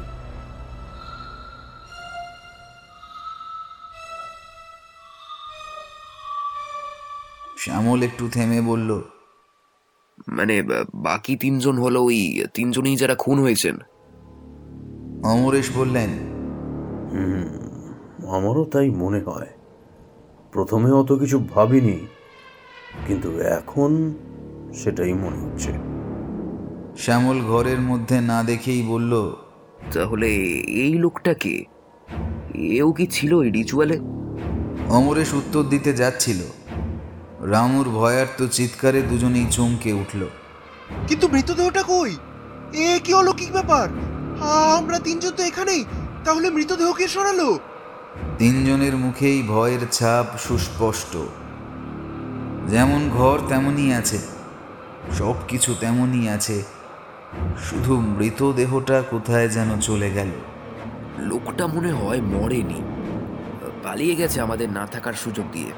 শ্যামল 7.58 8.02
একটু 8.02 8.28
থেমে 8.28 8.60
বলল 8.60 9.02
মানে 10.28 10.62
বাকি 10.94 11.36
তিনজন 11.36 11.78
হলো 11.78 12.04
ওই 12.04 12.46
তিনজনই 12.54 12.96
যারা 12.96 13.14
খুন 13.14 13.40
হয়েছেন? 13.40 13.78
অমরেশ 15.24 15.70
বললেন 15.76 16.27
হুম 17.12 18.28
আমারও 18.28 18.64
তাই 18.64 18.90
মনে 18.90 19.20
হয়। 19.20 19.46
প্রথমে 20.52 20.90
অত 20.90 21.12
কিছু 21.12 21.38
ভাবিনি 21.54 21.98
কিন্তু 23.06 23.40
এখন 23.40 24.14
সেটাই 24.74 25.12
মনে 25.12 25.38
হচ্ছে। 25.44 25.72
শ্যামল 26.96 27.38
ঘরের 27.40 27.80
মধ্যে 27.80 28.20
না 28.20 28.42
দেখেই 28.42 28.82
বলল 28.82 29.12
তাহলে 29.92 30.28
এই 30.84 30.94
লোকটা 30.94 31.34
কে? 31.34 31.64
এও 32.54 32.92
কি 32.92 33.06
ছিল 33.06 33.42
এই 33.42 33.50
রিচুয়ালে? 33.50 33.98
অমরেশ 34.88 35.34
উত্তর 35.34 35.62
দিতে 35.62 35.92
যাচ্ছিল। 35.92 36.40
রামুর 37.40 37.88
ভয়ার্ত 37.88 38.46
চিৎকারে 38.46 39.02
দুজনেই 39.02 39.46
চমকে 39.50 39.92
উঠল। 39.92 40.22
কিন্তু 41.08 41.28
মৃতদেহটা 41.28 41.82
কই? 41.82 42.16
এ 42.72 42.98
কি 43.04 43.14
অলৌকিক 43.14 43.52
ব্যাপার? 43.52 43.88
আমরা 44.76 44.98
তিনজন 44.98 45.30
তো 45.30 45.42
এখানেই। 45.42 45.84
তাহলে 46.24 46.50
মৃতদেহ 46.50 46.92
কে 46.92 47.08
সরালো। 47.08 47.58
তিনজনের 48.38 48.96
মুখেই 48.96 49.42
ভয়ের 49.42 49.88
ছাপ 49.92 50.38
সুস্পষ্ট। 50.38 51.16
যেমন 52.70 53.10
ঘর 53.10 53.38
তেমনই 53.48 53.94
আছে 53.94 54.18
সব 55.18 55.34
কিছু 55.48 55.74
তেমনই 55.80 56.28
আছে। 56.28 56.62
শুধু 57.70 58.00
মৃতদেহটা 58.00 59.02
কোথায় 59.10 59.48
যেন 59.48 59.80
চলে 59.80 60.10
গেল। 60.10 60.30
লোকটা 61.18 61.66
মনে 61.66 61.92
হয় 61.92 62.20
মরেনি। 62.20 62.82
পালিয়ে 63.82 64.14
গেছে 64.14 64.40
আমাদের 64.40 64.68
না 64.68 64.86
থাকার 64.86 65.12
সুযোগ 65.12 65.44
দিয়ে। 65.52 65.70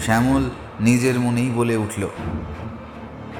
শ্যামল 0.00 0.50
নিজের 0.80 1.20
মনেই 1.20 1.50
বলে 1.50 1.76
উঠল 1.76 2.08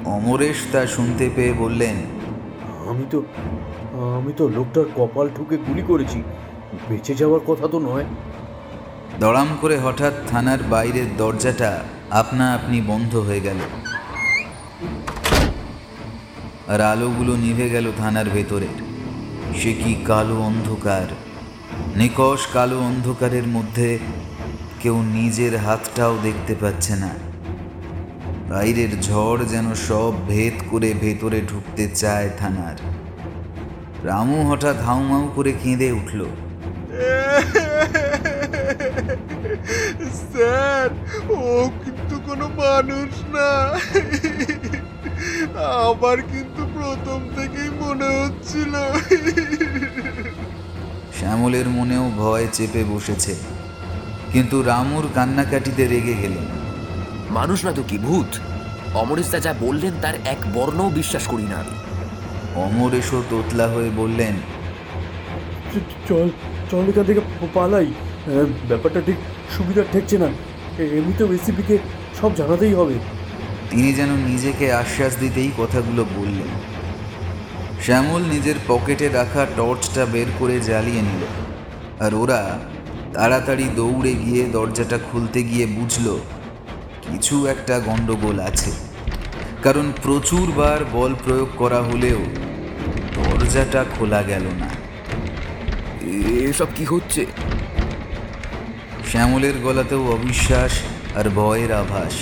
অমরেশ 0.05 0.57
তা 0.73 0.87
শুনতে 0.87 1.31
পেয়ে 1.37 1.53
বললেন 1.53 2.16
আমি 2.97 3.07
তো 3.11 3.23
আমি 4.17 4.33
তো 4.37 4.49
লোকটার 4.49 4.85
কপাল 4.97 5.29
ঠুকে 5.37 5.57
গুলি 5.57 5.83
করেছি। 5.83 6.23
বেঁচে 6.89 7.15
যাওয়ার 7.15 7.41
কথা 7.47 7.69
তো 7.69 7.79
নয়। 7.79 8.05
দড়াম 9.21 9.49
করে 9.61 9.79
হঠাৎ 9.79 10.15
থানার 10.31 10.59
বাইরের 10.71 11.09
দরজাটা 11.17 11.71
আপনা 12.11 12.55
আপনি 12.55 12.81
বন্ধ 12.87 13.17
হয়ে 13.17 13.41
গেল। 13.41 13.61
আর 16.69 16.81
আলোগুলো 16.81 17.37
নিভে 17.37 17.69
গেল 17.69 17.93
থানার 17.99 18.29
ভেতরের 18.31 18.77
সে 19.57 19.73
কি 19.73 19.93
কালো 20.05 20.37
অন্ধকার? 20.41 21.07
নিকশ 21.97 22.47
কালো 22.53 22.79
অন্ধকারের 22.81 23.47
মধ্যে 23.47 23.99
কেউ 24.81 25.03
নিজের 25.03 25.57
হাতটাও 25.57 26.19
দেখতে 26.23 26.55
পাচ্ছে 26.61 26.97
না। 26.97 27.26
বাইরের 28.51 29.01
ঝড় 29.03 29.45
যেন 29.45 29.75
সব 29.75 30.29
ভেদ 30.29 30.53
করে 30.71 30.95
ভেতরে 31.01 31.41
ঢুকতে 31.41 31.89
চায় 31.89 32.31
থানার। 32.39 32.77
রামু 34.07 34.51
হঠাৎ 34.51 34.77
হাউমাউ 34.77 35.33
করে 35.37 35.53
কেঁদে 35.53 35.93
উঠল। 35.93 36.27
স্যার 40.13 40.91
ও 41.31 41.71
কিন্তু 41.85 42.21
কোনো 42.27 42.49
মানুষ 42.49 43.13
না। 43.35 43.51
আমার 45.89 46.23
কিন্তু 46.23 46.63
প্রথম 46.75 47.21
থেকেই 47.37 47.71
মনে 47.71 48.05
হচ্ছিল। 48.05 48.73
শ্যামলের 51.19 51.69
মনেও 51.69 52.11
ভয় 52.17 52.47
চেপে 52.53 52.85
বসেছে। 52.85 53.35
কিন্তু 54.33 54.63
রামুর 54.63 55.09
কান্নাকাটিতে 55.15 55.87
রেগে 55.87 56.15
গেলেন। 56.15 56.66
মানুষ 57.31 57.65
না 57.65 57.73
তো 57.73 57.83
কি 57.89 57.99
ভূত? 57.99 58.31
অমরেশদা 58.95 59.39
যা 59.39 59.55
বললেন 59.61 59.93
তার 60.03 60.15
এক 60.25 60.41
বর্ণও 60.55 60.91
বিশ্বাস 60.91 61.27
করি 61.27 61.43
না। 61.43 61.57
আমি 61.57 61.75
অমরেশও 62.67 63.23
তোতলা 63.31 63.67
হয়ে 63.69 63.91
বললেন 63.97 64.35
চল 66.09 66.29
চল 66.71 66.85
এখান 66.89 67.05
থেকে 67.05 67.21
পালাই। 67.55 67.87
ব্যাপারটা 68.69 69.01
ঠিক 69.07 69.17
সুবিধা 69.57 69.83
ঠেকছে 69.93 70.19
না। 70.19 70.29
এমনিতেও 70.99 71.33
এসিপিকে 71.33 71.79
সব 72.21 72.31
জানাতেই 72.35 72.75
হবে। 72.75 72.95
তিনি 73.71 73.93
যেন 73.93 74.11
নিজেকে 74.31 74.73
আশ্বাস 74.73 75.13
দিতেই 75.21 75.51
কথাগুলো 75.59 76.05
বললেন। 76.19 76.51
শ্যামল 77.85 78.23
নিজের 78.23 78.55
পকেটে 78.69 79.09
রাখা 79.09 79.47
টর্চটা 79.57 80.05
বের 80.05 80.27
করে 80.39 80.61
জ্বালিয়ে 80.61 81.03
নিল। 81.03 81.23
আর 82.05 82.15
ওরা 82.15 82.59
তাড়াতাড়ি 83.15 83.67
দৌড়ে 83.77 84.15
গিয়ে 84.15 84.43
দরজাটা 84.53 84.99
খুলতে 85.11 85.43
গিয়ে 85.43 85.67
বুঝল 85.67 86.19
কিছু 87.11 87.47
একটা 87.47 87.79
গন্ডগোল 87.79 88.41
আছে। 88.41 88.71
কারণ 89.63 89.93
প্রচুরবার 90.03 90.85
বল 90.93 91.15
প্রয়োগ 91.25 91.49
করা 91.57 91.81
হলেও 91.83 92.19
দরজাটা 93.15 93.85
খোলা 93.99 94.23
গেল 94.23 94.45
না। 94.59 94.69
এসব 96.49 96.67
কি 96.77 96.85
হচ্ছে? 96.85 97.27
শ্যামলের 99.11 99.57
গলাতেও 99.63 100.13
অবিশ্বাস 100.13 100.73
আর 101.17 101.31
ভয়ের 101.31 101.73
আভাস। 101.73 102.15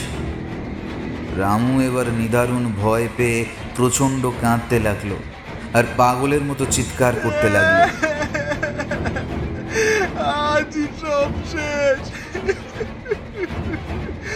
রামু 1.37 1.81
এবার 1.81 2.07
নিদারুণ 2.09 2.73
ভয় 2.83 3.09
পেয়ে 3.17 3.45
প্রচণ্ড 3.77 4.31
কাঁদতে 4.41 4.81
লাগল 4.81 5.13
আর 5.75 5.85
পাগলের 5.97 6.43
মতো 6.43 6.65
চিৎকার 6.71 7.15
করতে 7.23 7.49
লাগল। 7.51 7.81
সব 11.01 11.31
শেষ। 11.53 12.24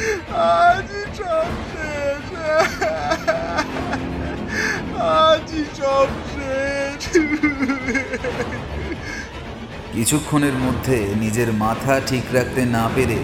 কিছুক্ষণের 9.93 10.53
মধ্যে 10.53 11.15
নিজের 11.21 11.53
মাথা 11.53 12.01
ঠিক 12.07 12.23
রাখতে 12.33 12.67
না 12.67 12.91
পেরে 12.97 13.17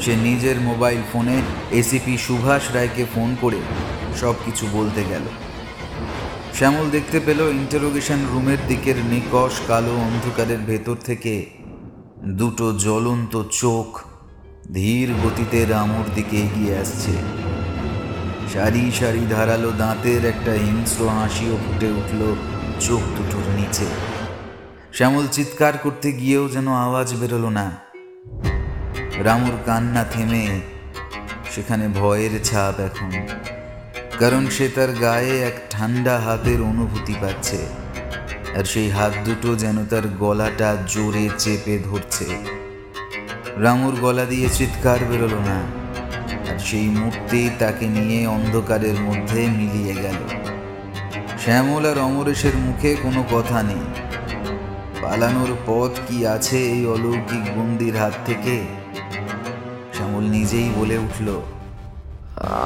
সে 0.00 0.16
নিজের 0.16 0.60
মোবাইল 0.60 0.98
ফোনে 1.12 1.42
এসিপি 1.70 2.18
সুভাষ 2.18 2.62
রায়কে 2.74 3.06
ফোন 3.14 3.36
করে 3.40 3.58
সব 4.20 4.34
কিছু 4.44 4.66
বলতে 4.72 5.04
গেল। 5.10 5.22
শ্যামল 6.54 6.90
দেখতে 6.90 7.20
পেল 7.20 7.40
ইন্টারোগেশন 7.40 8.18
রুমের 8.32 8.58
দিকের 8.68 8.94
নিকশ 9.10 9.60
কালো 9.66 9.96
অন্ধকারের 9.96 10.58
ভেতর 10.58 10.96
থেকে 11.04 11.46
দুটো 12.24 12.78
জ্বলন্ত 12.78 13.42
চোখ 13.50 14.11
ধীর 14.70 15.08
গতিতে 15.22 15.58
রামুর 15.66 16.06
দিকে 16.14 16.36
এগিয়ে 16.46 16.74
আসছে। 16.78 17.14
সারি 18.52 18.84
সারি 18.98 19.22
ধারালো 19.34 19.70
দাঁতের 19.82 20.22
একটা 20.24 20.52
হিংস্র 20.64 21.00
হাসিও 21.18 21.54
ফুটে 21.64 21.88
উঠল 22.00 22.20
চোখ 22.80 23.02
দুটোর 23.16 23.46
নিচে। 23.58 23.88
শ্যামল 24.92 25.24
চিৎকার 25.26 25.74
করতে 25.78 26.08
গিয়েও 26.12 26.44
যেন 26.48 26.68
আওয়াজ 26.86 27.08
বেরোলো 27.20 27.50
না। 27.58 27.66
রামুর 29.26 29.56
কান্না 29.66 30.02
থেমে 30.04 30.44
সেখানে 31.52 31.88
ভয়ের 31.88 32.34
ছাপ 32.44 32.74
এখন, 32.80 33.12
কারণ 34.20 34.42
সে 34.46 34.66
তার 34.68 34.90
গায়ে 35.04 35.34
এক 35.48 35.56
ঠান্ডা 35.70 36.14
হাতের 36.18 36.60
অনুভূতি 36.62 37.14
পাচ্ছে, 37.22 37.60
আর 38.56 38.64
সেই 38.64 38.88
হাত 38.90 39.12
দুটো 39.24 39.50
যেন 39.56 39.76
তার 39.90 40.04
গলাটা 40.08 40.70
জোরে 40.92 41.24
চেপে 41.38 41.74
ধরছে। 41.78 42.28
রামুর 43.56 43.96
গলা 44.00 44.24
দিয়ে 44.24 44.48
চিৎকার 44.48 44.98
বেরোলো 45.04 45.38
না। 45.38 45.60
আর 46.52 46.58
সেই 46.58 46.88
মূর্তি 46.88 47.50
তাকে 47.58 47.86
নিয়ে 47.86 48.26
অন্ধকারের 48.26 48.94
মধ্যে 48.94 49.46
মিলিয়ে 49.46 49.94
গেল। 49.94 50.14
শ্যামল 51.38 51.90
আর 51.90 51.98
অমরেশের 51.98 52.56
মুখে 52.56 52.96
কোনো 53.02 53.24
কথা 53.32 53.62
নেই। 53.62 53.84
পালানোর 55.02 55.56
পথ 55.66 55.98
কি 56.08 56.26
আছে 56.26 56.58
এই 56.58 56.86
অলৌকিক 56.86 57.58
বন্দির 57.58 57.96
হাত 57.96 58.12
থেকে? 58.26 58.64
শ্যামল 59.92 60.22
নিজেই 60.22 60.70
বলে 60.76 60.98
উঠল 60.98 61.40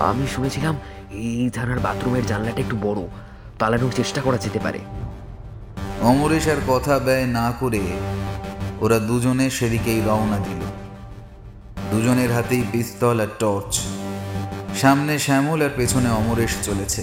আমি 0.07 0.27
শুনেছিলাম 0.37 0.77
এই 1.11 1.51
থানার 1.55 1.79
বাথরুমের 1.79 2.27
জানলাটা 2.27 2.61
একটু 2.61 2.77
বড় 2.83 3.01
পালানোর 3.59 3.93
চেষ্টা 3.97 4.21
করা 4.21 4.37
যেতে 4.37 4.59
পারে। 4.59 4.79
অমরেশ 6.01 6.49
আর 6.49 6.57
কথা 6.69 6.99
ব্যয় 6.99 7.27
না 7.27 7.53
করে 7.61 7.81
ওরা 8.81 8.99
দুজনে 8.99 9.51
সেদিকেই 9.51 10.01
রওনা 10.07 10.39
দিল। 10.39 10.63
দুজনের 11.91 12.33
হাতেই 12.33 12.65
পিস্তল 12.73 13.21
আর 13.21 13.27
টর্চ। 13.39 13.81
সামনে 14.81 15.19
শ্যামল 15.19 15.63
আর 15.63 15.71
পেছনে 15.77 16.11
অমরেশ 16.11 16.57
চলেছে। 16.63 17.03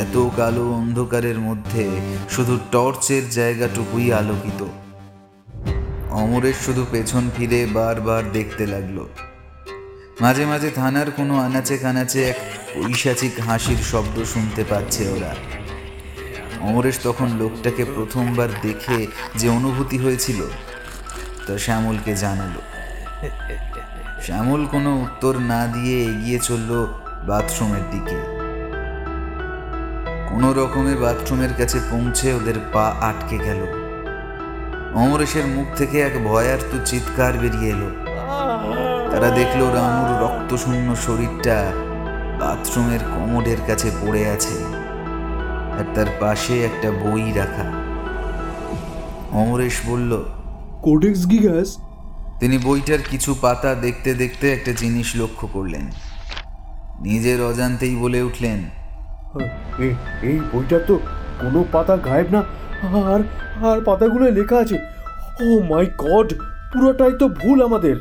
এত 0.00 0.28
কালো 0.36 0.72
অন্ধকারের 0.72 1.38
মধ্যে 1.38 2.00
শুধু 2.30 2.58
টর্চের 2.72 3.30
জায়গাটুকুই 3.30 4.12
আলোকিত। 4.12 4.64
অমরেশ 6.10 6.56
শুধু 6.56 6.86
পেছন 6.90 7.30
ফিরে 7.36 7.66
বারবার 7.66 8.32
দেখতে 8.32 8.66
লাগল। 8.66 9.06
মাঝে 10.20 10.46
মাঝে 10.46 10.70
থানার 10.70 11.10
কোনো 11.10 11.38
আনাচে 11.38 11.78
কানাচে 11.78 12.24
এক 12.24 12.36
ঐশাচিক 12.86 13.40
হাসির 13.40 13.76
শব্দ 13.76 14.24
শুনতে 14.24 14.64
পাচ্ছে 14.64 15.08
ওরা। 15.08 15.34
অমরেশ 16.60 16.98
তখন 17.02 17.28
লোকটাকে 17.38 17.84
প্রথমবার 17.84 18.48
দেখে 18.62 19.06
যে 19.36 19.48
অনুভূতি 19.48 19.98
হয়েছিল, 19.98 20.42
তা 21.46 21.58
শ্যামলকে 21.58 22.16
জানালো। 22.16 22.60
শ্যামল 24.22 24.66
কোনো 24.66 24.96
উত্তর 24.96 25.38
না 25.38 25.66
দিয়ে 25.66 26.04
এগিয়ে 26.04 26.38
চলল 26.38 26.86
বাথরুমের 27.26 27.82
দিকে। 27.90 28.16
কোনো 30.28 30.52
রকমে 30.52 30.94
বাথরুমের 30.96 31.54
কাছে 31.54 31.78
পৌঁছে 31.90 32.34
ওদের 32.34 32.54
পা 32.72 32.94
আটকে 33.00 33.38
গেল। 33.38 33.66
অমরেশের 34.94 35.46
মুখ 35.46 35.66
থেকে 35.76 36.00
এক 36.00 36.24
ভয়ার্ত 36.24 36.84
চিৎকার 36.84 37.32
বেরিয়ে 37.32 37.70
এলো। 37.70 37.90
তারা 39.10 39.30
দেখল 39.30 39.60
রামুর 39.74 40.22
রক্তশূন্য 40.22 40.96
শরীরটা 40.96 41.72
বাথরুমের 42.38 43.00
কমোডের 43.00 43.56
কাছে 43.66 43.90
পড়ে 44.02 44.30
আছে। 44.30 44.75
আর 45.78 45.84
তার 45.94 46.06
পাশে 46.20 46.64
একটা 46.64 46.88
বই 46.90 47.32
রাখা। 47.32 47.66
অমরেশ 49.32 49.76
বলল 49.86 50.12
কোডেক্স 50.82 51.30
গিগাস 51.30 51.68
তিনি 52.40 52.58
বইটার 52.58 52.98
কিছু 53.10 53.30
পাতা 53.40 53.70
দেখতে 53.74 54.14
দেখতে 54.14 54.52
একটা 54.52 54.72
জিনিস 54.72 55.08
লক্ষ্য 55.16 55.46
করলেন। 55.52 55.84
নিজের 57.00 57.38
অজান্তেই 57.42 57.96
বলে 57.96 58.18
উঠলেন 58.22 58.58
এই 60.22 60.36
বইটার 60.52 60.82
তো 60.86 60.94
কোনো 61.40 61.64
পাতা 61.72 61.96
গায়েব 61.96 62.28
না 62.30 62.42
আর 63.12 63.20
আর 63.66 63.78
পাতাগুলো 63.84 64.30
লেখা 64.30 64.56
আছে 64.56 64.78
ও 65.44 65.48
মাই 65.62 65.86
গড 65.98 66.28
পুরোটাই 66.72 67.14
তো 67.18 67.26
ভুল 67.28 67.58
আমাদের। 67.64 67.96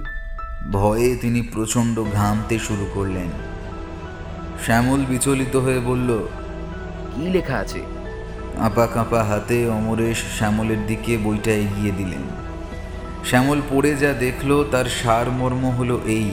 ভয়ে 0.72 1.10
তিনি 1.16 1.42
প্রচণ্ড 1.54 1.96
ঘামতে 2.14 2.56
শুরু 2.60 2.86
করলেন। 2.94 3.30
শ্যামল 4.66 5.02
বিচলিত 5.10 5.56
হয়ে 5.56 5.80
বলল 5.80 6.10
কি 7.16 7.26
লেখা 7.30 7.58
আছে। 7.58 7.82
কাঁপা 8.58 8.86
কাঁপা 8.88 9.24
হাতে 9.24 9.58
অমরেশ 9.70 10.20
শ্যামলের 10.38 10.82
দিকে 10.88 11.18
বইটা 11.18 11.52
এগিয়ে 11.52 11.92
দিলেন। 11.92 12.24
শ্যামল 13.26 13.62
পড়ে 13.70 13.92
যা 13.96 14.14
দেখল, 14.14 14.50
তার 14.72 14.86
সারমর্ম 15.02 15.64
হলো 15.70 16.00
এই। 16.06 16.30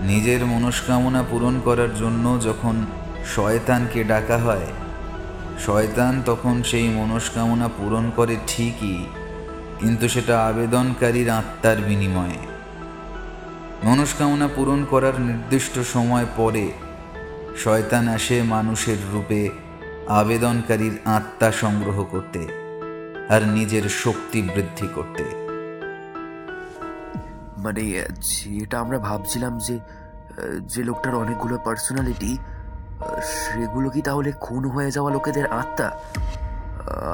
নিজের 0.00 0.40
মনস্কামনা 0.46 1.22
পূরণ 1.30 1.54
করার 1.64 1.92
জন্য 1.94 2.24
যখন 2.44 2.86
শয়তানকে 3.34 4.04
ডাকা 4.04 4.38
হয়, 4.38 4.68
শয়তান 5.66 6.22
তখন 6.26 6.62
সেই 6.62 6.88
মনস্কামনা 6.88 7.68
পূরণ 7.68 8.10
করে 8.16 8.36
ঠিকই, 8.46 8.98
কিন্তু 9.80 10.08
সেটা 10.08 10.34
আবেদনকারীর 10.46 11.30
আত্মার 11.30 11.76
বিনিময়ে। 11.76 12.40
মনস্কামনা 13.84 14.48
পূরণ 14.56 14.80
করার 14.84 15.20
নির্দিষ্ট 15.20 15.74
সময় 15.78 16.26
পরে 16.36 16.72
শয়তান 17.64 18.08
আসে 18.08 18.42
মানুষের 18.42 18.96
রূপে 19.12 19.50
আবেদনকারীর 20.08 20.98
আত্মা 21.04 21.52
সংগ্রহ 21.52 22.04
করতে 22.04 22.48
আর 23.28 23.48
নিজের 23.48 23.82
শক্তি 23.88 24.42
বৃদ্ধি 24.42 24.88
করতে। 24.94 25.24
মানে 27.58 28.04
যেটা 28.20 28.80
আমরা 28.80 28.98
ভাবছিলাম 28.98 29.58
যে 29.58 29.78
যে 30.66 30.84
লোকটার 30.84 31.14
অনেকগুলো 31.14 31.58
পার্সোনালিটি 31.64 32.38
সেগুলো 33.22 33.90
কি 33.90 34.02
তাহলে 34.02 34.32
খুন 34.32 34.70
হয়ে 34.70 34.90
যাওয়া 34.90 35.12
লোকেদের 35.12 35.46
আত্মা? 35.46 35.88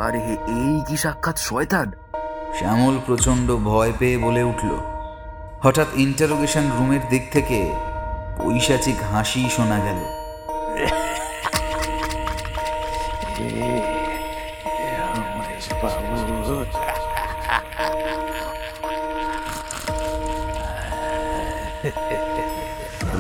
আর 0.04 0.14
এই 0.48 0.80
কি 0.88 0.96
সাক্ষাৎ 0.96 1.38
শয়তান? 1.38 1.92
শ্যামল 2.58 2.98
প্রচণ্ড 3.06 3.56
ভয় 3.56 3.92
পেয়ে 3.98 4.18
বলে 4.18 4.42
উঠল। 4.42 4.70
হঠাৎ 5.62 5.86
ইন্টারোগেশন 5.94 6.70
রুমের 6.78 7.00
দিক 7.10 7.32
থেকে 7.32 7.72
পৈশাচিক 8.38 9.02
হাসি 9.12 9.48
শোনা 9.50 9.78
গেল। 9.78 10.13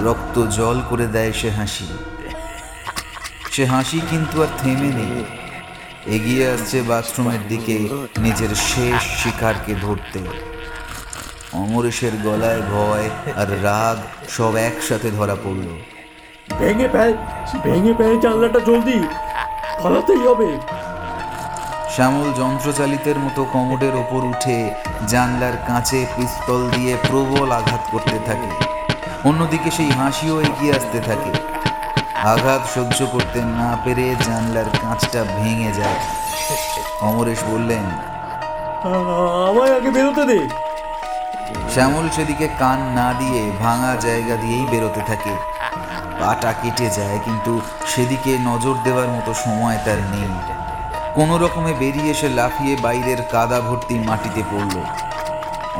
রক্ত 0.04 0.46
জল 0.58 0.82
করে 0.90 1.06
দেয় 1.06 1.32
সে 1.32 1.50
হাসি। 1.50 1.86
সে 3.52 3.66
হাসি 3.66 4.00
কিন্তু 4.10 4.42
আর 4.42 4.48
থেমে 4.58 4.90
নেই। 5.00 5.24
এগিয়ে 6.14 6.48
আসছে 6.48 6.82
বাথরুমের 6.82 7.42
দিকে 7.48 7.88
নিজের 8.18 8.54
শেষ 8.54 9.02
শিকারকে 9.22 9.74
ধরতে। 9.74 10.20
অমরেশের 11.52 12.12
গলায় 12.24 12.62
ভয় 12.62 13.10
আর 13.36 13.64
রাগ 13.64 14.28
সব 14.28 14.56
একসাথে 14.56 15.10
ধরা 15.10 15.34
পড়ল। 15.34 15.93
ভেঙে 16.58 16.88
ফেল 16.88 17.12
ভেঙে 17.64 17.94
ফেল 17.98 18.20
জানলাটা 18.20 18.60
জলদি। 18.60 18.98
পালাতেই 19.82 20.22
হবে। 20.28 20.50
শ্যামল 21.90 22.32
যন্ত্রচালিতের 22.32 23.18
মতো 23.18 23.44
কমোডের 23.52 23.94
ওপর 23.94 24.20
উঠে 24.24 24.70
জানলার 25.08 25.56
কাঁচে 25.68 26.06
পিস্তল 26.16 26.70
দিয়ে 26.70 26.96
প্রবল 27.08 27.52
আঘাত 27.52 27.82
করতে 27.92 28.18
থাকে। 28.26 28.50
অন্যদিকে 29.24 29.70
সেই 29.70 29.90
হাসিও 29.90 30.40
এগিয়ে 30.40 30.72
আসতে 30.76 30.98
থাকে। 31.00 31.32
আঘাত 32.32 32.62
সহ্য 32.74 32.98
করতে 33.12 33.40
না 33.58 33.78
পেরে 33.84 34.06
জানলার 34.26 34.68
কাঁচটা 34.82 35.24
ভেঙে 35.36 35.72
যায়। 35.72 36.00
অমরেশ 37.00 37.40
বললেন 37.50 37.84
আমায় 39.48 39.76
আগে 39.76 39.90
বেরোতে 39.90 40.24
দে। 40.24 40.38
শ্যামল 41.74 42.06
সেদিকে 42.16 42.48
কান 42.58 42.80
না 42.98 43.14
দিয়ে 43.18 43.52
ভাঙা 43.62 43.96
জায়গা 44.00 44.36
দিয়েই 44.36 44.66
বেরোতে 44.70 45.00
থাকে। 45.06 45.34
পাটা 46.24 46.52
কেটে 46.62 46.88
যায়, 46.98 47.18
কিন্তু 47.26 47.52
সেদিকে 47.92 48.32
নজর 48.48 48.74
দেওয়ার 48.86 49.08
মতো 49.16 49.32
সময় 49.44 49.78
তার 49.86 50.00
নেই। 50.12 50.32
কোনো 51.14 51.34
রকমে 51.38 51.72
বেরিয়ে 51.82 52.10
এসে 52.10 52.28
লাফিয়ে 52.28 52.74
বাইরের 52.84 53.20
কাদা 53.32 53.58
ভর্তি 53.60 53.94
মাটিতে 54.08 54.42
পড়ল। 54.50 54.74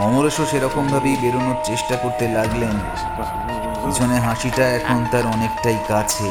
অমরেশও 0.06 0.44
সেরকমভাবেই 0.50 1.16
বেরোনোর 1.22 1.58
চেষ্টা 1.64 1.94
করতে 1.96 2.24
লাগলেন। 2.28 2.76
পিছনে 3.84 4.16
হাসিটা 4.26 4.64
এখন 4.78 4.98
তার 5.12 5.24
অনেকটাই 5.26 5.78
কাছে। 5.88 6.28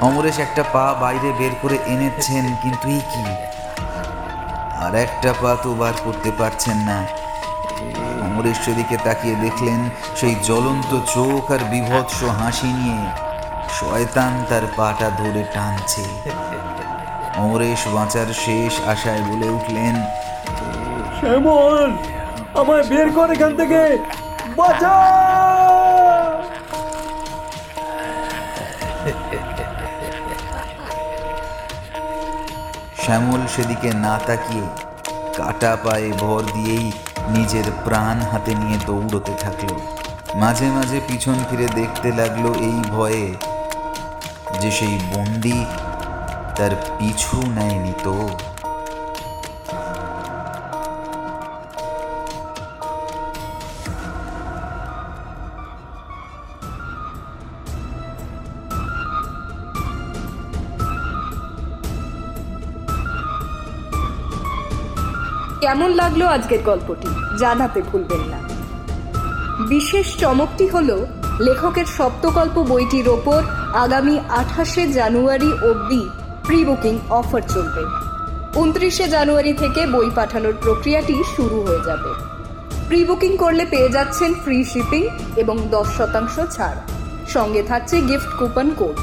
অমরেশ 0.00 0.36
একটা 0.38 0.62
পা 0.74 0.86
বাইরে 1.02 1.32
বের 1.38 1.54
করে 1.62 1.76
এনেছেন, 1.94 2.44
কিন্তু 2.62 2.86
এই 2.96 3.02
কি? 3.10 3.24
আর 4.84 4.92
একটা 4.94 5.30
পা 5.42 5.52
তো 5.62 5.70
বার 5.80 5.94
করতে 6.04 6.30
পারছেন 6.40 6.78
না। 6.88 6.98
অমরেশ 8.26 8.56
সেদিকে 8.64 8.96
তাকিয়ে 9.06 9.36
দেখলেন 9.44 9.80
সেই 10.18 10.34
জ্বলন্ত 10.48 10.90
চোখ 11.14 11.44
আর 11.54 11.62
বিভৎস 11.72 12.18
হাসি 12.40 12.70
নিয়ে। 12.80 13.00
শয়তান 13.80 14.32
তার 14.48 14.62
পাটা 14.76 15.08
ধরে 15.10 15.42
টানছে। 15.54 16.04
অমরেশ 17.36 17.82
বাঁচার 17.88 18.26
শেষ 18.26 18.74
আশায় 18.86 19.22
বলে 19.22 19.48
উঠলেন 19.48 19.94
শ্যামল 21.20 21.90
আমায় 22.60 22.82
বের 22.82 23.08
কর 23.12 23.28
এখান 23.30 23.56
থেকে। 23.56 23.82
বাঁচা! 24.56 24.94
শ্যামল 33.02 33.42
সেদিকে 33.46 33.90
না 33.94 34.14
তাকিয়ে 34.26 34.66
কাটা 35.36 35.76
পায়ে 35.84 36.12
ভর 36.12 36.42
দিয়েই 36.54 36.92
নিজের 37.28 37.64
প্রাণ 37.84 38.16
হাতে 38.20 38.54
নিয়ে 38.54 38.78
দৌড়তে 38.86 39.32
থাকল। 39.40 39.70
মাঝে 40.34 40.66
মাঝে 40.66 41.00
পিছন 41.08 41.36
ফিরে 41.50 41.68
দেখতে 41.74 42.08
লাগল 42.12 42.44
এই 42.68 42.78
ভয়ে 42.90 43.26
যে 44.62 44.70
সেই 44.70 44.98
বন্দি 45.14 45.64
তার 46.56 46.70
পিছু 46.98 47.36
নেয়নি 47.46 47.92
তো। 48.04 48.28
কেমন 65.60 65.90
লাগল 65.90 66.22
আজকের 66.26 66.62
গল্পটি? 66.64 67.08
জানাতে 67.38 67.82
ভুলবেন 67.82 68.20
না। 68.20 68.38
বিশেষ 69.68 70.16
চমকটি 70.16 70.68
হলো 70.68 71.06
লেখকের 71.40 71.86
সপ্তকল্প 71.86 72.62
বইটির 72.62 73.08
ওপর 73.08 73.42
আগামী 73.74 74.18
আঠাশে 74.28 74.92
জানুয়ারি 74.92 75.52
অবধি 75.52 76.08
প্রি 76.46 76.64
বুকিং 76.64 76.98
অফার 77.10 77.42
চলবে। 77.48 77.84
উনত্রিশে 78.54 79.08
জানুয়ারি 79.08 79.52
থেকে 79.52 79.86
বই 79.86 80.10
পাঠানোর 80.14 80.52
প্রক্রিয়াটি 80.62 81.22
শুরু 81.36 81.60
হয়ে 81.60 81.82
যাবে। 81.86 82.10
প্রি 82.88 83.04
বুকিং 83.04 83.36
করলে 83.36 83.66
পেয়ে 83.66 83.88
যাচ্ছেন 83.88 84.34
ফ্রি 84.34 84.64
শিপিং 84.64 85.08
এবং 85.36 85.56
দশ 85.70 85.86
শতাংশ 85.96 86.40
ছাড়। 86.50 86.76
সঙ্গে 87.28 87.62
থাকছে 87.62 88.00
গিফট 88.00 88.38
কুপন 88.38 88.70
কোড। 88.70 88.96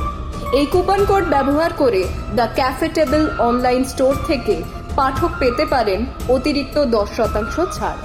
এই 0.54 0.66
কুপন 0.66 1.06
কোড 1.06 1.24
ব্যবহার 1.24 1.74
করে 1.74 2.04
দ্য 2.36 2.48
ক্যাফেটেবল 2.56 3.30
অনলাইন 3.40 3.84
স্টোর 3.84 4.16
থেকে 4.28 4.64
পাঠক 4.96 5.30
পেতে 5.40 5.66
পারেন 5.66 6.06
অতিরিক্ত 6.30 6.86
দশ 6.86 7.10
শতাংশ 7.18 7.60
ছাড়। 7.72 7.98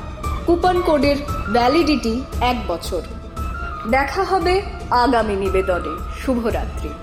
কুপন 0.47 0.83
কোডের 0.83 1.17
ভ্যালিডিটি 1.53 2.23
এক 2.41 2.57
বছর। 2.69 3.03
দেখা 3.91 4.25
হবে 4.25 4.63
আগামী 4.91 5.37
নিবেদনে। 5.37 6.14
শুভরাত্রি 6.24 7.03